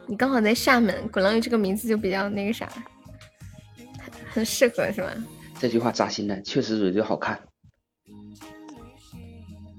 [0.07, 2.69] 你刚好在厦门，鼓浪屿这个名字就比较那个啥，
[4.31, 5.11] 很适合是吧？
[5.59, 7.39] 这句话扎心了，确实蕊蕊好看。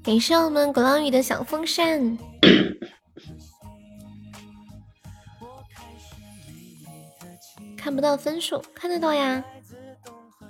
[0.03, 2.19] 感谢我们鼓浪屿的小风扇。
[7.83, 9.43] 看不到分数，看得到呀。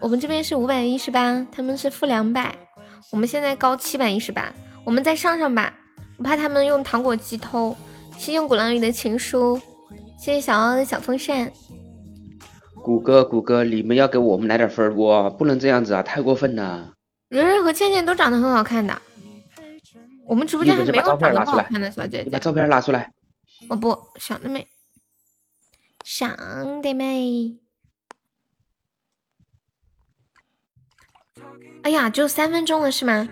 [0.01, 2.55] 我们这边是五百一十八，他们是负两百，
[3.11, 4.53] 我们现在高七百一十八，
[4.85, 5.73] 我们再上上吧，
[6.19, 7.75] 我怕他们用糖果机偷。
[8.19, 9.59] 谢谢鼓浪屿的情书，
[10.19, 11.51] 谢谢小奥的小风扇。
[12.83, 15.31] 谷歌，谷歌，你们要给我们来点分不？
[15.39, 16.93] 不能这样子啊，太过分了。
[17.31, 18.95] 蕊蕊和倩倩都长得很好看的，
[20.27, 22.25] 我们直播间还没有长得不好看的小姐姐。
[22.25, 23.11] 你把照片拿出来。
[23.71, 24.67] 我不想得美，
[26.05, 27.59] 想的美。
[31.83, 33.29] 哎呀，就三分钟了是吗？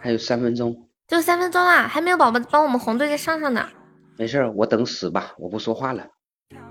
[0.00, 0.88] 还有三分钟。
[1.06, 3.68] 就三分钟啦，还没有宝宝帮我们红队再上上呢。
[4.16, 6.06] 没事儿，我等死吧，我不说话了。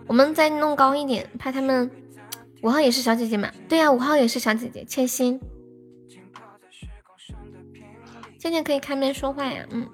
[0.07, 1.89] 我们再弄高一点，怕他们
[2.61, 3.51] 五号也是小姐姐嘛？
[3.67, 5.39] 对呀，五号也是小姐姐，千心。
[8.39, 9.89] 倩倩可以开麦说话呀，嗯。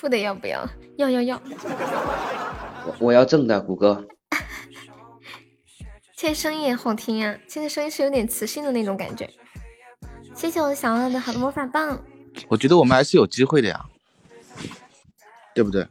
[0.00, 0.66] 负的要不要？
[0.96, 1.42] 要要要。
[2.86, 4.08] 我我要正的，谷歌。
[6.16, 9.28] 现在声音也好听呀，现在声音是有点磁性的那种感觉。
[10.34, 12.02] 谢谢我小二的好的魔法棒。
[12.48, 13.84] 我觉得我们还是有机会的呀，
[15.54, 15.86] 对不对？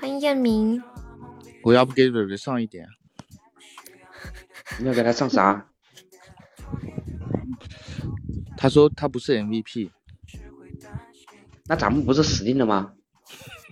[0.00, 0.82] 欢迎艳明。
[1.62, 2.88] 我要不给蕊蕊上一点？
[4.80, 5.68] 你要给他上啥？
[8.56, 9.90] 他说他不是 MVP。
[11.66, 12.92] 那咱们不是死定了吗？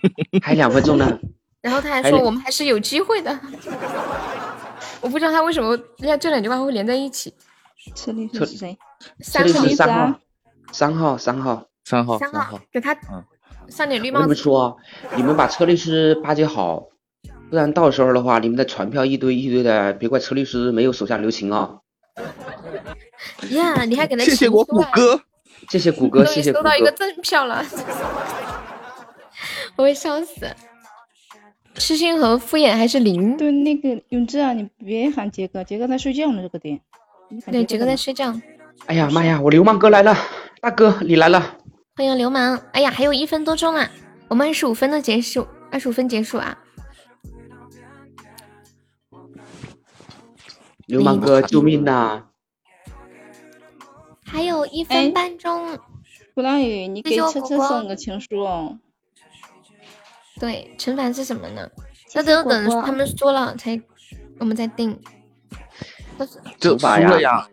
[0.42, 1.18] 还两分钟呢。
[1.60, 3.38] 然后他还说我们还是有机会的。
[5.00, 7.32] 我不知道他为什么这这两句话会连在一起。
[7.96, 8.78] 车力是谁？
[9.20, 10.18] 三号，三号，
[10.72, 12.96] 三号，三号，三号，三号，给他
[13.68, 14.22] 上点绿帽子。
[14.22, 14.76] 我跟你们说，
[15.16, 16.84] 你们把车律师巴结好，
[17.50, 21.78] 不然到时候的话，你们的传票一堆一堆的，别怪车律师没有手下留情啊。
[23.50, 25.20] 呀，你还给他谢谢我谷歌，
[25.68, 27.64] 谢谢谷歌，谢谢收到一个赠票了，
[29.76, 30.54] 我会笑死。
[31.74, 33.36] 痴心和敷衍还是零？
[33.36, 36.80] 对，那个永志啊，你别喊杰哥，杰哥在睡觉呢，这个点。
[37.50, 38.34] 对，杰哥在睡觉。
[38.86, 40.14] 哎呀妈呀，我流氓哥来了，
[40.60, 41.56] 大哥你来了。
[41.96, 42.60] 欢迎流氓。
[42.72, 43.90] 哎呀，还有一分多钟啊，
[44.28, 46.58] 我们二十五分的结束，二十五分结束啊。
[50.86, 52.24] 流氓哥，救命呐！
[54.24, 55.78] 还有一分半钟。
[56.34, 58.78] 鼓浪屿，你给车车送个情书哦。
[60.42, 61.70] 对，惩罚是什么呢？
[62.16, 63.80] 那都要等他们说了才，
[64.40, 64.98] 我们再定。
[66.58, 67.46] 惩罚呀！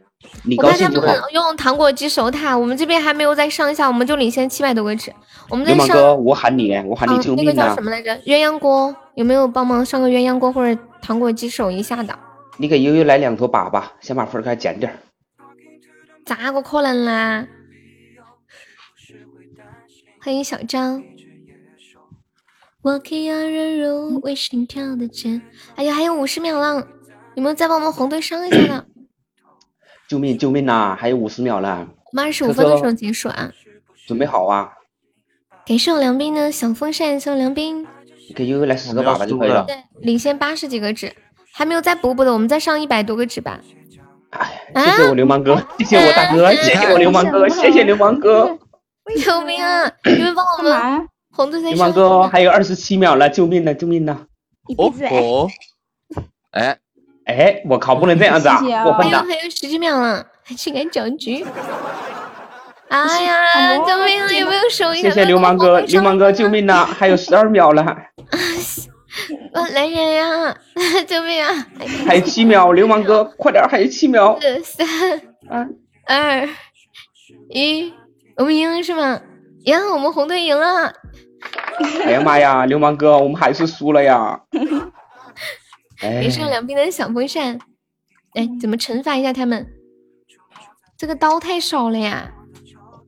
[0.57, 5.14] 我怕他们用糖果机守塔，我们这边还没有再上一下，我们就领先七百多个值。
[5.49, 5.88] 我们在上。
[5.90, 8.11] 哥，我喊你，我喊你救命那个叫什么来着？
[8.22, 12.18] 鸳鸯锅有没有帮忙上个鸳鸯锅或者糖果机守一下的？
[12.57, 14.91] 你给悠悠来两坨粑粑，先把分开减点。
[16.26, 17.45] 咋个可能啦？
[20.24, 21.03] 欢迎小张。
[22.82, 25.42] 我可以让人入为心跳的节。
[25.76, 26.88] 哎呀，还有五十秒了，
[27.36, 28.86] 有没有再帮我们红队上一下的？
[30.08, 30.96] 救命救命呐！
[30.98, 31.88] 还有五十秒了。
[32.12, 33.52] 我们二十五分的时候结束啊。
[34.08, 34.70] 准备好啊！
[35.68, 37.86] 感谢我梁斌的小风扇，谢我梁斌。
[38.36, 39.66] 给悠悠来十个粑粑就可以了。
[39.68, 41.14] 对，领先八十几个纸，
[41.54, 43.60] 还没有再补补的，我们再上一百多个纸吧。
[44.32, 48.58] 哎，谢谢我流氓哥， 谢谢我大哥，谢谢我流氓哥，谢谢流氓哥。
[49.24, 49.92] 救命啊！
[50.06, 51.09] 你们帮我们。
[51.32, 54.26] 红队在流氓哥还有二十七秒了，救命呐，救命呐！
[54.78, 55.50] 哦哦，
[56.52, 56.78] 哎
[57.26, 58.60] 哎，我靠，不能这样子啊！
[58.84, 59.18] 过分的。
[59.20, 61.46] 还有十几秒了，还去赶搅局。
[62.90, 64.32] 哎呀，救命啊！
[64.34, 64.94] 有没有手？
[64.96, 66.84] 谢谢流氓哥，流氓哥救命呐！
[66.86, 67.86] 还有十二秒了。
[69.54, 70.58] 我来人呀！
[71.08, 71.68] 救命啊！
[72.08, 74.40] 还有七秒，流氓哥快点，还有七秒。
[74.64, 74.88] 三、
[76.08, 76.50] 二、
[77.50, 77.94] 一，
[78.38, 79.22] 我们赢了是吗？
[79.65, 80.94] 呀，我们红队赢了！
[82.06, 84.41] 哎呀妈呀，流氓哥，我们还是输了呀！
[86.02, 87.60] 没事，两边的小风扇，
[88.34, 89.68] 哎，怎么惩罚一下他们？
[90.98, 92.31] 这个刀太少了呀。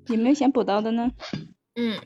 [0.07, 1.09] 有没有想补刀的呢？
[1.75, 1.97] 嗯，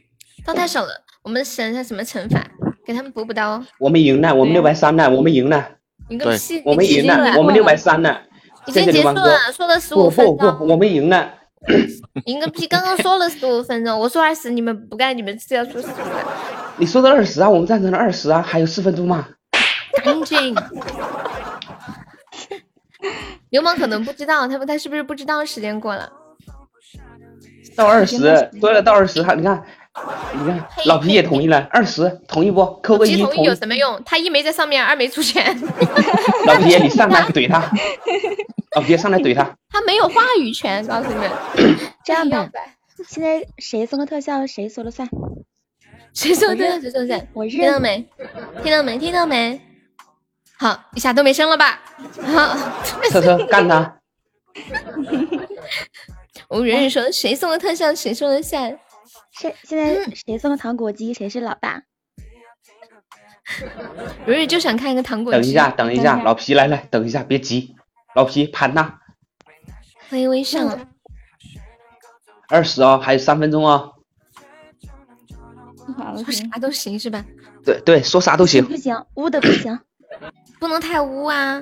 [0.45, 0.89] 刀太少了，
[1.23, 2.45] 我们想一下什么惩罚，
[2.85, 3.63] 给他们补补刀。
[3.80, 5.72] 我们赢了，我们六百三了，我们赢了。
[6.09, 6.61] 赢个屁！
[6.63, 8.22] 我们赢了，我们六百三了。
[8.67, 10.38] 已经结束了，说了十五分钟。
[10.38, 11.34] 不不不，我们赢了。
[12.26, 12.68] 赢个屁！
[12.68, 15.92] 刚刚说了十五分钟，我说二十，你们不干，你们是要说十五
[16.78, 19.28] 你说的二十啊，我们赞成了二十啊，还有四分钟嘛。
[20.04, 20.56] 赶紧。
[23.50, 26.12] 流氓可能不知道，他们他是不是不知道时间过了？
[27.76, 28.18] 到二十，
[28.62, 29.64] 对了，到二十，你看，
[30.34, 32.65] 你看，老皮也同意了，二十，同意不？
[32.84, 33.22] 扣个一。
[33.22, 34.01] 同意有什么用？
[34.05, 35.57] 他一没在上面，二没出钱。
[36.45, 37.72] 老皮，你上来怼他。
[38.76, 39.55] 老皮上来怼他。
[39.72, 41.31] 他没有话语权，告诉你们。
[42.03, 42.49] 这样吧，
[43.07, 45.07] 现在谁送个特效，谁说了算。
[46.13, 46.81] 谁说的？
[46.81, 47.27] 谁说的？
[47.34, 48.05] 我听到没？
[48.63, 48.97] 听到没？
[48.97, 49.61] 听到没？
[50.57, 51.81] 好，一下都没声了吧？
[52.22, 52.57] 好，
[53.09, 53.97] 车车干他。
[56.47, 58.77] 我们圆圆说：“谁送的特效，谁说了算。”
[59.38, 61.84] 现现在谁送的糖果机，谁是老大？
[64.26, 65.40] 不是就想看一个糖果机。
[65.41, 67.76] 等一下，等一下，老皮来来，等一下，别急，
[68.16, 68.99] 老皮盘呐。
[70.10, 70.80] 欢迎微笑。
[72.48, 73.91] 二十哦，还有三分钟哦。
[76.24, 77.26] 说啥都行是吧？
[77.64, 78.66] 对对，说啥都行。
[78.66, 79.78] 不行，污的不行，
[80.60, 81.62] 不能太污啊。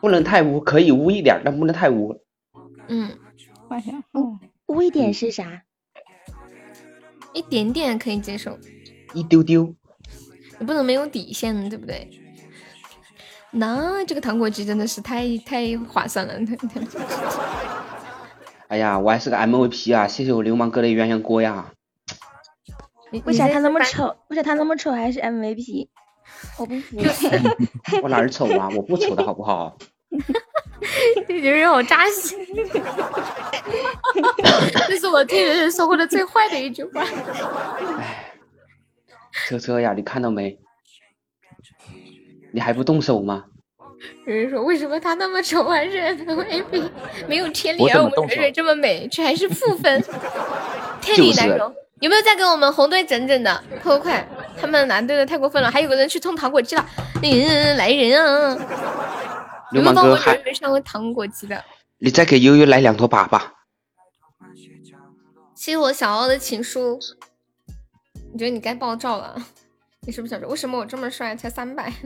[0.00, 2.18] 不能太污，可以污一点，但不能太污。
[2.88, 3.18] 嗯。
[4.14, 5.62] 污污一点是啥？
[7.32, 8.58] 一点点可以接受，
[9.14, 9.74] 一丢丢，
[10.58, 12.08] 你不能没有底线，对不对？
[13.52, 16.34] 那这个糖果机真的是太太划算了。
[18.68, 20.06] 哎呀，我还是个 MVP 啊！
[20.06, 21.72] 谢谢我流氓哥的鸳鸯锅呀。
[23.24, 24.16] 为啥他那么丑？
[24.28, 25.88] 为啥他那么丑还是 MVP？
[26.58, 26.96] 我不服。
[28.02, 28.68] 我哪儿丑啊？
[28.76, 29.76] 我不丑的好不好？
[31.28, 32.38] 有人好扎心，
[34.88, 37.04] 这是我听人人说过的最坏的一句话。
[39.46, 40.58] 车车呀，你看到没？
[42.52, 43.44] 你还不动手吗？
[44.26, 46.90] 有人说为什么他那么丑还是 MVP？
[47.28, 50.02] 没有天理，而我们蕊蕊这么美却还是负分，
[51.00, 51.72] 天理难容。
[52.00, 53.62] 有没有再给我们红队整整的？
[53.82, 54.26] 快快快！
[54.58, 56.86] 他们蓝队的太过分了，还有个人去冲糖果机了。
[57.22, 58.56] 嗯，来人啊！
[59.72, 61.64] 流氓哥还上过糖果机的，
[61.98, 63.40] 你再给悠悠来两坨粑粑。
[65.54, 66.98] 谢谢我小奥的情书，
[68.32, 69.36] 你觉得你该爆照了？
[70.00, 71.92] 你是不是想说为什么我这么帅才三百？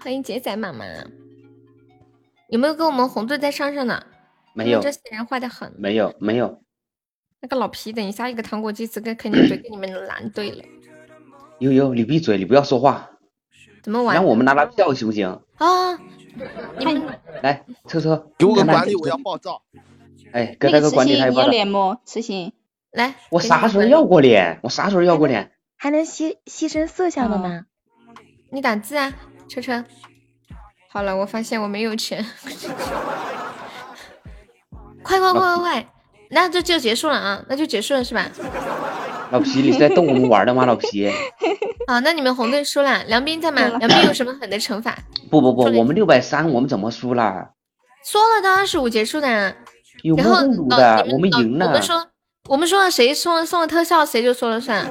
[0.00, 0.84] 欢迎杰仔妈妈，
[2.48, 4.04] 有没有跟我们红队在上上呢？
[4.54, 5.72] 没有，这些人坏的很。
[5.78, 6.62] 没有，没有。
[7.40, 10.64] 那个老皮，等一下一个糖果机，这个肯定怼给你们蓝队了。
[11.62, 13.10] 悠悠，你闭嘴，你不要说话。
[13.84, 14.16] 怎么玩？
[14.16, 15.40] 让我们拿到票行不行？
[15.58, 15.96] 啊！
[16.76, 17.02] 你们
[17.42, 19.62] 来，车车，给我个管理，我要爆照。
[20.32, 21.98] 哎，给他个管理，他要脸吗？
[22.04, 22.52] 痴心，
[22.90, 24.58] 来，我啥时候要过脸？
[24.62, 25.52] 我啥时候要过脸？
[25.76, 27.66] 还能牺牺牲色相的吗？
[28.50, 29.12] 你打字啊，
[29.48, 29.84] 车车。
[30.90, 32.26] 好了，我发现我没有钱。
[35.02, 35.88] 快快快快快！
[36.30, 38.30] 那这就结束了啊，那就结束了是吧？
[39.32, 40.66] 老皮，你是在逗我们玩的吗？
[40.66, 41.10] 老皮，
[41.86, 43.62] 好， 那你们红队输了，梁斌在吗？
[43.78, 44.94] 梁斌有什么狠的惩罚？
[45.30, 47.48] 不不不，我们六百三，我们怎么输了？
[48.04, 49.56] 说了到二十五结束的，
[50.02, 51.66] 有目共睹的，我们赢了。
[51.66, 52.06] 我们说，
[52.50, 54.86] 我们说了谁送了送了特效，谁就说了算，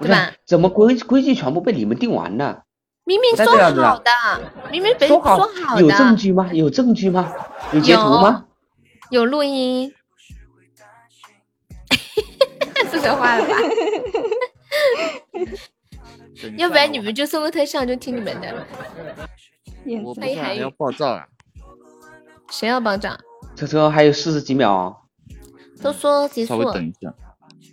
[0.00, 0.32] 对吧？
[0.46, 2.62] 怎么规规矩全部被你们定完了？
[3.04, 4.10] 明明说好的，
[4.72, 5.36] 明明说好
[5.76, 6.48] 的，有证据吗？
[6.54, 7.30] 有证据吗？
[7.72, 8.44] 有截图吗？
[9.10, 9.92] 有录音。
[13.04, 13.54] 不说话了吧？
[16.56, 18.66] 要不然你们就送个特效，就听你们的。
[20.02, 21.26] 我不要爆炸了。
[22.50, 23.18] 谁要爆炸？
[23.56, 25.02] 车车还有四十几秒。
[25.82, 26.48] 都说结束。
[26.48, 27.12] 稍微等一下，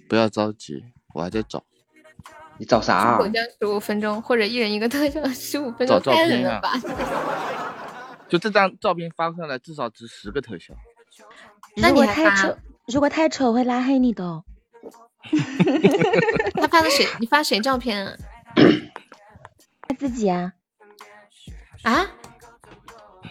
[0.10, 0.84] 不要着急，
[1.14, 1.64] 我还在找。
[2.58, 3.18] 你找啥？
[3.18, 6.00] 口交十五分钟，或者一人一个特效十五分钟。
[6.00, 6.62] 找照片啊！
[8.28, 10.74] 就这张照片发上来，至少值十个特效。
[11.78, 14.44] 那你太丑，如果太丑会拉黑你的。
[16.60, 17.08] 他发的谁？
[17.20, 18.18] 你发谁照片啊？
[19.88, 20.54] 他自己啊？
[21.84, 22.08] 啊？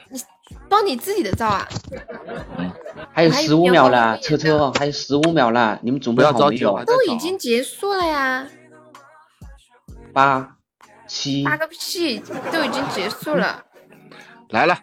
[0.08, 0.20] 你
[0.68, 1.68] 帮你自己的照啊？
[3.12, 6.84] 还有十五秒了，车车还有十五秒了，你们准备好没有？
[6.84, 8.46] 都已经结束了呀。
[10.12, 10.56] 八
[11.06, 12.18] 七八个屁，
[12.52, 13.64] 都已经结束了。
[14.48, 14.78] 来了，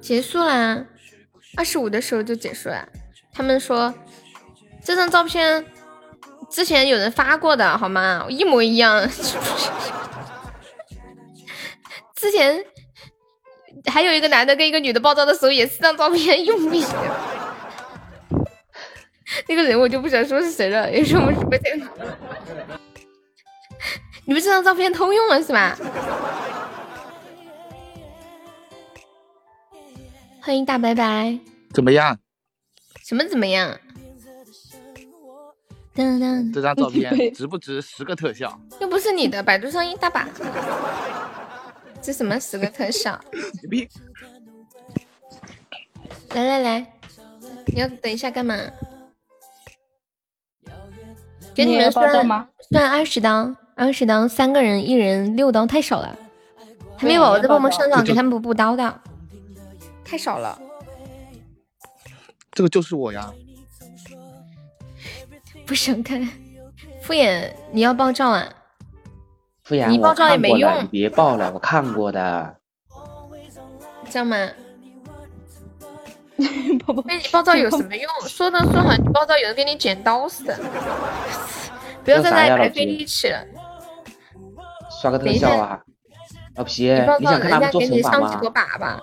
[0.00, 0.86] 结束了，
[1.56, 2.88] 二十五的时候就结束了。
[3.32, 3.94] 他们说。
[4.84, 5.64] 这张照片
[6.50, 8.26] 之前有人发过的，好吗？
[8.28, 9.08] 一模一样。
[12.16, 12.64] 之前
[13.86, 16.88] 还有一个男的跟一个女的爆照的时候，也是张照片用不行。
[19.46, 21.86] 那个人我就不想说是谁了，也是我们直播间的。
[24.24, 25.76] 你们这张照片通用了是吧？
[30.40, 31.38] 欢迎大白白。
[31.74, 32.18] 怎么样？
[33.04, 33.78] 什么怎么样？
[35.98, 38.56] 噔噔，这张照片值不值十个特效？
[38.80, 40.28] 又不是你的，百度上一大把。
[42.00, 43.18] 这什么十个特效？
[46.34, 46.92] 来来来，
[47.66, 48.56] 你要等一下干嘛？
[51.52, 52.08] 给你们算
[52.70, 56.16] 算二十刀，二十刀，三个人一人六刀，太少了。
[56.96, 59.00] 还没宝宝在帮我们上上，给他们补补刀的，
[60.04, 60.56] 太少了。
[62.52, 63.32] 这个就是我呀。
[65.68, 66.18] 不想看，
[67.04, 68.48] 敷衍，你要爆照啊？
[69.64, 72.56] 敷衍，你爆照也没用，别爆了，我看过的。
[74.08, 74.36] 这样吗？
[76.38, 78.10] 被你爆照有什么用？
[78.26, 80.58] 说的说好，你爆照有人给你剪刀似的。
[82.02, 83.44] 不要在那白费力气了。
[85.02, 85.82] 刷个特效啊，
[86.56, 86.90] 老皮，
[87.20, 89.02] 你想看他们做惩罚吗？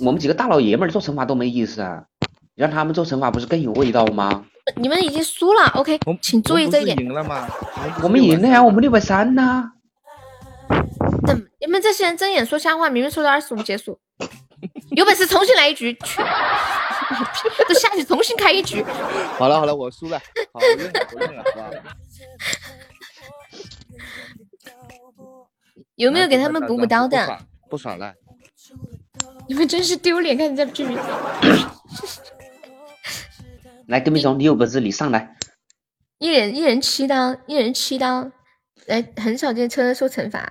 [0.00, 2.04] 我们几个大老爷们做惩罚都没意思啊。
[2.58, 4.44] 让他们做惩罚不是更有味道吗？
[4.74, 6.98] 你们已经输了，OK，请注意这一点。
[6.98, 7.48] 赢了吗？
[8.02, 9.70] 我们赢了呀，我们六百三呢。
[11.24, 11.48] 怎？
[11.60, 14.00] 你们这些人睁眼说瞎话，明明说到二十五结束，
[14.90, 16.20] 有本事重新来一局，去，
[17.68, 18.84] 都下去重新开一局。
[19.38, 20.18] 好了好了，我输了，
[20.52, 21.96] 好，我认了，我认了，好吧。
[25.94, 27.38] 有没有给他们补补刀的？
[27.70, 28.12] 不耍赖。
[29.46, 30.98] 你们真是丢脸，看你在这里。
[33.88, 35.34] 来，跟明总，你有本事你上来，
[36.18, 38.30] 一人一人七刀，一人七刀，
[38.86, 40.46] 来，很少见车车受惩罚，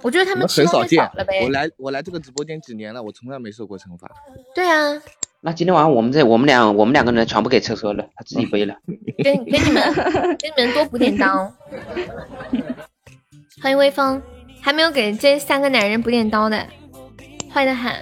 [0.00, 1.42] 我觉得他们很少见了呗。
[1.42, 4.10] 我来我来这个直播间几年了，我从来没受过惩罚。
[4.54, 4.98] 对啊，
[5.42, 8.74] 那今天晚上我们这我们俩我们两个人全部给车车了，他自己背了。
[9.18, 11.52] 给给你们给你们多补点刀。
[13.62, 14.22] 欢迎微风，
[14.62, 16.66] 还没有给这三个男人补点刀的，
[17.52, 17.92] 坏的很。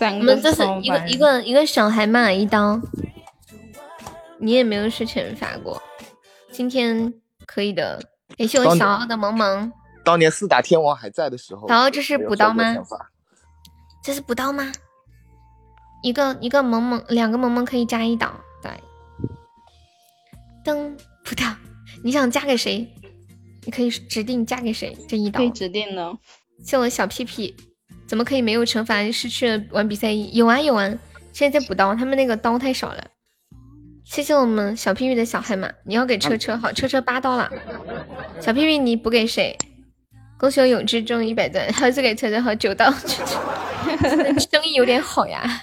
[0.00, 2.80] 我们这是一个一个一个小海马一刀。
[4.44, 5.82] 你也没有受惩罚过，
[6.52, 7.14] 今天
[7.46, 7.98] 可以的。
[8.36, 9.72] 感谢我小奥的萌萌。
[10.04, 11.66] 当年四大天王还在的时候。
[11.66, 12.76] 然后这是补刀吗？
[14.02, 14.70] 这是补刀吗？
[16.02, 18.30] 一个一个萌萌，两个萌萌可以加一刀。
[18.62, 18.70] 对。
[20.62, 20.94] 噔，
[21.24, 21.44] 补刀，
[22.02, 22.86] 你想嫁给谁？
[23.64, 25.38] 你可以指定嫁给谁这一刀。
[25.38, 26.18] 可以指定的。
[26.62, 27.56] 谢我小屁屁，
[28.06, 29.10] 怎么可以没有惩罚？
[29.10, 30.12] 失去了玩比赛？
[30.12, 30.86] 有啊有啊，
[31.32, 33.02] 现在在补刀，他们那个刀太少了。
[34.14, 37.50] 谢谢我们小屁屁的小海马，你要给车车好，车车八刀了。
[38.40, 39.58] 小屁屁你补给谁？
[40.38, 42.88] 恭喜我永志中一百钻，还是给车车好九刀。
[44.38, 45.60] 生意有点好呀。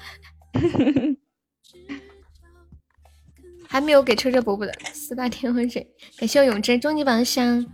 [3.69, 5.89] 还没有给车车补补的四大天王谁？
[6.17, 7.65] 感谢我永志终极宝箱。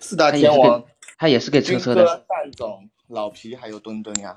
[0.00, 0.84] 四大天王，
[1.16, 2.04] 他也是给车车的。
[2.04, 4.36] 蛋总、老皮还有墩墩呀。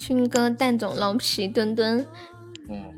[0.00, 2.04] 军哥、蛋总、老皮、墩墩。
[2.68, 2.92] 嗯。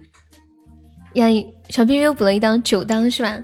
[1.18, 1.26] 呀，
[1.68, 3.38] 小屁屁又补了一刀，九刀是吧？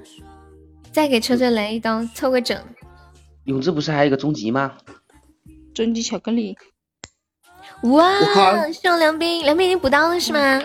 [0.93, 2.57] 再给车车来一刀，凑个整。
[3.45, 4.73] 永志不是还有一个终极吗？
[5.75, 6.57] 终极巧克力。
[7.83, 8.71] 哇！
[8.71, 10.63] 谢我梁斌，梁斌已经补刀了是吗？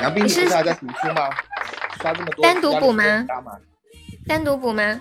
[0.00, 1.30] 梁斌，你是还在读书吗？
[2.00, 3.26] 刷这么多，单独补吗？
[4.26, 5.00] 单独补吗？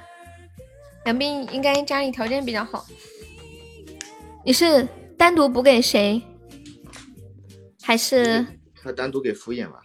[1.06, 2.86] 梁斌应该家里条件比较好。
[4.46, 6.22] 你是单独补给谁？
[7.82, 8.46] 还是？
[8.84, 9.80] 他单独给敷衍吧。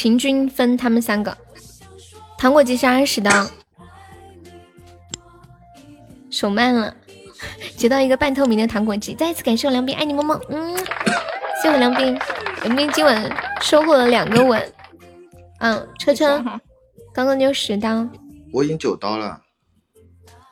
[0.00, 1.36] 平均分他们三个，
[2.38, 3.46] 糖果机是二十刀，
[6.30, 6.96] 手慢了，
[7.76, 10.74] 接到一个半透明的糖果机，再一次感谢我梁斌，爱你么么，嗯，
[11.62, 12.18] 谢谢梁斌，
[12.62, 14.72] 梁斌今晚收获了两个吻，
[15.58, 16.42] 嗯，车车
[17.12, 18.08] 刚刚你有十刀，
[18.54, 19.42] 我已经九刀了，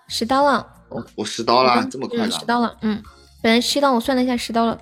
[0.09, 3.03] 十刀了，我我十刀了，这么快十刀了，嗯，
[3.41, 4.79] 本来七刀，我算了一下十刀了，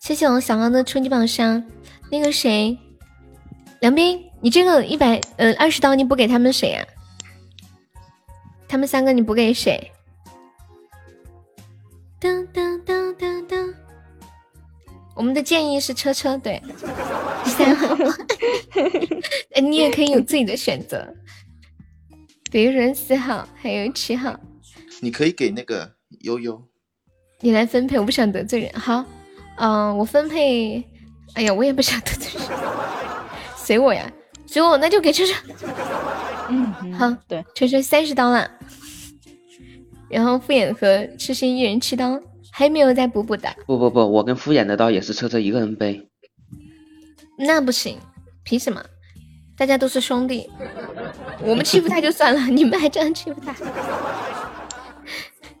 [0.00, 1.64] 谢谢我小王的初级宝箱。
[2.16, 2.78] 那个谁，
[3.80, 6.86] 梁斌，你这个一百呃二十刀你补给他们谁呀？
[8.68, 9.90] 他们三个你补给谁？
[12.20, 13.74] 噔噔噔噔噔，
[15.16, 16.62] 我们的建议是车车对，
[17.44, 17.96] 三号，
[19.56, 21.12] 哎 你也可以有自己的选择，
[22.52, 24.38] 比如说四号还有七号，
[25.00, 26.62] 你可以给那个悠悠，
[27.40, 29.04] 你来分配，我不想得罪人，好，
[29.56, 30.88] 嗯，我分配。
[31.34, 32.40] 哎呀，我也不想得罪谁，
[33.56, 34.10] 随我呀，
[34.46, 35.34] 随我那就给车车。
[36.48, 38.50] 嗯，好，对，车车三十刀了，
[40.08, 42.20] 然后敷衍和痴心一人七刀，
[42.52, 46.08] 还没有再补补的，不不不，我跟敷衍的刀也是车车一个人背。
[47.36, 47.98] 那不行，
[48.44, 48.84] 凭什么？
[49.56, 50.50] 大家都是兄弟，
[51.40, 53.54] 我们欺负他就算了，你们还这样欺负他。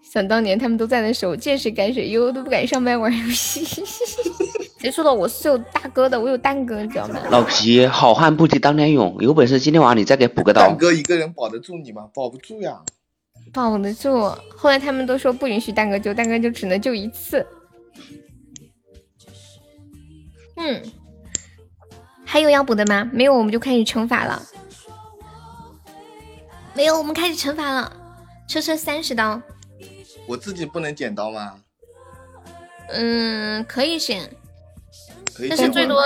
[0.02, 3.82] 想当年他们都在的时候，见谁赶谁，悠悠都不敢上麦玩游戏。
[4.84, 5.14] 谁说的？
[5.14, 7.18] 我是有大哥的，我有蛋哥，你知道吗？
[7.30, 10.76] 老皮，好汉不提当年勇，有本事今天晚上你再给补个刀蛋。
[10.76, 12.10] 哥一个人保得住你吗？
[12.12, 12.82] 保不住呀。
[13.50, 14.28] 保得住。
[14.54, 17.46] 后来他们都说不允许蛋哥救，蛋哥就只能救一次。
[20.56, 20.82] 嗯，
[22.26, 23.08] 还有要补的吗？
[23.10, 24.42] 没有，我们就开始惩罚了。
[26.74, 27.90] 没有，我们开始惩罚了。
[28.46, 29.40] 车车三十刀，
[30.28, 31.54] 我自己不能剪刀吗？
[32.90, 34.28] 嗯，可以选，
[35.34, 36.02] 可以但是最多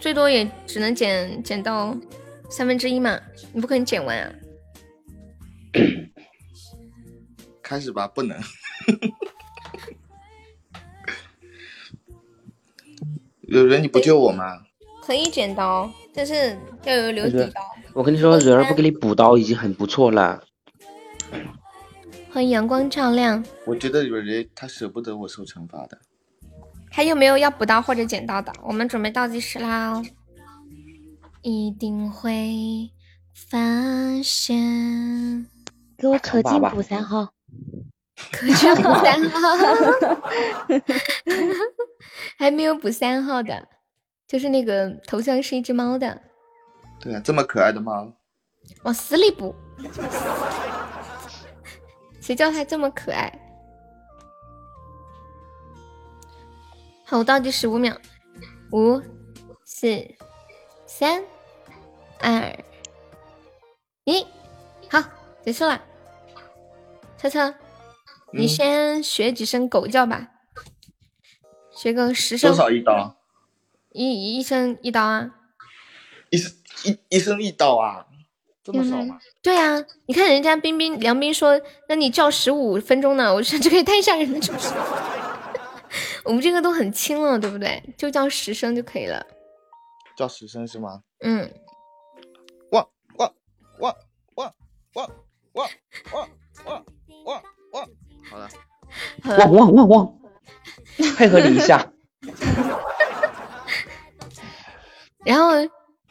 [0.00, 1.96] 最多也只能减减到
[2.48, 3.20] 三分之一嘛，
[3.52, 4.32] 你不可能减完啊。
[7.62, 8.36] 开始吧，不能。
[13.42, 14.44] 有人你不救我吗？
[15.02, 17.60] 可以剪刀，但是要有留底刀。
[17.92, 20.44] 我跟你说，蕊儿不给你补刀已经很不错了。
[22.32, 25.98] 欢迎阳光照亮，我觉得蕊蕊她舍不得我受惩罚的。
[26.90, 28.52] 还有没有要补刀或者剪刀的？
[28.62, 30.04] 我们准备倒计时啦哦！
[31.42, 32.90] 一定会
[33.32, 33.56] 发
[34.22, 35.46] 现，
[35.96, 37.28] 给我氪金爸爸补三号。
[38.32, 39.38] 可劲补三号，
[42.36, 43.66] 还没有补三号的，
[44.28, 46.20] 就是那个头像是一只猫的，
[47.00, 48.12] 对啊，这么可爱的猫，
[48.82, 49.54] 往死里补。
[52.20, 53.32] 谁叫它这么可爱？
[57.10, 57.96] 好，我倒计时五秒，
[58.70, 59.02] 五、
[59.64, 60.14] 四、
[60.86, 61.24] 三、
[62.20, 62.56] 二、
[64.04, 64.24] 一，
[64.88, 65.02] 好，
[65.44, 65.82] 结束了。
[67.18, 67.52] 车车，
[68.32, 70.28] 你嗯先学几声狗叫吧，
[71.76, 72.52] 学个十声。
[72.52, 73.16] 多少一刀？
[73.90, 75.30] 一一声一刀啊？
[76.30, 76.52] 一生
[76.84, 78.06] 一一声一刀啊？
[78.62, 79.18] 这么少吗？
[79.42, 84.68] 对啊，你看人家冰冰梁冰说那你叫十五分钟呢，我说这个也太吓人了，是不是？
[86.24, 87.82] 我们这个都很轻了，对不对？
[87.96, 89.24] 就叫十声就可以了。
[90.16, 91.02] 叫十声是吗？
[91.20, 91.50] 嗯，
[92.72, 92.86] 汪
[93.16, 93.32] 汪
[93.78, 93.94] 汪
[94.36, 94.52] 汪
[94.94, 95.10] 汪
[95.54, 95.70] 汪汪
[96.64, 96.84] 汪
[97.24, 97.42] 汪
[97.72, 97.88] 汪！
[98.30, 98.48] 好了，
[99.22, 100.18] 好了汪，汪汪汪！
[101.16, 101.92] 配合你一下。
[105.24, 105.52] 然后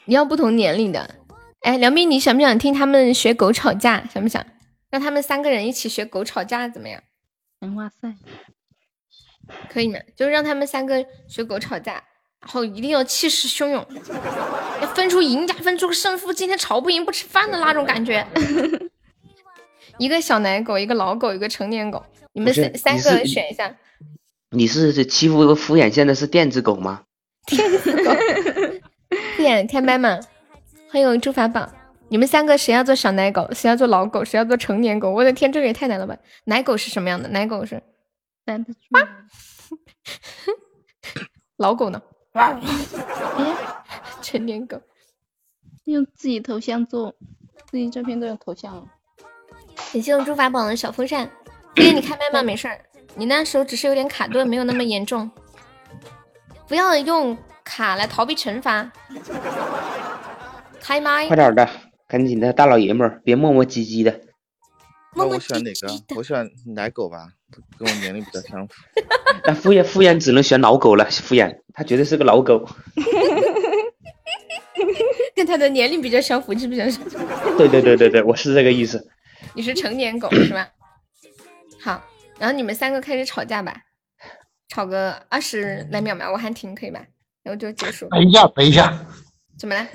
[0.05, 1.15] 你要不同年龄的，
[1.61, 4.05] 哎，梁斌，你想不想听他们学狗吵架？
[4.11, 4.43] 想不想？
[4.89, 7.03] 让他们三个人一起学狗吵架怎么样？
[7.61, 8.15] 嗯，哇塞，
[9.69, 9.99] 可以吗？
[10.15, 11.93] 就是让他们三个学狗吵架，
[12.41, 13.85] 然后一定要气势汹涌，
[14.81, 16.31] 要分出赢家，分出个胜负。
[16.31, 18.25] 今天吵不赢不吃饭的那种感觉。
[19.97, 22.03] 一个小奶狗，一个老狗，一个成年狗，
[22.33, 23.75] 你们三三个选一下。
[24.51, 27.01] 你是欺负敷衍现在是电子狗吗？
[29.37, 30.19] 敷衍开麦嘛，
[30.89, 31.69] 欢迎朱法宝。
[32.11, 35.11] 你们三个谁要做小奶狗，谁要做老狗，谁要做成年狗？
[35.11, 36.17] 我的天，这个也太难了吧！
[36.45, 37.29] 奶狗是什么样的？
[37.29, 37.83] 奶狗是
[38.49, 38.79] 站得住。
[41.57, 42.01] 老狗呢？
[42.33, 42.59] 哎，
[44.23, 44.81] 成年狗。
[45.83, 47.13] 用自己头像做，
[47.69, 48.83] 自己照片都有头像了。
[49.93, 51.29] 感谢我朱法宝的小风扇。
[51.75, 52.41] 敷衍你开麦吗？
[52.43, 52.81] 没事儿，
[53.15, 55.29] 你那时候只是有点卡顿，没有那么严重。
[56.67, 58.91] 不要用卡来逃避惩罚。
[60.79, 61.35] 开麦快。
[61.35, 61.69] 点的，
[62.07, 64.21] 赶紧的，大老爷们儿，别磨磨唧唧的。
[65.15, 66.15] 那我选哪个？
[66.15, 67.27] 我选奶狗吧，
[67.77, 68.73] 跟我年龄比较相符。
[69.45, 72.67] 那敷衍敷衍只能选老狗了，敷衍他绝对是个老狗。
[75.35, 76.81] 跟他的年龄比较相符，是不是？
[77.57, 79.09] 对对对对对，我是这个意思。
[79.53, 80.69] 你是成年狗是吧？
[81.81, 82.03] 好，
[82.37, 83.73] 然后你们三个开始吵架吧，
[84.67, 87.03] 吵个二十来秒吧，我喊停可以吧？
[87.41, 88.07] 然后就结束。
[88.09, 89.05] 等一下，等一下，
[89.57, 89.87] 怎么了？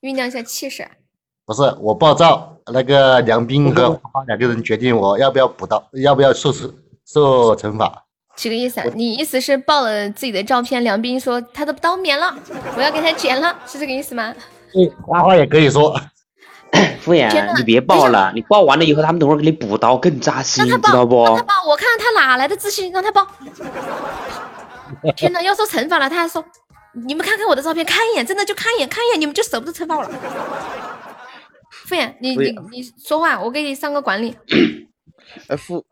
[0.00, 0.90] 酝酿一下气势啊。
[1.46, 6.68] 不是我暴照，那个梁斌和花花两个人决定我要不要补刀，要不要受受
[7.06, 8.02] 受惩罚。
[8.34, 8.86] 几个意思啊？
[8.96, 12.34] 你意思是报了自己的照片，梁斌说他的刀免了，
[12.76, 14.34] 我要给他剪了，是这个意思吗？
[14.72, 15.96] 对，花花也可以说，
[17.00, 21.24] 敷衍，你别报了，你报完了以后，他们等会儿给你补刀更扎心，让他爆，知道不？
[21.26, 23.24] 让他报，我看他哪来的自信，让他报。
[25.14, 26.44] 天呐，要受惩罚了，他还说，
[27.06, 30.10] 你们看看我的照片，看一眼，真的就看一眼，看一眼，你们就舍不得惩罚我了。
[31.86, 34.36] 敷衍，你你你说话，我给你上个管理。
[35.48, 35.84] 哎，敷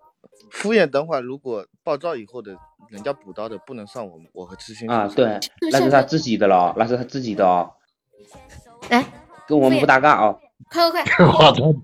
[0.50, 2.56] 敷衍，等会儿如果爆照以后的
[2.90, 5.38] 人家补刀的不能算我们我和痴心啊，对，
[5.70, 7.70] 那是他自己的了，那是他自己的哦，
[8.90, 9.04] 来，
[9.46, 10.36] 跟我们不搭嘎啊。
[10.70, 11.26] 快快快！
[11.26, 11.74] 我操！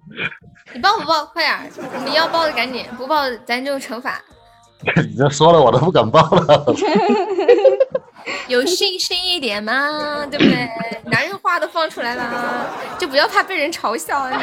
[0.72, 1.24] 你报不报？
[1.26, 1.68] 快点儿！
[2.06, 4.20] 你要报的赶紧，不报咱就惩罚。
[5.06, 6.64] 你这说了我都不敢报了。
[8.48, 10.70] 有信心一点嘛，对不对？
[11.04, 14.28] 男人话都放出来了，就不要怕被人嘲笑。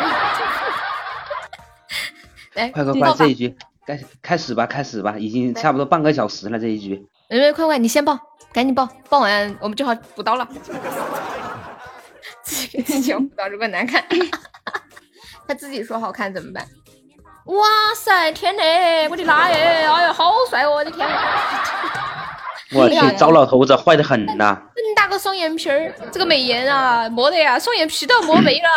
[2.53, 3.55] 来，快快快，这一局
[3.85, 6.57] 开开始吧，开始吧，已经差不多半个小时了。
[6.59, 8.17] 这一局，妹妹快快，你先报，
[8.51, 10.47] 赶紧报，报完我们就好补刀了。
[12.43, 14.03] 自己给自己补刀，如果难看，
[15.47, 16.67] 他自己说好看怎么办？
[17.45, 19.55] 哇塞，天嘞，我的妈耶！
[19.55, 21.07] 哎呀，好帅哦，我的天！
[22.75, 24.61] 我去，糟老头子坏的很呐！
[24.75, 28.67] 这么大个双眼皮儿，这个美颜啊，磨的呀，双眼皮都要磨没了。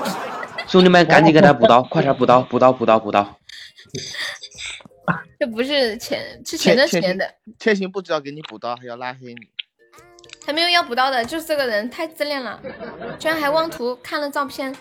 [0.66, 3.38] 兄弟们，赶紧给他补刀，快点补刀，补刀，补刀，补刀！
[5.38, 7.30] 这不是前是前段时间的。
[7.58, 9.50] 千行不知道给你补刀，还要拉黑你。
[10.46, 12.58] 还没有要补刀的，就是这个人太自恋了，
[13.18, 14.74] 居然还妄图看了照片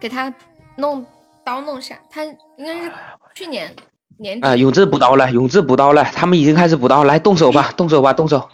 [0.00, 0.32] 给他
[0.76, 1.04] 弄
[1.44, 1.98] 刀弄下。
[2.10, 2.90] 他应该是
[3.34, 3.74] 去年。
[4.42, 4.56] 啊！
[4.56, 8.48] 永志补刀了，永志补刀了，他们已经开始补刀，来动手吧，动手吧，动手！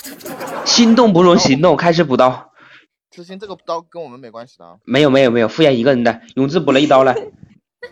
[0.64, 2.50] 心动不如行动，开始补刀。
[3.10, 4.74] 之前这个刀跟我们没关系的啊。
[4.84, 7.14] 没有没有没有，敷衍一个人的，永志补了一刀了。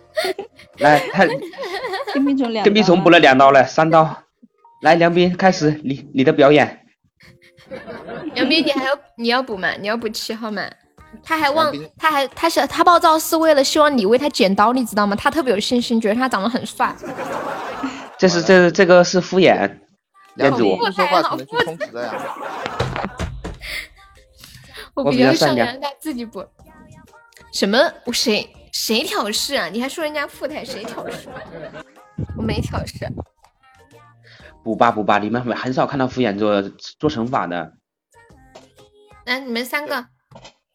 [0.79, 1.25] 来，他
[2.13, 4.23] 跟屁虫两，跟屁虫补了两刀了，三刀。
[4.83, 6.85] 来，梁斌开始你你的表演。
[8.35, 9.73] 梁斌，你还要你要补吗？
[9.81, 10.63] 你要补七号吗？
[11.23, 15.15] 他还忘，他还他是他暴躁是为了希望你为他剪刀，你知道吗？
[15.17, 16.95] 他特别有信心，觉得他长得很帅。
[18.19, 19.79] 这是这这个是敷衍，
[20.35, 22.15] 梁主不说话才能去充值的呀。
[24.95, 26.45] 我比较善良，他自己补。
[27.53, 27.79] 什么？
[28.05, 29.67] 我谁谁挑事啊？
[29.67, 31.29] 你还说人家富态，谁挑事？
[32.37, 33.07] 我没挑事。
[34.63, 36.63] 补吧补吧，你们很少看到敷衍做
[36.99, 37.73] 做惩罚的。
[39.27, 40.07] 来，你们三个。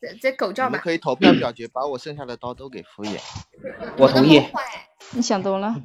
[0.02, 0.80] 这这狗叫吧！
[0.80, 3.20] 可以投票表决，把我剩下的刀都给敷衍。
[3.98, 4.42] 我同意。
[5.12, 5.76] 你想多了。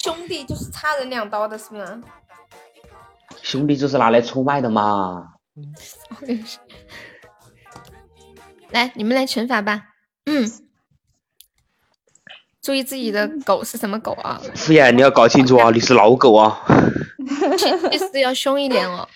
[0.00, 2.00] 兄弟就是差人两刀的，是不是？
[3.42, 5.34] 兄弟就是拿来出卖的嘛。
[8.70, 9.88] 来，你们来惩罚吧。
[10.24, 10.50] 嗯。
[12.62, 14.40] 注意自己的狗是什么狗啊？
[14.54, 16.62] 敷衍，你要搞清楚啊，你是老狗啊。
[17.90, 19.08] 意思要凶一点哦。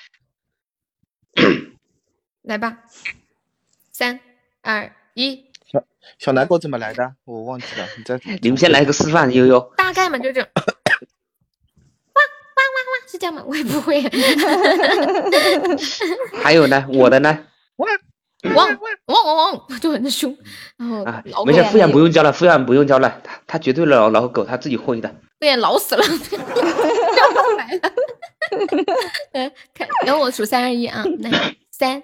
[2.43, 2.79] 来吧。
[4.03, 4.19] 三
[4.63, 5.85] 二一，小
[6.19, 7.15] 小奶狗怎么来的？
[7.25, 9.61] 我忘记了，你再你们先来个示范，悠悠。
[9.77, 10.41] 大概嘛，就这。
[10.41, 10.73] 哇哇
[12.67, 13.45] 哇哇，是这样吗？
[13.47, 14.03] 我也不会。
[16.43, 17.47] 还有呢，我的呢？
[17.77, 17.89] 汪
[18.57, 18.77] 汪
[19.07, 19.37] 汪汪
[19.69, 20.37] 汪，就很凶。
[20.77, 25.09] 然后啊，没事，敷衍不用教了，敷衍不用教了，他他绝对老老狗，他自己会的。
[25.39, 26.37] 敷衍老死了， 叫
[27.31, 27.93] 不来了。
[29.35, 32.03] 嗯，看，等我数三二一啊，来，三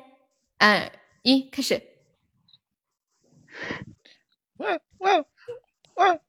[0.59, 0.89] 二。
[1.29, 1.83] 一开始，
[4.57, 5.27] 汪汪
[5.97, 6.21] 汪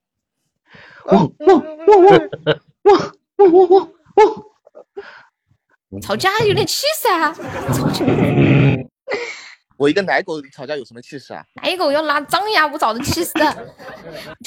[1.05, 6.01] 汪汪汪汪汪汪汪汪！
[6.01, 7.34] 吵架有点气势啊！
[9.77, 11.45] 我一个奶狗吵架有什么气势啊？
[11.63, 13.31] 奶狗要拿张牙舞爪的气势，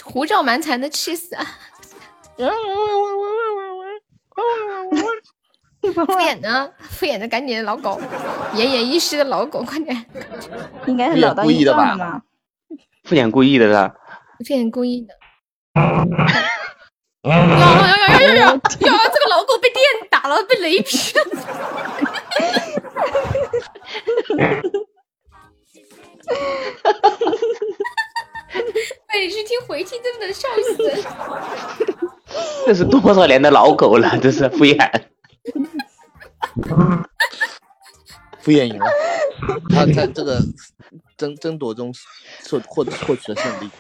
[0.04, 1.46] 胡搅蛮缠的气势啊！
[5.90, 8.00] 敷衍呢，敷衍的，赶紧老狗，
[8.54, 10.06] 奄奄一息的老狗，快点！
[10.86, 12.22] 应该是老到一半吧？
[13.04, 13.74] 敷衍故意的是？
[14.44, 15.14] 敷衍故意的。
[17.24, 18.52] 呀呀呀呀呀呀！
[18.52, 19.80] 呀，这个老狗被电
[20.10, 21.24] 打了，被雷劈了。
[29.12, 31.04] 被去听回听，真的笑死。
[32.66, 34.18] 这是多少年的老狗了？
[34.18, 34.78] 这是敷衍。
[38.40, 38.86] 敷衍赢了，
[39.70, 40.40] 他在这个
[41.16, 41.94] 争争夺中
[42.50, 43.70] 获获获取了胜利。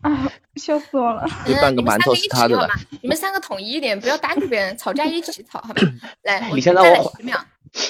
[0.00, 1.24] 啊， 笑死我了！
[1.46, 2.68] 这半个馒头是他的了。
[3.02, 5.82] 你们三个统一一点，不要搭着别人吵架，一起吵，好吧？
[6.22, 7.38] 来，你先让我十秒，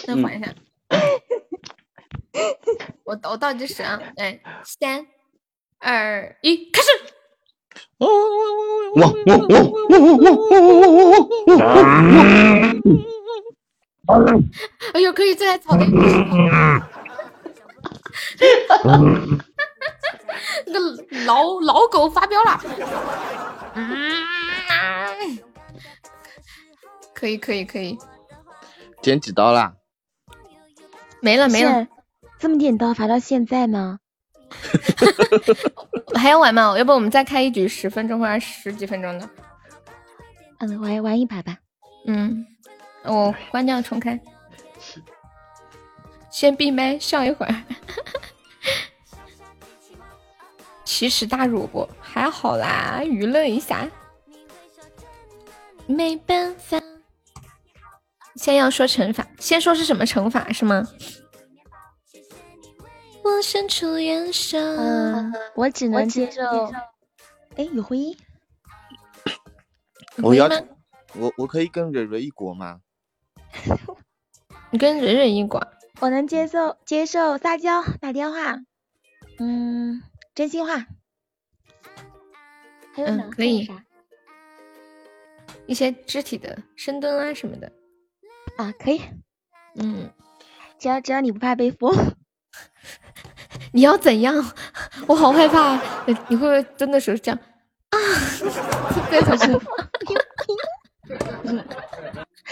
[0.04, 0.54] 再缓一下。
[3.04, 5.06] 我我倒计时啊，来，三
[5.78, 6.88] 二一，开始。
[7.98, 8.12] 我我
[8.94, 9.56] 我我我
[9.88, 11.10] 我我我我我我
[14.06, 14.12] 我
[14.92, 15.86] 哎呦，可以再来草莓！
[20.66, 22.60] 那个老老狗发飙了！
[27.14, 27.96] 可以可以可以，
[29.00, 29.74] 捡几刀啦？
[31.20, 31.86] 没了没了，
[32.40, 34.00] 这么点刀发到现在吗？
[36.14, 36.76] 还要玩吗？
[36.76, 39.28] 要不我们再开一局十分钟或者十几分钟的？
[40.58, 41.58] 嗯，玩玩一把吧。
[42.06, 42.46] 嗯，
[43.04, 44.20] 我关掉重开。
[46.30, 47.54] 先闭麦笑一会儿。
[50.84, 51.88] 奇耻大辱不？
[52.00, 53.88] 还好啦，娱乐一下。
[55.86, 56.80] 没办法，
[58.36, 60.86] 先要说惩罚，先说是什么惩罚是吗？
[63.24, 64.58] 我伸出援手。
[64.58, 66.42] 嗯，我只能接受。
[67.56, 68.16] 哎，有回音。
[70.22, 70.48] 我要
[71.14, 72.80] 我我可以跟蕊蕊一国吗？
[74.70, 75.62] 你跟蕊蕊一国。
[76.00, 78.58] 我能接受接受撒娇打电话。
[79.38, 80.02] 嗯，
[80.34, 80.86] 真心话。
[82.94, 83.70] 还有嗯，可以。
[85.66, 87.72] 一些肢体的深蹲啊什么的。
[88.56, 89.00] 啊，可以。
[89.76, 90.10] 嗯，
[90.78, 91.92] 只要只要你不怕被封。
[93.72, 94.52] 你要怎样？
[95.06, 95.80] 我好害怕。
[96.28, 97.38] 你会不会蹲的时候这样
[97.90, 97.96] 啊？
[99.10, 99.58] 对，可是。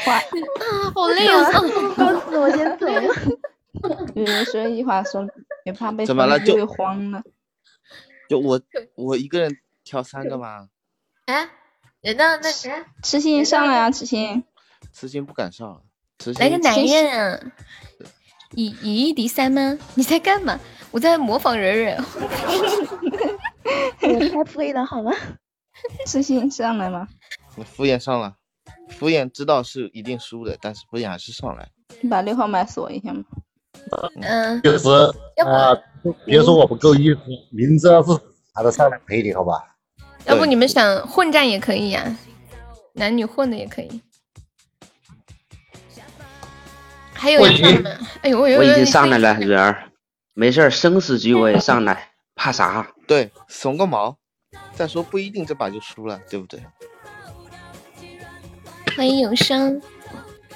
[0.05, 1.51] 话 啊，好累啊！
[1.97, 3.03] 告诉我先走了。
[4.15, 5.27] 有人说一句话说，
[5.65, 6.39] 也怕被怎么了？
[6.41, 7.23] 就慌了。
[8.29, 8.61] 就我
[8.95, 10.69] 我一个人挑三个吗？
[11.27, 11.49] 哎，
[12.01, 12.39] 人呢？
[12.43, 12.85] 那谁？
[13.03, 13.91] 痴心上来啊！
[13.91, 14.45] 痴心，
[14.93, 15.83] 痴心不敢上。
[16.39, 17.41] 来个男人啊！
[18.55, 19.79] 以以一敌三吗？
[19.95, 20.59] 你在干嘛？
[20.91, 21.97] 我在模仿蕊蕊。
[24.03, 25.13] 我太敷衍了，好吗？
[26.07, 27.07] 痴心上来吗？
[27.57, 28.35] 我敷衍上了，
[28.89, 31.69] 敷衍知道是一定输的，但是敷衍还是上来。
[32.01, 33.23] 你把六号麦锁一下嘛。
[34.21, 34.61] 嗯。
[34.63, 34.89] 就是
[35.45, 35.77] 啊，
[36.25, 37.21] 别说我不够意思，
[37.51, 38.11] 明知道是
[38.53, 39.63] 他的上来陪你，好吧？
[40.27, 42.17] 要不你们想混战也可以呀，
[42.95, 44.03] 男女混的也可以。
[47.21, 49.91] 还有一个，哎呦，我已经上来了，蕊儿，
[50.33, 52.91] 没事儿，生死局我也上来，怕啥？
[53.07, 54.17] 对，怂个毛！
[54.75, 56.65] 再说不一定这把就输了，对不对？
[58.97, 59.83] 欢迎永生，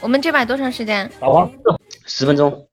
[0.00, 1.12] 我们这把多长时间？
[2.06, 2.66] 十分钟。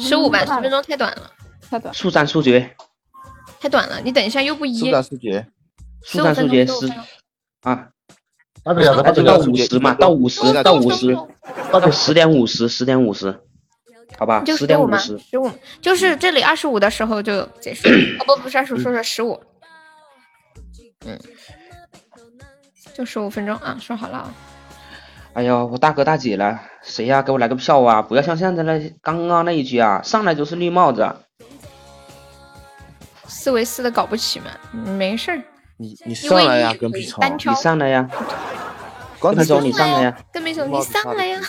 [0.00, 1.32] 十五吧，十分钟太短了。
[1.68, 1.92] 太短。
[1.92, 2.76] 速战速决。
[3.58, 4.78] 太短了，你等一下又不一。
[4.78, 5.44] 速战速决。
[6.04, 6.92] 速战速决十
[7.62, 7.88] 啊。
[8.74, 11.16] 那就那就到五十嘛，到五十，到五十，
[11.72, 13.34] 到十点五十，十点五十，
[14.18, 15.50] 好吧，十点五十，十五，
[15.80, 17.88] 就是这里二十五的时候就结束。
[18.20, 19.40] 哦不，不是二十五，说说十五。
[21.06, 21.18] 嗯，
[22.94, 24.34] 就十五分钟啊，说好了啊。
[25.34, 27.22] 哎呦，我大哥大姐了，谁呀？
[27.22, 28.02] 给我来个票啊！
[28.02, 31.08] 不要像现在那刚刚那一局啊，上来就是绿帽子。
[33.28, 35.40] 四维四的搞不起嘛，没事儿。
[35.80, 37.24] 你你上来呀，跟屁虫！
[37.36, 38.10] 你上来呀，
[39.20, 41.40] 跟屁虫你上来呀，跟屁虫你上来呀。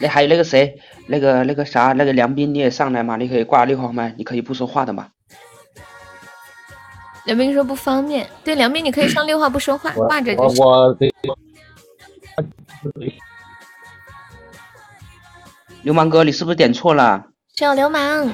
[0.00, 0.76] 那还有那个谁，
[1.06, 3.16] 那个那个啥，那个梁斌你也上来嘛？
[3.16, 5.06] 你可以挂六号麦，你可以不说话的嘛。
[7.24, 10.64] 梁斌说不方便，对，梁斌你可以上六号不说话，挂着就行。
[10.64, 10.96] 我
[15.82, 17.26] 流氓哥，你是不是点错了？
[17.54, 18.28] 小流氓，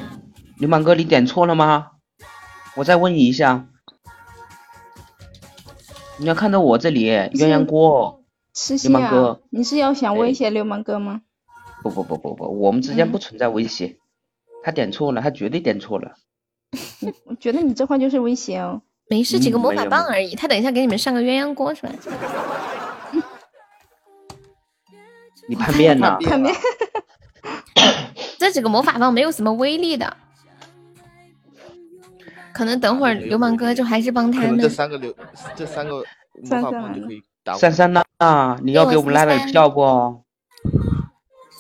[0.59, 1.89] 流氓哥，你点错了吗？
[2.77, 3.67] 我再问你一下。
[6.19, 8.23] 你要看到我这里鸳鸯锅，
[8.83, 11.23] 流氓哥，你是要想威胁流氓哥吗？
[11.83, 13.99] 不不不不不，我们之间不存在威胁。
[14.63, 16.15] 他点错了，他绝对点错了。
[17.27, 18.83] 我觉得你这话就是威胁哦。
[19.09, 20.35] 没事，几个魔法棒而已。
[20.35, 21.93] 他等一下给你们上个鸳鸯锅是吧？
[25.49, 26.17] 你叛变呢？
[26.25, 26.53] 叛变。
[28.39, 30.17] 这几个魔法棒没有什么威力的。
[32.57, 34.59] 可能等会儿流氓哥就还是帮他们。
[34.59, 35.15] 这三个流，
[35.55, 36.03] 这三个
[36.43, 37.53] 魔法棒就可以打。
[37.53, 38.03] 珊珊呐，
[38.63, 40.23] 你要给我们拉点票不？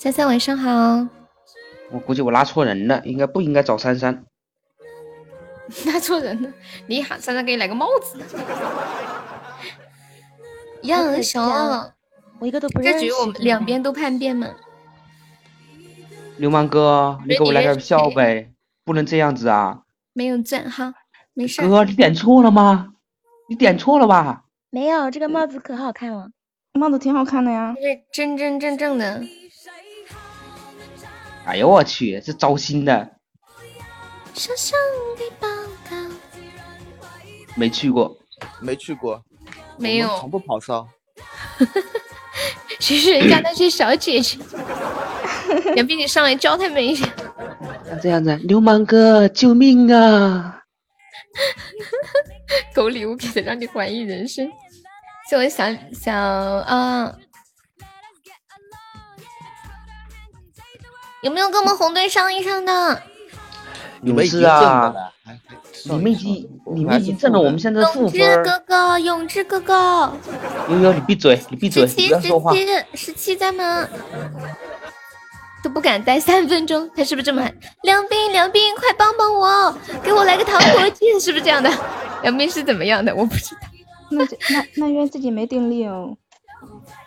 [0.00, 1.06] 三三晚上好。
[1.90, 4.24] 我估计我拉错人了，应该不应该找三三？
[5.84, 6.50] 拉错人了，
[6.86, 8.18] 你喊三三给你来个帽子。
[10.84, 11.92] 呀，小二，
[12.38, 13.00] 我一个都不认识。
[13.00, 14.48] 这局我们两边都叛变嘛。
[16.38, 18.50] 流氓哥，你给我来点票呗，
[18.82, 19.82] 不能这样子啊！
[20.16, 20.94] 没有钻哈，
[21.34, 21.60] 没事。
[21.68, 22.94] 哥，你点错了吗？
[23.50, 24.44] 你点错了吧？
[24.70, 26.30] 没有，这个帽子可好看了，
[26.72, 27.74] 帽子挺好看的呀。
[27.78, 29.22] 是真真正正的。
[31.44, 33.18] 哎呦我去，这糟心的。
[37.54, 38.16] 没去过，
[38.62, 39.22] 没去过，
[39.76, 40.88] 没有，从不跑骚。
[42.80, 44.38] 其实人家那些小姐姐，
[45.76, 47.06] 杨斌，你上来教他们一下。
[47.88, 50.62] 那这样子，流氓哥，救命啊！
[52.74, 54.48] 狗礼物给的，让你怀疑人生。
[55.30, 57.12] 就我想想啊，
[61.22, 63.02] 有没有跟我们红队上一上的？
[64.02, 64.94] 勇士啊！
[65.84, 68.18] 你们已经，你们已经挣了我们现在负分。
[68.18, 70.12] 勇志哥哥，勇志哥哥。
[70.68, 72.54] 悠悠，你闭嘴，你闭嘴，不要说话。
[72.54, 73.88] 十七，十七在吗？
[75.66, 77.52] 都不敢待三分钟，他是不是这么喊？
[77.82, 81.68] 梁斌，梁斌，快帮帮我，给我来个糖果机，是不是这样的？
[82.22, 83.12] 梁斌是怎么样的？
[83.12, 83.60] 我不知道。
[84.12, 86.16] 那那那因为自己没定力哦。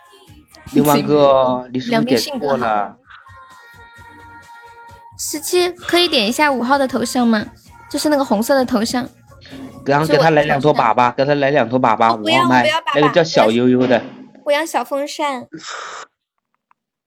[0.74, 2.96] 六万个，你是不两是点边性格好错了？
[5.18, 7.46] 十七可以点一下五号的头像吗？
[7.90, 9.08] 就是那个红色的头像。
[9.86, 14.02] 然后给他来两坨粑粑，给他来两坨粑粑，五号麦那个叫小悠悠的。
[14.44, 15.48] 我要小风扇，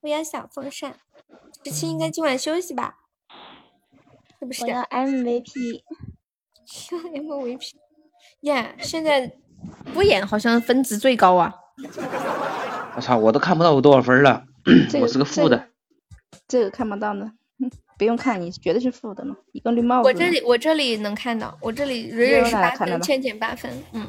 [0.01, 0.95] 我要小风扇。
[1.63, 2.95] 十七应该今晚休息吧？
[4.39, 5.81] 是不是我要 MVP。
[6.65, 7.71] MVP
[8.41, 9.31] 呀现在
[9.93, 11.53] 不演好像分值最高啊。
[12.95, 14.43] 我操，我都看不到我多少分了，
[14.89, 15.69] 这我是个负的。
[16.47, 17.31] 这个看不到呢，
[17.97, 20.07] 不用看，你绝对是负的嘛，一个绿帽子。
[20.07, 24.07] 我这里我这里能看到，我这里蕊蕊是八分，倩倩八分，嗯。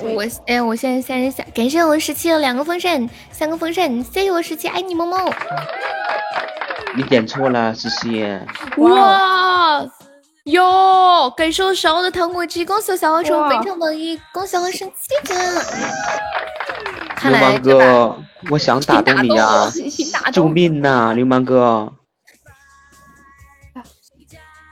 [0.00, 5.18] 我哎，我现在三十三，感谢我十七的两个风扇，三个风扇，谢谢我十七，爱你么么。
[6.96, 8.26] 你点错了，十七。
[8.78, 9.86] 哇
[10.44, 11.30] 哟！
[11.36, 14.92] 感谢我十号的糖果机，恭喜我小花成为哇本场榜一，恭喜我十七
[15.24, 15.34] 哥。
[17.14, 18.16] 看流氓来哥，
[18.50, 21.92] 我想打动你呀、请打动救命呐、流氓哥！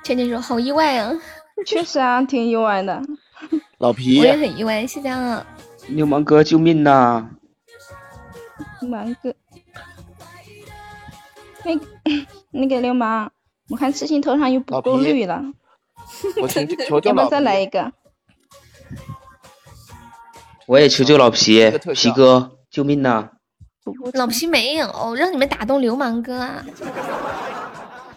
[0.03, 1.13] 倩倩说好意外啊，
[1.65, 3.01] 确实啊，挺意外的。
[3.81, 4.21] 我老皮。
[4.21, 5.45] 我也很意外，谢谢啊。
[5.89, 7.31] 流氓哥，救命呐、
[8.83, 9.35] 蛮哥，
[11.65, 11.87] 那个
[12.51, 13.31] 那个流氓，
[13.71, 15.43] 我看痴心头上又不够绿了，
[16.41, 17.91] 我 求求求要不要再，来一个？
[20.67, 21.71] 我也求救老皮。
[21.95, 23.31] 皮哥，救命呐、
[24.13, 26.65] 老皮没有让你们打动流氓哥啊，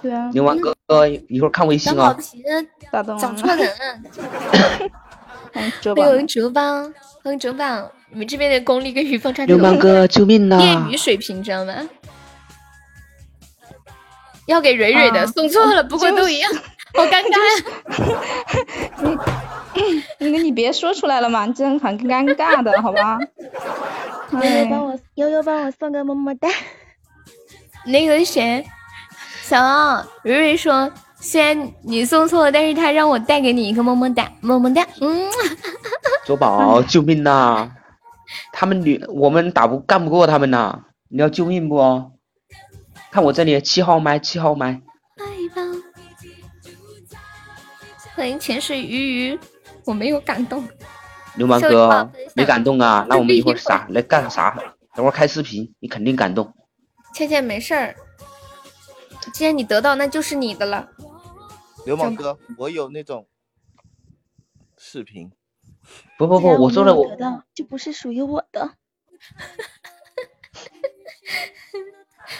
[0.01, 0.75] 对啊，流氓哥，
[1.07, 1.95] 一会儿看微信啊。
[1.95, 2.43] 让老皮
[2.91, 5.02] 打动找错人了。
[5.83, 6.15] 欢吧。
[6.15, 6.93] 迎哲邦，
[7.23, 11.73] 欢迎哲邦，你们这边的功力跟于峰差流氓哥，救命呐、业余水平，知道吗？
[14.47, 16.51] 要给蕊蕊的、啊送错了，不过都一样，
[16.93, 17.37] 好尴 尬。
[20.19, 23.17] 那个你别说出来了嘛，这样很尴尬的，好吧？
[24.33, 26.49] 悠悠帮，我悠悠帮我送个么么哒。
[27.85, 28.65] 那个谁，
[29.43, 30.91] 小奥，蕊蕊说，
[31.23, 34.85] 虽然你送错了，但是他让我带给你一个么么哒，么么哒。
[34.99, 35.25] 嗯，
[36.27, 37.71] 卓宝，救命呐、
[38.51, 42.11] 他们女，我们打不干不过他们呐、你要救命不？
[43.09, 44.81] 看我这里七号麦，七号麦，
[48.15, 49.39] 欢迎潜水鱼鱼，
[49.85, 50.67] 我没有感动。
[51.35, 53.05] 流氓哥没感动啊？
[53.09, 54.53] 那我们一会儿一会儿啥来干啥？
[54.93, 56.53] 等会儿开视频，你肯定感动。
[57.13, 57.95] 倩倩没事儿，
[59.33, 60.89] 既然你得到，那就是你的了。
[61.85, 63.27] 流氓哥，我有那种
[64.77, 65.31] 视频，
[66.17, 68.71] 不不不，我说了我得到就不是属于我的。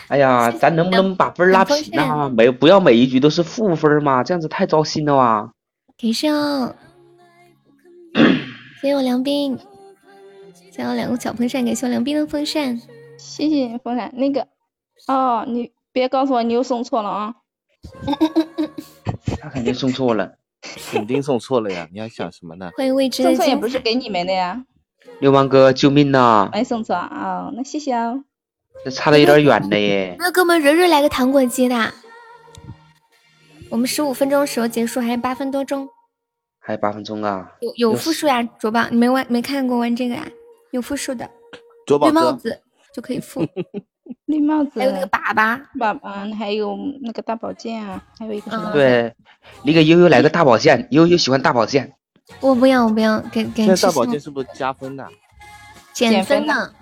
[0.08, 2.30] 哎呀，咱能不能把分拉平啊？
[2.30, 5.54] 没不要每一局都是负分嘛，这样子太糟心了哇！
[5.98, 6.76] 给上，
[8.82, 9.58] 谢谢我梁斌，
[10.72, 12.82] 再要两个小风扇，感谢我梁斌的风扇。
[13.18, 14.14] 谢谢风扇。
[14.16, 14.48] 那个，
[15.08, 17.36] 哦，你别告诉我你又送错了啊！
[19.44, 20.38] 他肯定送错了。
[20.94, 21.90] 肯定送错了呀！
[21.92, 22.72] 你还想什么呢？
[22.78, 24.64] 欢迎未知的送错也不是给你们的呀，
[25.20, 26.50] 流氓哥，救命呐！
[26.54, 27.10] 没送错啊、
[27.50, 28.24] 哦，那谢谢哦。
[28.86, 30.16] 这差的有点远了耶。
[30.20, 31.94] 那给我们蕊蕊来个糖果机的。
[33.70, 35.90] 我们十五分钟时候结束，还有八分多钟？
[36.60, 37.52] 还有八分钟啊！
[37.60, 40.26] 有有有复数呀，卓宝，你没玩没看过玩这个呀？
[40.72, 41.30] 有复数的，
[41.86, 42.62] 卓宝，绿帽子
[42.94, 43.46] 就可以复，
[44.26, 45.62] 绿帽子，还有那个粑粑。
[45.78, 48.72] 粑粑，还有那个大宝剑啊，还有一个什么？
[48.72, 49.14] 对，
[49.64, 51.94] 你给悠悠来个大宝剑，悠悠喜欢大宝剑。
[52.40, 55.08] 我不要，我不要，给给现在大宝剑是不是加分的？
[55.94, 56.74] 减减分的。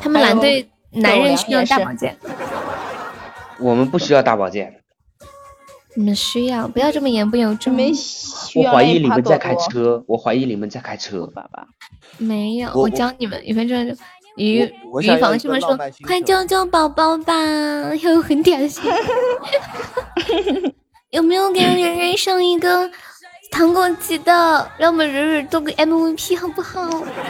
[0.00, 2.16] 他们蓝队男人需要大宝剑，
[3.58, 4.82] 我们不需要大宝剑，
[5.94, 7.74] 你们需要，不要这么言不由衷。
[7.74, 11.26] 没需我怀疑你们在开车，我怀疑你们在开车。
[11.28, 11.66] 爸爸，
[12.18, 13.96] 没有，我我教你们，一分钟。
[14.36, 15.76] 于我我于想要一个房是不是说
[16.06, 17.34] 快球救救宝宝吧？
[18.02, 18.90] 又很点心。
[21.10, 22.90] 有没有给蕊蕊上一个
[23.50, 24.70] 糖果级的？
[24.76, 26.80] 让我们蕊蕊做个 MVP 好不好？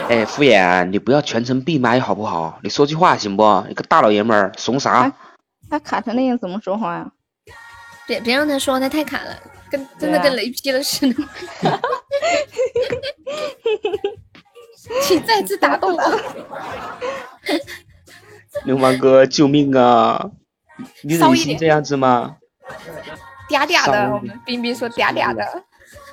[0.09, 2.59] 哎，敷衍，你不要全程闭麦好不好？
[2.63, 3.63] 你说句话行不？
[3.67, 5.13] 你个大老爷们儿，怂啥啊？
[5.69, 7.09] 他卡成那样怎么说话呀？
[8.07, 9.37] 别别让他说，他太卡了，
[9.69, 11.23] 跟真的跟雷劈了似的。
[15.01, 16.19] 请再次打动我。
[18.65, 20.31] 流氓哥，救命啊！
[21.03, 22.37] 你忍心这样子吗？
[23.49, 25.63] 嗲嗲的，我们冰冰说嗲嗲的。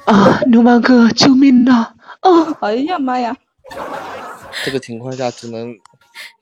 [0.05, 1.94] 啊，流氓哥，救命啊！
[2.20, 3.36] 啊，哎呀妈呀！
[4.64, 5.74] 这个情况下只能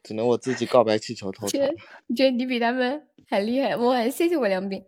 [0.02, 1.48] 只能我自己告白气球偷塔。
[1.48, 1.74] 觉得
[2.06, 3.76] 你觉得你比他们还厉害？
[3.76, 4.84] 我还谢谢我梁斌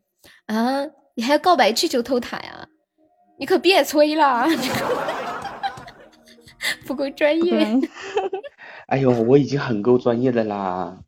[0.46, 0.84] 啊！
[1.14, 2.68] 你还要告白气球偷塔呀？
[3.38, 4.46] 你可别吹了，
[6.86, 7.66] 不够专业。
[8.88, 10.98] 哎呦，我已经很够专业的啦。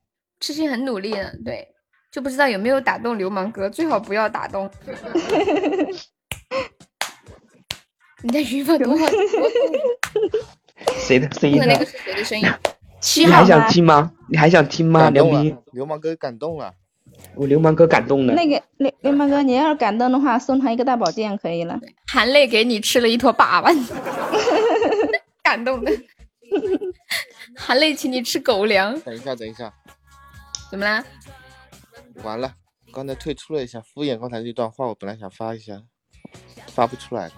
[0.41, 1.69] 痴心很努力了，对，
[2.11, 4.71] 就不知道有没有打动流氓哥，最好不要打动。
[8.23, 9.07] 你的语法多好，
[10.97, 11.85] 谁的声音啊那个？
[11.85, 12.47] 是谁的声音？
[13.01, 13.69] 七你还想？
[13.69, 14.11] 听吗？
[14.31, 15.01] 你还想听吗？
[15.01, 16.73] 感动梁斌了，，流氓哥感动了。
[17.35, 18.35] 我流氓哥感动了。
[18.35, 21.79] 那个流流氓哥，你要是感动的话，送他一个大宝剑可以了。
[22.07, 23.75] 含泪给你吃了一坨粑粑，
[25.47, 25.93] 感动的。
[27.57, 29.73] 含泪请你吃狗粮，等一下，等一下，
[30.69, 31.05] 怎么啦？
[32.25, 32.53] 完了，
[32.93, 35.81] 刚才退出了一下，敷衍刚才那段话，我本来想发一下，
[36.67, 37.33] 发不出来了。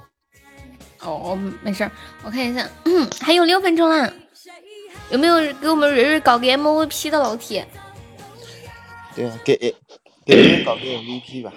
[1.01, 1.93] 哦，没事儿，
[2.25, 4.11] 我看一下，嗯， 还有六分钟啦，
[5.11, 7.69] 有没有给我们蕊蕊搞个 MVP 的老铁？
[9.15, 9.55] 对啊，给
[10.25, 11.53] 给搞个 MVP 吧，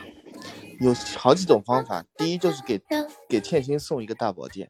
[0.82, 2.03] 有好几种方法。
[2.18, 2.82] 第一就是给
[3.30, 4.69] 给倩欣送一个大宝剑，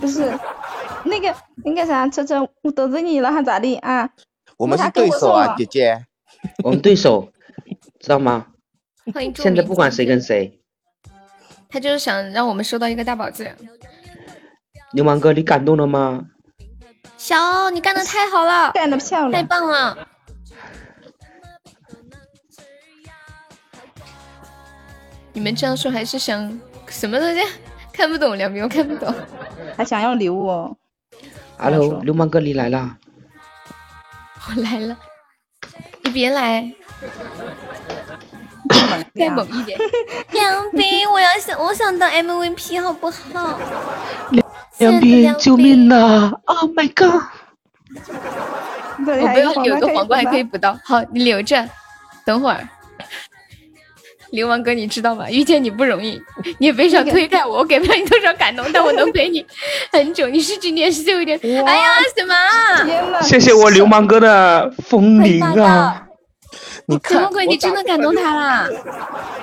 [0.00, 0.30] 不是，
[1.04, 4.08] 那个那个啥，车车，我得罪你了还咋地啊？
[4.56, 6.06] 我们是对手啊，姐姐。
[6.62, 7.32] 我们对手，
[7.98, 8.46] 知道吗？
[9.12, 10.60] 欢迎现在不管谁跟谁，
[11.68, 13.56] 他就是想让我们收到一个大宝剑。
[14.92, 16.26] 流氓哥，你感动了吗？
[17.16, 19.42] 小，你干的太好了，干的漂亮太！
[19.48, 20.06] 棒了！
[25.32, 27.40] 你们这样说还是想什么东西？
[27.96, 29.12] 看不懂，两边我看不懂。
[29.76, 30.76] 还想要礼物哦
[31.58, 32.96] ？Hello，流氓哥，你来啦！
[34.48, 34.96] 我来了，
[36.02, 36.70] 你别来，
[39.14, 39.78] 再猛一点。
[40.32, 43.58] 梁斌，我要想，我想当 MVP 好不好？
[44.78, 47.22] 梁斌，救命呐！Oh my god！
[49.06, 50.58] 我还有没有有个皇皇冠还可以补。
[50.58, 51.66] 刀，好，你留着，
[52.26, 52.68] 等会儿。
[54.30, 55.30] 流氓哥，你知道吗？
[55.30, 56.20] 遇见你不容易，
[56.58, 59.44] 你也别想推开我，我给不了你多少感动，但我能陪你
[59.92, 60.28] 很久。
[60.28, 63.22] 你是今年是有点，哎呀，什么啊？
[63.22, 66.02] 谢谢我流氓哥的风铃啊！
[66.86, 67.46] 你什么鬼？
[67.46, 68.68] 你真的感动他啦？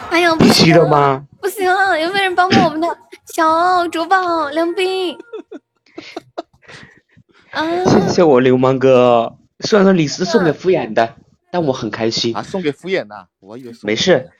[0.09, 1.23] 哎呀，不行了吗？
[1.41, 2.87] 不行，有没有人帮帮我们的
[3.33, 5.17] 小主宝梁斌？
[7.51, 9.35] 啊，谢谢我流氓哥。
[9.59, 11.15] 虽然说你是送给敷衍的，
[11.51, 12.41] 但我很开心啊，。
[12.41, 14.31] 送给敷衍的，我以为没事，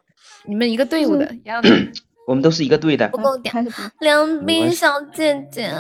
[0.46, 1.70] 你们一个队伍的，一样的，
[2.28, 3.18] 我们都是一个队的不。
[3.18, 3.54] 够点。
[3.54, 5.72] 还是不梁斌小姐姐，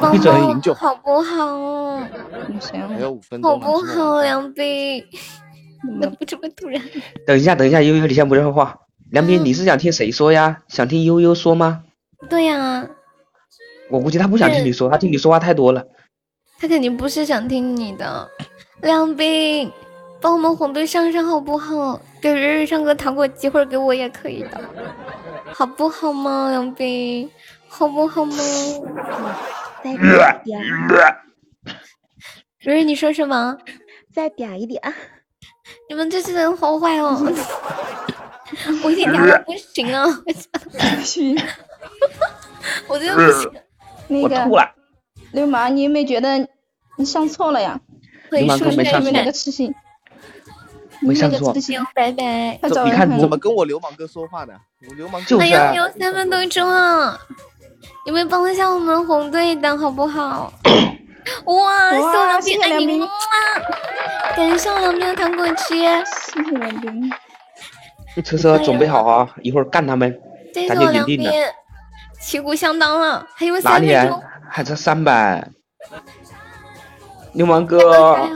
[0.00, 1.98] 帮帮我营救好不好？
[2.46, 5.04] 不行还有五分好不好，梁斌？
[6.00, 6.82] 怎么这么突然？
[7.26, 8.78] 等一下，等一下，悠悠，你先不说话。
[9.10, 10.62] 梁斌，你是想听谁说呀？
[10.68, 11.84] 想听悠悠说吗？
[12.28, 12.88] 对呀、
[13.90, 15.86] 我估计他不想听你说，他听你说话太多了。
[16.58, 18.28] 他肯定不是想听你的。
[18.80, 19.70] 梁斌，
[20.20, 22.00] 帮我们红队上上好不好？
[22.26, 24.60] 给瑞瑞上个糖果机会儿给我也可以的，
[25.54, 27.30] 好不好嘛，杨斌，
[27.68, 28.36] 好不好吗？
[29.84, 31.04] 再嗲一点，瑞
[32.64, 33.56] 瑞，你说什么？
[34.12, 34.82] 再嗲一点。
[35.88, 37.16] 你们这些人好坏哦！
[38.82, 40.08] 我已经哑的不行了，
[41.04, 41.36] 去
[42.88, 43.52] 我真的 不行。
[44.08, 44.74] 那个我吐了。
[45.30, 46.48] 流氓，你有没有觉得
[46.96, 47.80] 你上错了呀？
[48.28, 49.72] 可以流氓说一下你那个你们痴心，
[51.00, 52.58] 没上错你那个痴心，拜拜。
[52.62, 54.54] 他你看你怎么跟我流氓哥说话呢？
[54.88, 57.18] 我流氓哥哎就是啊呀，有三分多钟啊，
[58.04, 60.52] 你们帮一下我们红队的好不好？
[61.44, 63.08] 哇，谢我两谢边爱你谢梁斌哇！
[64.36, 67.10] 感谢我两边的糖果机，谢谢梁斌。
[68.24, 70.16] 车车准备好啊，一会儿干他们。
[70.54, 71.54] 咱谢谢我两就赢定了边，
[72.20, 74.22] 旗鼓相当了，还有三分钟。？
[74.48, 75.46] 还差三百。
[77.32, 78.28] 流氓哎哥，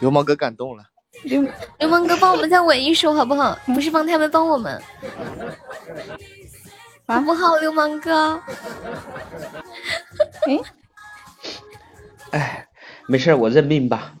[0.00, 0.82] 流氓哥感动了。
[1.24, 1.42] 流
[1.78, 3.56] 流氓哥帮我们再稳一手好不好？
[3.66, 4.80] 不是帮他们，帮我们，
[7.06, 7.56] 好不好？
[7.56, 8.40] 流氓哥，
[10.46, 10.60] 哎，
[12.32, 12.66] 哎，
[13.06, 14.14] 没事儿，我认命吧。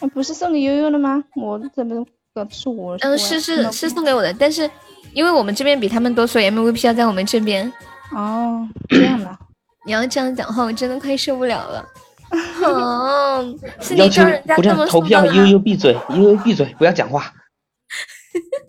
[0.00, 1.22] 那不是送给悠悠的吗？
[1.36, 2.04] 我怎么
[2.34, 2.96] 个是我？
[3.00, 4.68] 嗯，是是是送给我的，但是
[5.12, 7.72] 因为我们这边比他们多，所以 MVP 要在我们这边。
[8.12, 9.38] 哦，这样的。
[9.84, 11.84] 你要这样讲话，我真的快受不了了。
[12.64, 17.32] 哦，是要求你叫人家不这么是投票，悠悠闭嘴，悠悠闭嘴，不要讲话。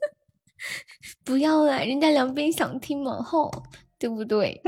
[1.25, 3.51] 不要了，人家梁斌想听往后，
[3.97, 4.61] 对不对？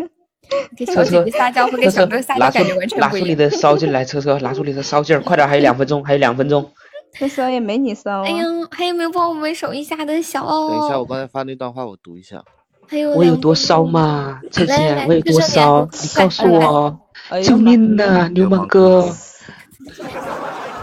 [0.77, 3.37] 给车小姐车姐撒娇和给车车小哥撒娇拿出感觉完全拿出你不一样。
[3.37, 6.71] 的骚劲来，车车拿出你的骚劲儿，快点，还有两分钟，还有两分钟。
[7.13, 8.23] 车车也没你骚啊。
[8.25, 10.69] 哎呀，还有没有帮我们守一下的小哦？
[10.69, 12.43] 等一下，我刚才发那段话我读一下。
[12.87, 14.39] 还有我有多骚嘛？
[14.51, 15.89] 车来来姐，我有多车车烧？
[15.91, 16.99] 你告诉快我，
[17.43, 19.11] 救命呐，流氓哥！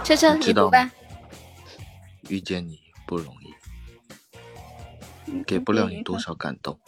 [0.05, 0.91] 车车，知道你读吧。
[2.29, 3.35] 遇见你不容
[5.27, 6.79] 易，给不了你多少感动，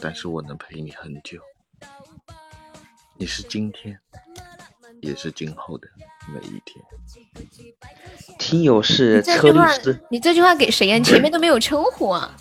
[0.00, 1.40] 但是我能陪你很久。
[3.16, 3.98] 你是今天，
[5.00, 5.88] 也是今后的
[6.32, 6.84] 每一天。
[8.38, 10.96] 听友是车律师，，你这句话给谁呀？
[10.98, 12.34] 你前面都没有称呼啊。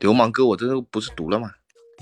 [0.00, 1.52] 流氓哥，我这个不是读了吗？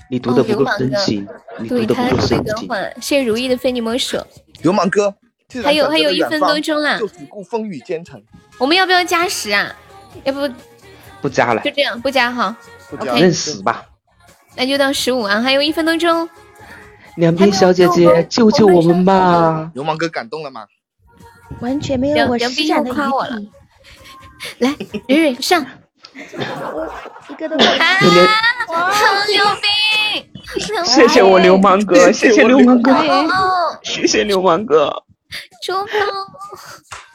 [0.09, 1.27] 你读的不够哦流氓哥深情，
[1.59, 2.69] 你读的不够深情。
[3.01, 4.17] 谢谢如意的非你莫属。
[4.61, 5.13] 流氓哥，
[5.63, 8.21] 还有还有一分多钟啦就只顾风雨兼程。
[8.57, 9.75] 我们要不要加时啊？
[10.23, 10.49] 要不
[11.21, 12.57] 不加了就，这样不加哈？
[12.89, 13.85] 不加认死吧！
[14.55, 16.27] 那就到十五啊，还有一分多钟。
[17.17, 19.71] 两边小姐姐，救救我们吧！
[19.73, 20.65] 流氓哥感动了吗？
[21.59, 23.51] 完全没有我施展的又夸我了余地，
[24.59, 24.75] 来，
[25.07, 25.65] 蕊蕊上。
[27.29, 27.71] 一个都没有。
[27.71, 28.27] 啊，流
[28.67, 28.95] 好
[29.27, 29.67] 牛逼！
[30.85, 35.03] 谢谢我流氓哥， 谢谢流氓哥，哦，谢谢流氓哥。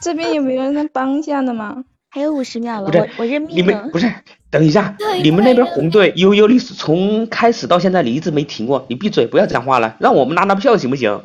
[0.01, 1.83] 这边有没有人能帮一下的吗？
[2.09, 3.91] 还有五十秒了，我我认你命了你们。
[3.91, 4.13] 不是，
[4.51, 11.23] 等一下，你们那边红队悠悠，历史从开始到现在你一直没停过，你闭嘴，不要讲话了，让我们拿拿票行不行？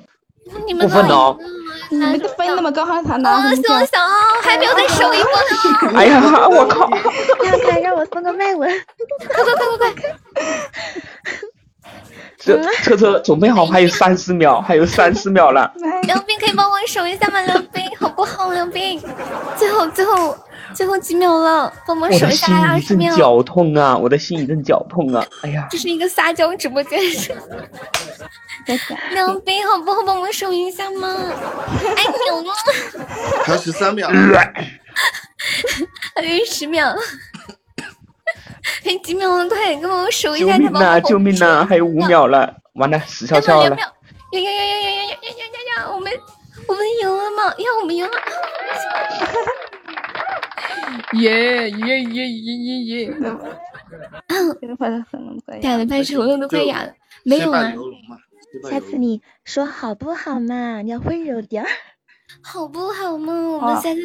[0.67, 1.37] 你们不分哦
[1.91, 3.79] 你们的分那么高，还他拿哦，什么票？
[3.81, 3.99] 小小
[4.43, 5.33] 还没有再 收一波
[5.93, 6.89] 呢，哎呀，我靠！
[7.45, 8.71] 让开，让我送个麦文。
[9.29, 10.15] 快快快快快！
[12.39, 15.73] 这车车准备好，还有三十秒， 还有三十秒了。
[16.05, 17.41] 梁斌可以帮我守一下吗？
[17.43, 18.53] 梁斌好不好？
[18.53, 19.03] 梁斌，
[19.57, 20.39] 最后最后
[20.73, 23.11] 最后几秒了，帮我我的守一下，二十秒。
[23.11, 23.97] 阵绞痛啊！
[23.97, 25.25] 我的心一阵绞痛啊！
[25.43, 27.01] 哎呀，这是一个撒娇直播间，
[28.65, 30.03] 在讲梁斌好不好？
[30.07, 31.09] 帮我守一下吗？
[31.97, 32.45] 哎呦，
[33.45, 34.09] 还有十三秒。
[36.15, 36.95] 还有十秒，
[38.85, 40.81] 还 有几秒了，快点给我数一下，再救命呐！
[40.81, 41.65] 帮我救命呐！
[41.69, 43.69] 还有五秒了，完了，死翘翘了。
[43.71, 43.87] 两秒，
[44.33, 45.91] 呀呀呀呀呀呀呀呀呀呀！
[45.95, 46.13] 我们
[46.67, 47.45] 我们赢了吗？
[47.59, 48.11] 呀，我们赢了！
[51.15, 53.15] 耶耶耶耶耶耶！
[54.61, 55.85] 这个快很能快哑了，
[56.39, 56.93] 都快哑了，
[57.25, 57.73] 没有啊？
[58.71, 60.83] 下次你说好不好嘛？
[60.83, 61.69] 你要温柔点儿。
[62.43, 63.33] 好不好嘛？
[63.33, 63.97] 我们好三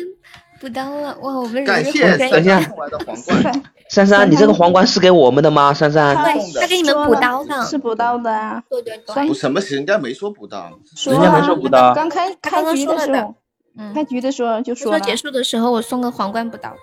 [0.64, 1.34] 个补刀了，哇！
[1.36, 5.74] 我们感人谢三人人等一下三送来的皇冠，珊珊，你这个皇冠是给我们的吗？
[5.74, 8.64] 珊珊，他对，他给你们补刀的，是补刀的啊。
[8.70, 13.36] 对对对，我什么人家没说补刀，人家没说补刀刚开开局的的时候，
[13.78, 16.74] 嗯，开局的时候就说了，结束的时候我送个皇冠补刀，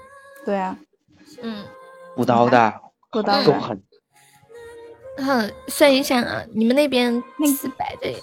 [0.44, 0.76] 对啊，
[1.42, 1.64] 嗯，
[2.14, 2.74] 补刀的，
[3.10, 3.44] 补刀的。
[3.44, 3.82] 够狠。
[5.16, 7.22] 哼，算一下啊，你们那边
[7.58, 8.16] 四百对，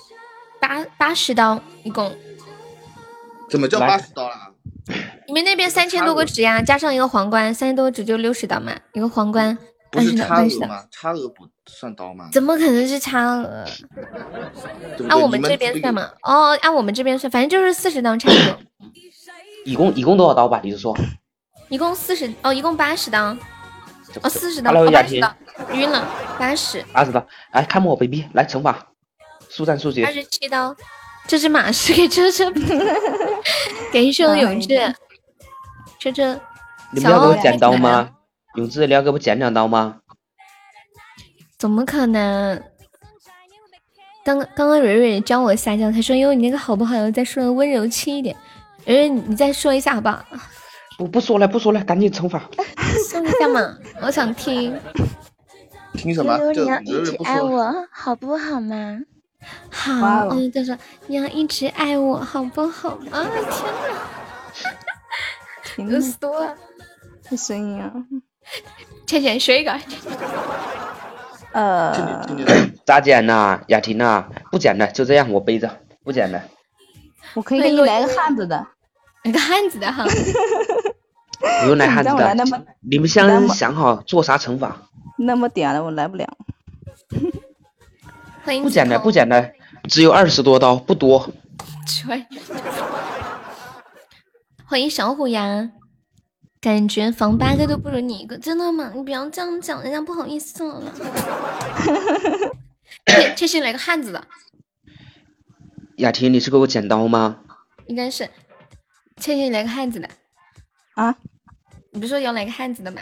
[0.60, 2.11] 八八十刀一共，
[3.50, 4.36] 怎么叫八十刀了？
[5.27, 9.56] 你们那边三千多个值呀，加上一个皇冠，三千多个值就六十刀嘛，一个皇冠
[9.91, 10.83] 不是二十刀，二十刀，差额吗？
[10.89, 12.30] 差额不算刀吗？
[12.31, 13.65] 怎么可能是差额？
[15.09, 16.09] 按我们这边算嘛？
[16.23, 18.57] 哦，按我们这边算，反正就是四十刀差不多，
[19.65, 20.61] 一共一共多少刀吧？
[20.64, 20.97] 你是说。
[21.69, 23.35] 一共四十哦，一共八十刀，
[24.22, 25.35] 哦四十刀八十刀，
[25.73, 26.07] 晕了，
[26.39, 28.88] 八十，八十刀，来看我 baby，来惩罚，
[29.49, 30.14] 速战速决二。
[30.14, 30.73] 十七刀，
[31.27, 32.49] 这只马是给车车，
[33.91, 34.95] 给兄永志，
[36.11, 36.42] 车车，
[36.92, 38.10] 你们要给我剪刀吗？
[38.56, 39.98] 永志，你要给我剪两刀吗？
[41.58, 42.61] 怎么可能？
[44.24, 46.95] 刚刚刚蕊蕊教我撒娇，她说：“因为，你那个好不好？
[46.95, 48.36] 要再说的温柔轻一点。”
[48.86, 50.24] 蕊蕊，你再说一下好不好？
[50.98, 52.42] 不不说了，不说了，赶紧惩罚。
[53.10, 54.77] 送一下嘛，我想听。
[55.94, 56.38] 听什么？
[56.52, 57.42] 你要一直爱。
[57.42, 59.00] 我，好不好嘛？
[59.72, 62.90] 好，嗯，就说你要一直爱我，好不好？
[63.11, 63.98] 啊，天哪，
[65.77, 66.56] 天呐饿死我了！
[67.30, 67.93] 这声音啊，
[69.06, 69.72] 倩倩说一个，
[71.51, 71.93] 呃，
[72.83, 73.61] 咋剪呐？
[73.67, 75.69] 雅婷呐，不剪了，就这样，我背着，
[76.03, 76.41] 不剪了。
[77.35, 78.67] 我可以给你来个汉子的，
[79.23, 80.03] 来个汉子的哈，
[81.61, 82.35] 不用来汉子的，
[82.81, 84.81] 你们先想好做啥惩罚。
[85.19, 86.27] 那么点了我来不了。
[88.64, 89.51] 不剪了，不剪了，
[89.88, 91.30] 只有二十多刀，不多。
[94.68, 95.72] 吹欢迎小虎牙，
[96.60, 98.92] 感觉防八个都不如你一个，真的吗？
[98.94, 100.94] 你不要这样讲，人家不好意思了。
[103.06, 104.28] 这这是来个汉子的，
[105.96, 107.40] 雅婷，你是给我剪刀吗？
[107.86, 108.30] 应该是
[109.16, 110.10] 倩倩来个汉子的
[110.96, 111.16] 啊？
[111.92, 113.02] 你不是说要来个汉子的吗？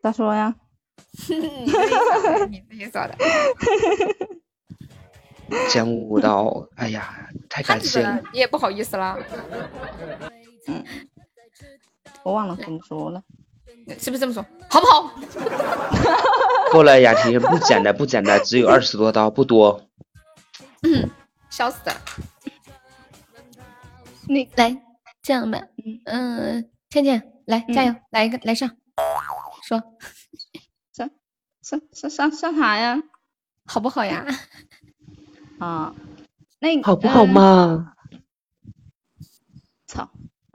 [0.00, 0.54] 咋说呀？
[2.48, 3.16] 你自己说的。
[5.68, 8.22] 剪五刀，哎呀，太感谢了。
[8.32, 8.96] 你也不好意思
[10.72, 10.84] 了，
[12.22, 13.22] 我忘了怎么说了。
[13.98, 14.44] 是不是这么说？
[14.70, 15.14] 好不好？
[16.72, 19.88] 够了，雅婷，不简单，不简单，只有二十多刀，不多。
[20.82, 21.10] 嗯，
[21.50, 21.96] 笑死了。
[24.26, 24.82] 你来，
[25.22, 25.60] 这样吧，
[26.06, 28.70] 嗯，倩倩来加油，来一个来上，
[29.62, 29.82] 说
[30.92, 31.10] 上
[31.62, 33.02] 上上上上啥呀？
[33.66, 34.26] 好不好呀？
[35.58, 35.94] 啊，
[36.58, 37.93] 那好不好嘛？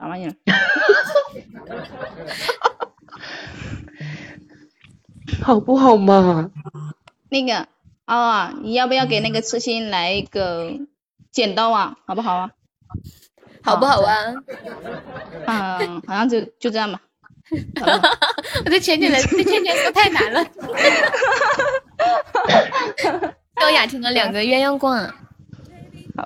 [0.00, 0.34] 啥玩意儿？
[5.42, 6.50] 好不好嘛？
[7.28, 7.66] 那个
[8.06, 10.72] 啊，你要不要给那个痴心来一个
[11.30, 11.96] 剪刀啊？
[12.06, 12.50] 好不好啊？
[13.62, 14.14] 好不好啊？
[15.46, 17.00] 嗯，好像就就这样吧。
[18.64, 20.44] 我对浅浅的这浅浅说太难了。
[23.56, 25.14] 高雅婷的两个鸳鸯锅啊。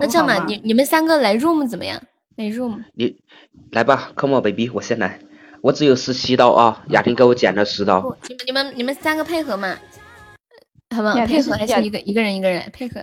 [0.00, 2.00] 那这样吧，你你们三个来 room 怎么样？
[2.36, 2.84] 来 room。
[2.94, 3.22] 你
[3.70, 5.20] 来吧，Come on baby，我先来。
[5.62, 8.16] 我只有十七刀啊，雅婷给我减了十刀。
[8.28, 9.78] 你们你们你们三个配合嘛？
[10.94, 11.14] 好不好？
[11.26, 13.00] 配合还是一个一个人一个人配合？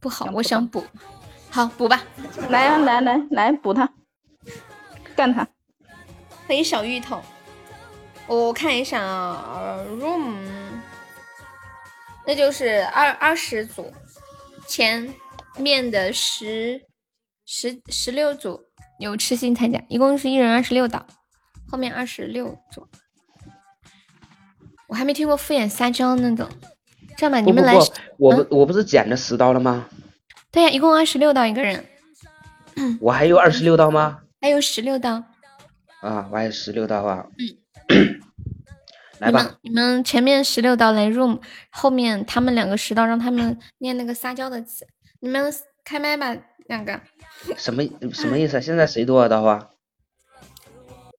[0.00, 0.84] 不好，我想补。
[1.50, 2.02] 好，补吧。
[2.48, 3.92] 来啊，来来来，补他，
[5.14, 5.46] 干他。
[6.46, 7.20] 欢迎小芋头。
[8.26, 10.36] 我看一下啊，room，
[12.26, 13.92] 那就是二二十组，
[14.66, 15.12] 前
[15.58, 16.82] 面的十
[17.44, 18.60] 十十六组
[18.98, 21.06] 有痴心参加，一共是一人二十六道，
[21.70, 22.86] 后面二十六组。
[24.88, 26.48] 我还没听过敷衍撒娇那种，
[27.16, 27.74] 这样吧，你们来，
[28.16, 29.88] 我不我不是捡了十刀了吗？
[30.50, 31.84] 对呀，一共二十六刀一个人。
[33.00, 34.20] 我还有二十六刀吗？
[34.40, 35.24] 还有十六刀。
[36.00, 37.26] 啊，我还有十六刀啊。
[37.90, 38.20] 嗯。
[39.18, 44.86] 来吧，你们前面十六刀来 room，后面他们两个十刀，让他们念那个撒娇的词。
[45.20, 45.52] 你们
[45.84, 46.36] 开麦吧，
[46.68, 47.00] 两个。
[47.56, 47.82] 什么
[48.14, 48.60] 什么意思？
[48.60, 49.28] 现在谁多啊？
[49.28, 49.70] 大花？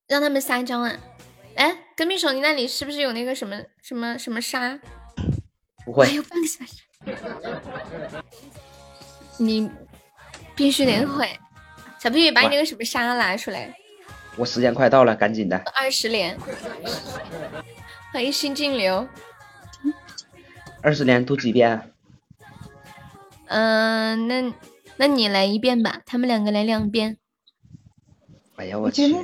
[0.08, 0.96] 让他们撒娇啊！
[1.56, 4.80] 哎，隔壁手，你那里是不是有那个什么什么什么沙？
[5.86, 6.06] 不会。
[6.06, 6.84] 还有半个小时。
[9.38, 9.70] 你
[10.56, 11.38] 必须得会。
[12.00, 13.76] 小屁屁，把你那个什么沙拿出来。
[14.38, 15.58] 我时间快到了，赶紧的。
[15.76, 16.38] 二十连。
[18.14, 19.08] 欢迎新进流。
[20.82, 21.94] 二十连读几遍？
[23.50, 24.54] 嗯，那
[24.98, 27.18] 那你来一遍吧，他们两个来两遍。
[28.58, 29.16] 哎呀，我去！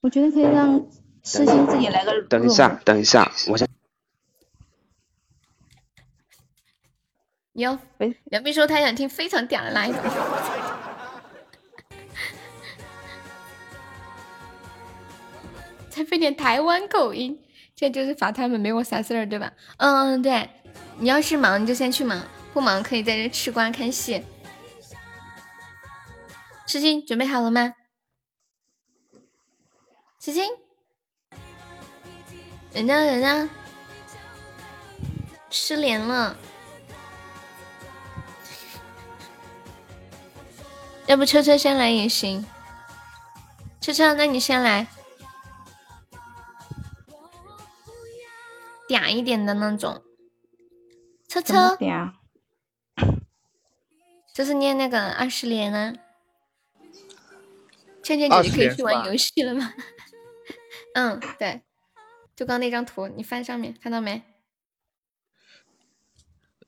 [0.00, 0.88] 我觉得可以让
[1.22, 2.22] 诗心自己来个。
[2.28, 3.68] 等一下，等一下，我先。
[7.52, 7.78] 哟，
[8.32, 10.00] 杨斌说他想听非常嗲的那一种。
[15.90, 17.38] 再费点台湾口音，
[17.76, 19.52] 这就是罚他们没我啥事儿，对吧？
[19.76, 20.48] 嗯，对。
[20.98, 22.18] 你要是忙，你就先去忙；
[22.52, 24.24] 不忙，可以在这吃瓜看戏。
[26.66, 27.74] 痴心，准备好了吗？
[30.20, 30.50] 痴心，
[32.72, 32.94] 人呢？
[32.94, 33.50] 人呢？
[35.48, 36.36] 失联了。
[41.06, 42.46] 要不车车先来也行。
[43.80, 44.86] 车车，那你先来。
[48.88, 50.02] 嗲一点的那种，
[51.28, 51.76] 车车，
[54.32, 55.94] 这是念那个二十连啊。
[58.02, 59.74] 倩倩姐姐可以去玩游戏了吗？
[60.94, 61.62] 嗯，对，
[62.34, 64.22] 就刚那张图，你翻上面看到没？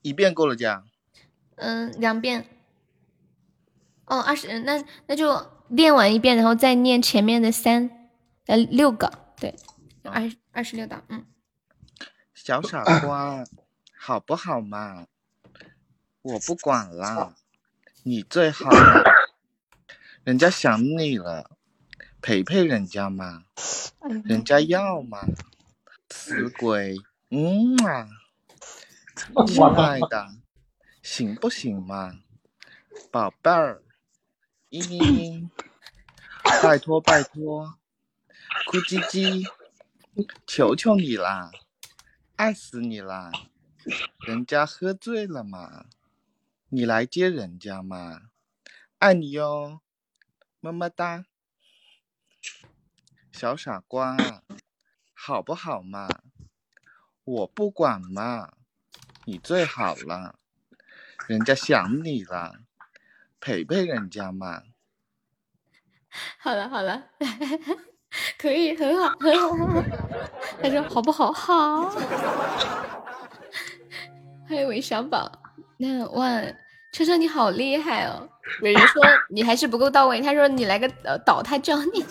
[0.01, 0.83] 一遍够了加？
[1.55, 2.47] 嗯，两遍。
[4.05, 8.09] 哦，二十，那那就练完一遍，然后再念前面的三，
[8.45, 9.55] 呃，六个，对，
[10.03, 11.25] 二二十六道，嗯。
[12.33, 13.43] 小傻 瓜，
[13.97, 15.07] 好不好嘛？
[16.21, 17.35] 我不管了，
[18.03, 18.69] 你最好。
[20.23, 21.51] 人家想你了，
[22.21, 23.45] 陪陪人家嘛。
[24.25, 25.19] 人家要嘛。
[26.09, 26.97] 死鬼，
[27.29, 28.07] 嗯啊，
[29.47, 30.35] 亲爱的，
[31.01, 32.19] 行不行嘛？
[33.11, 33.81] 宝贝儿，
[34.69, 35.49] 嘤，
[36.61, 37.75] 拜托拜托，
[38.67, 39.49] 哭唧唧，
[40.45, 41.51] 求求你啦！
[42.35, 43.31] 爱死你啦！
[44.27, 45.85] 人家喝醉了嘛，
[46.75, 48.21] 你来接人家嘛，
[48.97, 49.81] 爱你哟，
[50.59, 51.23] 么么哒，
[53.31, 54.17] 小傻瓜，
[55.13, 56.07] 好不好嘛？
[57.23, 58.53] 我不管嘛，
[59.25, 60.39] 你最好了，
[61.27, 62.55] 人家想你了，
[63.39, 64.63] 陪陪人家嘛。
[66.39, 67.09] 好了好了。
[68.39, 69.55] 可以，很好，很好，
[70.59, 71.31] 他说好不好？
[71.31, 71.89] 好。
[74.49, 75.39] 欢迎韦小宝。
[75.77, 76.59] 那万，
[76.93, 78.29] 车车你好厉害哦！
[78.61, 82.05] 美人说 你还是不够到位，他说你来个呃倒，他教你。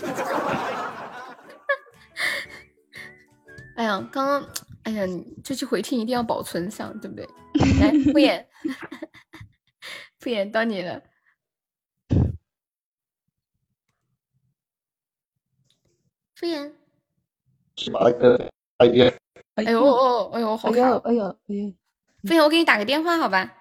[3.76, 4.44] 哎呀，刚刚，
[4.82, 5.04] 哎呀，
[5.44, 7.24] 这句回听一定要保存上，对不对？
[7.80, 8.44] 来，敷衍，
[10.18, 11.00] 敷衍到你了，
[16.34, 16.72] 敷衍。
[18.78, 19.06] 哎呦，
[19.54, 21.72] 哎呦，哎呦，好呀，哎呦，哎呦，
[22.24, 23.58] 敷衍，我给你打个电话，好吧？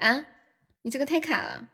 [0.00, 0.26] 啊，
[0.82, 1.68] 你这个太卡了。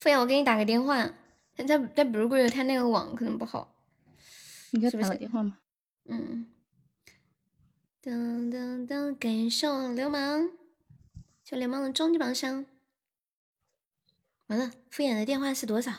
[0.00, 1.14] 敷衍，我给你打个电话，
[1.56, 3.74] 他在在 blue 柜，他那个网可能不好。
[4.70, 5.58] 你给他打个电话吗？
[6.04, 6.46] 嗯。
[8.02, 10.50] 噔噔噔，感受流氓，
[11.44, 12.64] 就流氓的终极榜上。
[14.46, 15.92] 完了，敷衍的电话是多少？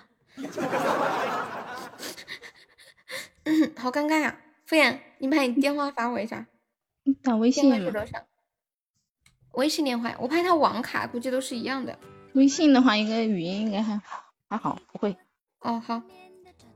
[3.43, 6.47] 嗯， 好尴尬呀、敷衍，你把你电话发我一下，
[7.09, 7.85] 你打微电话信？
[7.85, 8.23] 是多少？
[9.53, 11.97] 微信电话，我怕他网卡，估计都是一样的。
[12.35, 13.99] 微信的话，应该语音应该还
[14.47, 15.17] 还好，不会。
[15.59, 16.03] 哦，好，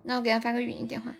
[0.02, 1.14] 那我给他发个语音电话。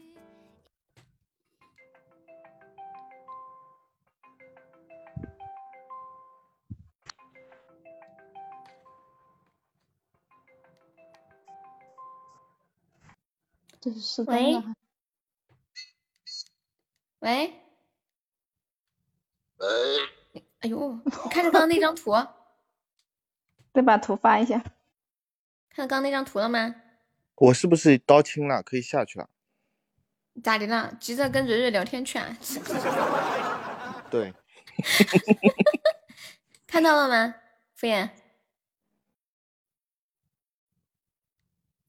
[13.80, 14.64] 这是失喂。
[17.20, 17.63] 喂，
[19.58, 19.66] 哎，
[20.62, 22.12] 哎呦，你看着刚刚那张图，
[23.74, 24.60] 再把图发一下。
[25.70, 26.76] 看到刚刚那张图了吗？
[27.36, 28.62] 我是不是刀清了？
[28.62, 29.30] 可以下去了？
[30.44, 30.96] 咋的了？
[31.00, 32.38] 急着跟蕊蕊聊天去啊？
[34.10, 34.34] 对，
[36.68, 37.36] 看到了吗？
[37.76, 38.10] 敷衍，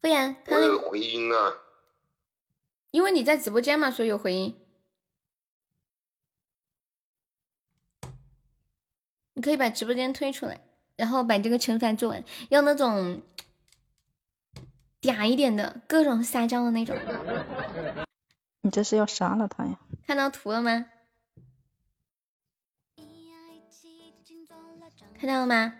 [0.00, 1.58] 敷衍，他那个，回音啊，
[2.90, 4.63] 因为你在直播间嘛，所以有回音。
[9.34, 10.60] 你可以把直播间推出来，
[10.96, 13.20] 然后把这个惩罚做完，要那种
[15.02, 16.96] 嗲一点的，各种撒娇的那种。
[18.62, 19.78] 你这是要杀了他呀？
[20.06, 20.86] 看到图了吗？
[25.18, 25.74] 看到了吗？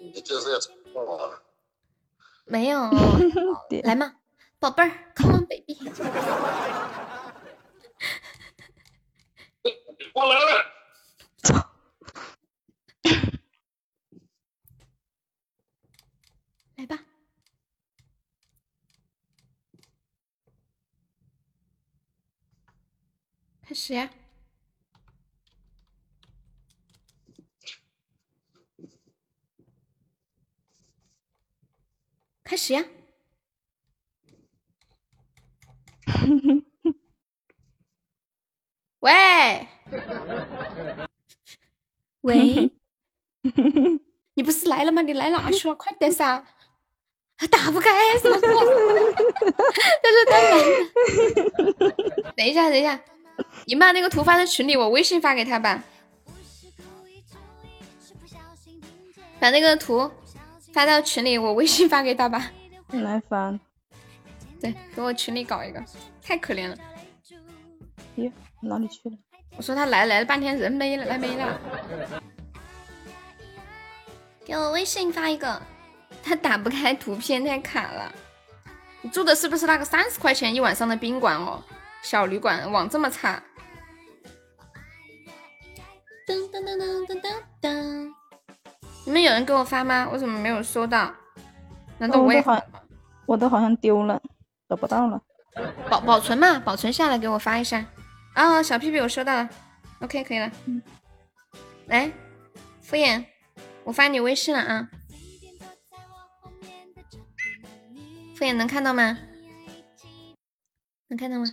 [0.00, 1.42] 你这是要惩罚我？
[2.44, 2.90] 没有，
[3.84, 4.16] 来嘛，
[4.58, 5.78] 宝贝儿，come on baby，
[10.12, 10.72] 我来了。
[16.76, 16.98] 来吧。
[23.62, 24.08] 开始呀！
[32.44, 32.84] 开始呀！
[39.00, 39.66] 喂，
[42.22, 42.70] 喂，
[44.34, 45.02] 你不是来了吗？
[45.02, 45.74] 你来哪去了？
[45.74, 46.46] 快点噻！
[47.36, 47.90] 还打不开，
[48.22, 48.38] 什么。
[52.36, 53.02] 等一下，等一下，
[53.66, 55.82] 你把那个图发在群里，我微信发给他吧。
[59.38, 60.10] 把那个图
[60.72, 62.50] 发到群里，我微信发给他吧。
[62.92, 63.58] 来发。
[64.60, 65.82] 对，给我群里搞一个，
[66.22, 66.76] 太可怜了。
[68.16, 69.16] 咦，哪里去了？
[69.56, 71.60] 我说他来来了半天，人没了，来没了。
[74.46, 75.60] 给我微信发一个，
[76.22, 78.12] 他打不开图片，太卡了。
[79.00, 81.62] 你住的是不是那个三十块钱一晚上的宾馆哦？
[82.02, 83.42] 小旅馆，网这么差。
[86.26, 88.12] 噔噔噔噔噔噔噔，
[89.04, 90.08] 你们有人给我发吗？
[90.12, 91.12] 我怎么没有收到？
[91.98, 92.62] 难道我也哦我都好，
[93.26, 94.20] 我都好像丢了，
[94.68, 95.20] 找不到了。
[95.90, 96.58] 保保存嘛？
[96.60, 97.84] 保存下来给我发一下。
[98.34, 99.48] 啊、小屁屁我收到了
[100.00, 100.50] ，OK 可以了。
[100.66, 100.80] 嗯，
[101.86, 102.10] 来，
[102.80, 103.24] 敷衍，
[103.84, 104.88] 我发你微信了啊。
[108.36, 109.18] 敷衍能看到吗？
[111.08, 111.44] 能看到吗？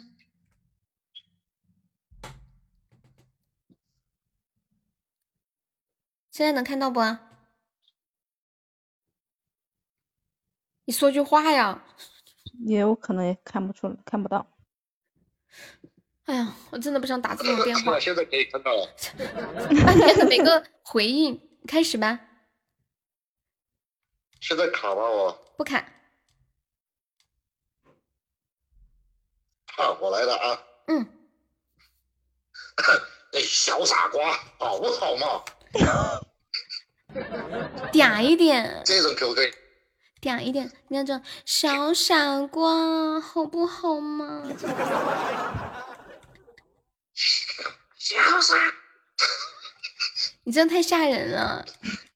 [6.40, 7.02] 现在能看到不？
[10.86, 11.84] 你说句话呀！
[12.66, 14.48] 也有可能也看不出，看不到。
[16.24, 18.00] 哎呀，我真的不想打这种电话。
[18.00, 18.88] 现在可以看到了。
[19.84, 21.38] 半天的没个回应，
[21.68, 22.18] 开始吧，
[24.40, 25.80] 现在卡吗我，不卡。
[29.76, 30.64] 啊，我来了啊！
[30.88, 31.06] 嗯，
[33.34, 35.44] 哎，小傻瓜，好不好嘛？
[37.92, 39.52] 嗲一点，这种可不可以？
[40.22, 44.44] 嗲一点，那种小傻瓜，好不好嘛？
[47.98, 48.56] 小傻，
[50.44, 51.66] 你真的太吓人了。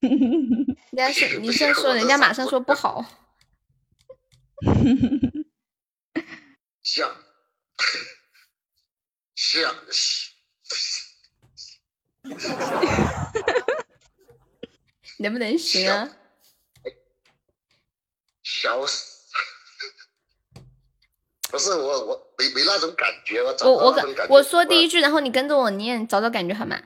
[0.01, 3.05] 人家是你这样说，人家马上说不好。
[6.83, 7.15] 像
[9.35, 9.75] 像
[15.19, 16.09] 能不能行啊？
[18.43, 18.95] 小傻，
[21.50, 24.33] 不是我我没没那种感觉，我找我我跟不到那种感觉。
[24.33, 26.82] 我说第一句，然后你跟着我念，找找感觉好吗？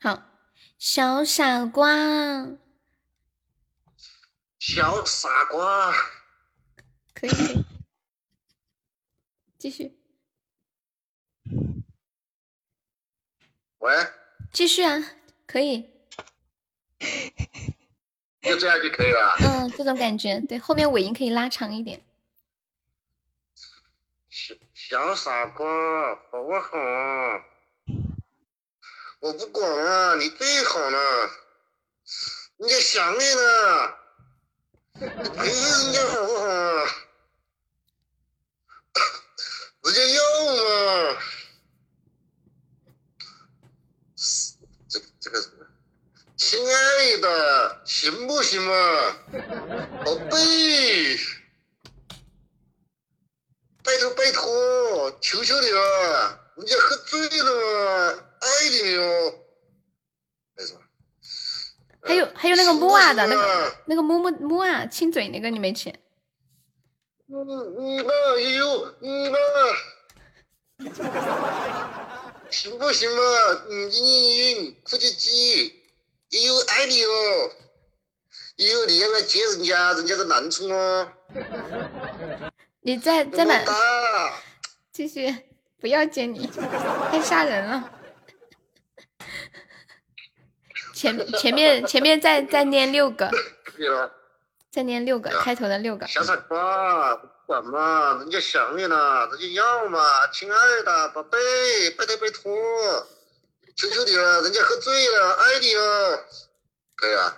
[0.00, 0.22] 好，
[0.78, 1.88] 小傻瓜，
[4.58, 5.92] 小傻瓜，
[7.14, 7.64] 可以可以，
[9.58, 9.98] 继续
[13.78, 13.94] 喂，
[14.52, 14.98] 继续啊，
[15.46, 15.88] 可以，
[18.42, 19.36] 就这样就可以了。
[19.40, 22.02] 嗯，这种感觉，对，后面尾音可以拉长一点。
[24.28, 25.66] 小小傻瓜，
[26.30, 26.68] 好不好？
[29.20, 31.30] 我不管啊，你最好了，
[32.58, 33.94] 人家想你呢，
[34.94, 36.46] 你陪人家好不好？
[39.84, 40.20] 人家要
[40.56, 41.20] 嘛，
[45.24, 45.66] 这这个，
[46.36, 48.72] 亲爱的，行不行嘛？
[50.04, 51.16] 宝贝。
[53.82, 59.00] 拜托拜托，求求你了，人家喝醉了嘛，爱你哟。
[62.02, 65.90] 还有还有那个木啊的那个那个木木木啊亲嘴那个你没亲？
[67.28, 69.38] 嗯嗯那也有嗯那，
[72.54, 73.22] 行不行嘛？
[73.68, 75.72] 嗯嗯嗯，快点接，
[76.30, 77.50] 也有爱你哦。
[78.56, 81.12] 也有你要来接人家，人家在南充哦。
[82.82, 84.42] 你再再把么大
[84.92, 85.34] 继续，
[85.80, 86.46] 不要接你，
[87.10, 87.90] 太吓人了。
[90.94, 93.28] 前前面前面再再念六个。
[94.74, 96.04] 再念六个开头的六个。
[96.08, 100.00] 小傻瓜，不管嘛，人家想你了，人家要嘛，
[100.32, 101.38] 亲爱的宝贝，
[101.96, 102.52] 拜托拜托，
[103.76, 106.18] 求求你了，人家喝醉了，爱你哦，
[106.96, 107.36] 可以啊。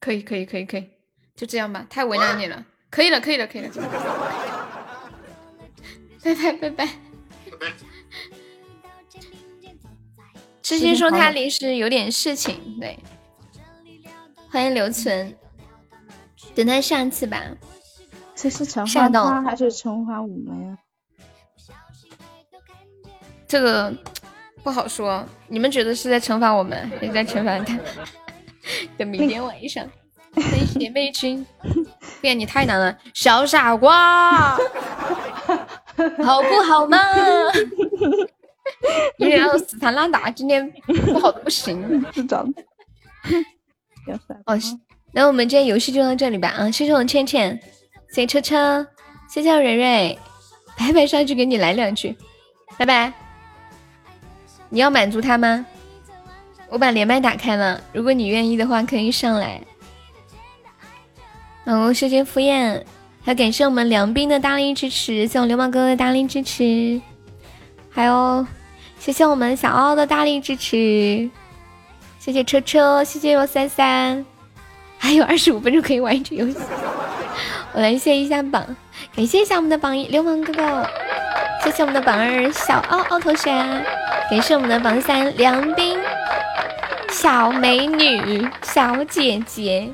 [0.00, 0.90] 可以可以可以可以，
[1.36, 2.66] 就这样吧，太为难你了。
[2.90, 3.70] 可以了可以了可以了，
[6.24, 6.88] 拜拜拜拜。
[10.64, 12.98] 痴心说他临时有点事情，对。
[14.50, 15.36] 欢迎留存，
[16.54, 17.42] 等他上次吧。
[18.34, 20.78] 这是惩罚他还是惩罚我们呀？
[23.46, 23.92] 这个
[24.62, 27.78] 不好说，你们觉得是在惩罚我们，还是在惩罚他？
[28.98, 29.86] 等明天晚上，
[30.34, 31.46] 谢谢妹君，
[32.20, 34.56] 变你太难了，小傻瓜，
[36.24, 36.98] 好不好嘛？
[39.18, 40.68] 因为要死缠烂打，今天
[41.06, 42.04] 不好的不行。
[42.12, 42.64] 是长的。
[44.46, 44.58] 哦，
[45.14, 46.68] 那我们今天游戏就到这里吧啊！
[46.70, 47.58] 谢谢我倩倩，
[48.10, 48.84] 谢谢车车，
[49.30, 50.18] 谢谢我蕊蕊，
[50.76, 52.16] 拜拜上去给你来两句，
[52.76, 53.12] 拜拜。
[54.68, 55.64] 你要满足他吗？
[56.68, 59.60] 我把连麦打开了，如果你愿意的话，可以上来。
[61.64, 62.82] 哦，谢谢敷衍，
[63.24, 67.00] 还感谢我们梁斌的大力支持，谢谢我流氓哥哥的大力支持，
[67.88, 68.44] 还有
[68.98, 71.30] 谢谢我们小奥的大力支持，
[72.18, 74.26] 谢谢车车，谢谢我三三，
[75.04, 76.56] 还有二十五分钟可以玩一局游戏。
[77.74, 78.64] 我来谢一下榜，
[79.14, 80.88] 感谢一下我们的榜一流氓哥哥，
[81.62, 83.50] 谢谢我们的榜二小奥奥同学，
[84.30, 85.98] 感谢我们的榜三梁斌。
[87.10, 89.92] 小美女，小姐姐，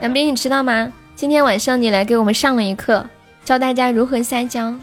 [0.00, 0.90] 梁斌，你知道吗？
[1.14, 3.04] 今天晚上你来给我们上了一课，
[3.44, 4.74] 教大家如何撒娇。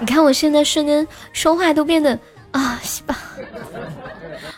[0.00, 2.18] 你看我现在瞬间说话都变得
[2.50, 3.16] 啊，西吧，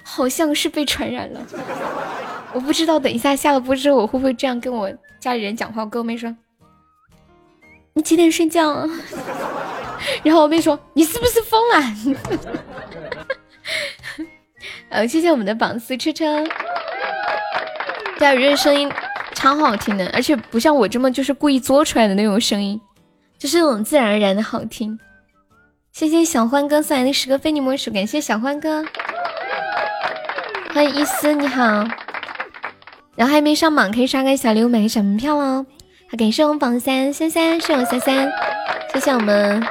[0.03, 1.41] 好像是被传染了。
[2.55, 4.91] 我不知道等一下下了播之后我会不会这样跟我
[5.21, 5.83] 家里人讲话。
[5.83, 6.35] 我跟我妹说
[7.95, 8.87] ：“你几点睡觉啊？”
[10.23, 11.83] 然后我妹说：“你是不是疯了？”
[14.91, 16.45] 呃，谢谢我们的榜四车车，
[18.19, 18.91] 对啊，人声音
[19.35, 22.79] 超好听的，而且不像我这么就是故意作出来的那种声音，
[23.39, 24.99] 就是那种自然而然的好听。
[25.93, 28.85] 谢谢小欢哥送来的十个非你莫属，感谢小欢哥，
[30.75, 31.87] 欢迎一思，你好。
[33.15, 35.67] 然后还没上榜，可以刷个小礼物，买个小门票哦。
[36.19, 38.31] 感谢我们榜三三三，是我三三，
[38.93, 39.67] 谢谢我们。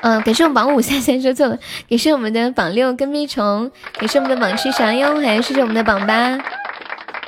[0.00, 1.58] 嗯，感谢我们榜五三三说错了，
[1.88, 6.38] 感谢我们的榜六跟屁虫，感谢我们的榜七傻优，还有谢谢我们的榜八，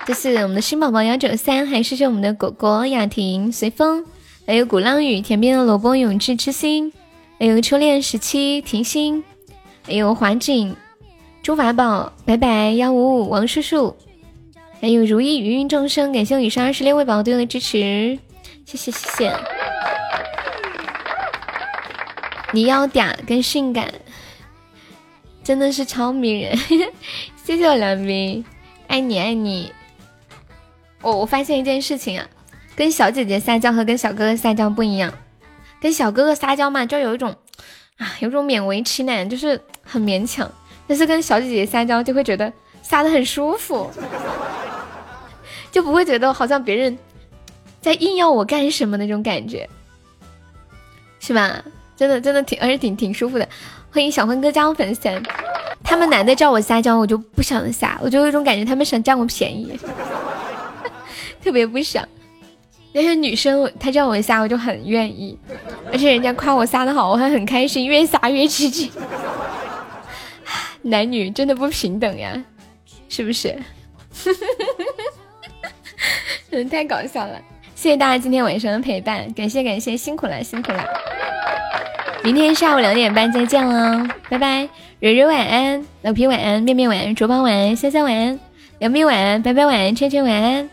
[0.05, 4.05] 这是我们的新宝宝幺九三，还谢谢我们的果果雅婷随风，
[4.47, 6.93] 还有鼓浪屿田边的萝卜永志之心，
[7.39, 9.23] 还有初恋十七婷心，
[9.87, 10.75] 还有华锦
[11.43, 13.95] 朱法宝白白幺五五王叔叔，
[14.81, 18.19] 还有如意芸芸众生，感谢我以上二十六位宝宝对我的支持，
[18.67, 19.37] 谢谢谢谢。
[22.53, 23.93] 你要嗲跟性感，
[25.43, 26.57] 真的是超迷人。
[27.45, 28.45] 谢谢我梁斌，
[28.87, 29.73] 爱你爱你。
[31.01, 32.27] 我我发现一件事情啊，
[32.77, 35.13] 跟小姐姐撒娇和跟小哥哥撒娇不一样。
[35.81, 37.35] 跟小哥哥撒娇嘛，就有一种
[37.97, 40.47] 啊，有种勉为其难，就是很勉强；
[40.87, 42.53] 但是跟小姐姐撒娇，就会觉得
[42.85, 43.91] 撒的很舒服，
[45.73, 46.97] 就不会觉得好像别人
[47.81, 49.67] 在硬要我干什么那种感觉，
[51.19, 51.65] 是吧？
[51.97, 53.49] 真的真的挺，而且挺挺舒服的。
[53.91, 55.23] 欢迎小坤哥加我粉丝团。
[55.83, 59.79] 他们男的叫我撒娇，我就不想撒，我就有一种感觉，他们想占我便宜，
[61.43, 62.07] 特别不想。
[62.93, 65.39] 但是女生她叫我撒，我就很愿意，
[65.91, 68.91] 而且人家夸我撒的好，我还很开心，越撒越起劲。
[70.83, 72.45] 男女真的不平等呀，
[73.15, 73.57] 是不是？
[76.51, 77.41] 嗯，太搞笑了！
[77.77, 80.85] 谢谢大家今天晚上的陪伴，感谢感谢，辛苦了辛苦了。
[82.25, 84.69] 明天下午两点半再见了，拜拜。
[84.99, 88.41] 蕊蕊晚安，老皮晚安，面面晚安，卓宝晚安，香香晚安，
[88.81, 90.69] 杨幂晚安，白白晚安，圈圈晚安。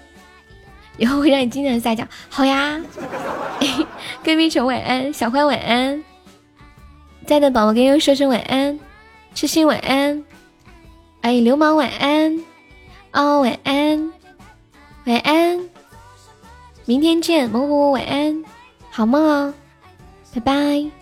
[0.97, 2.81] 以后会让你经常撒娇，好呀。
[4.25, 6.03] 闺蜜虫晚安，小花晚安，
[7.27, 8.79] 在的宝宝给我说声晚安，
[9.35, 10.23] 痴心晚安，
[11.21, 12.43] 哎，流氓晚安，
[13.11, 14.11] 哦晚安，
[15.05, 15.69] 晚安，
[16.85, 18.43] 明天见，猛虎晚安，
[18.89, 19.53] 好梦哦，
[20.33, 21.00] 拜拜。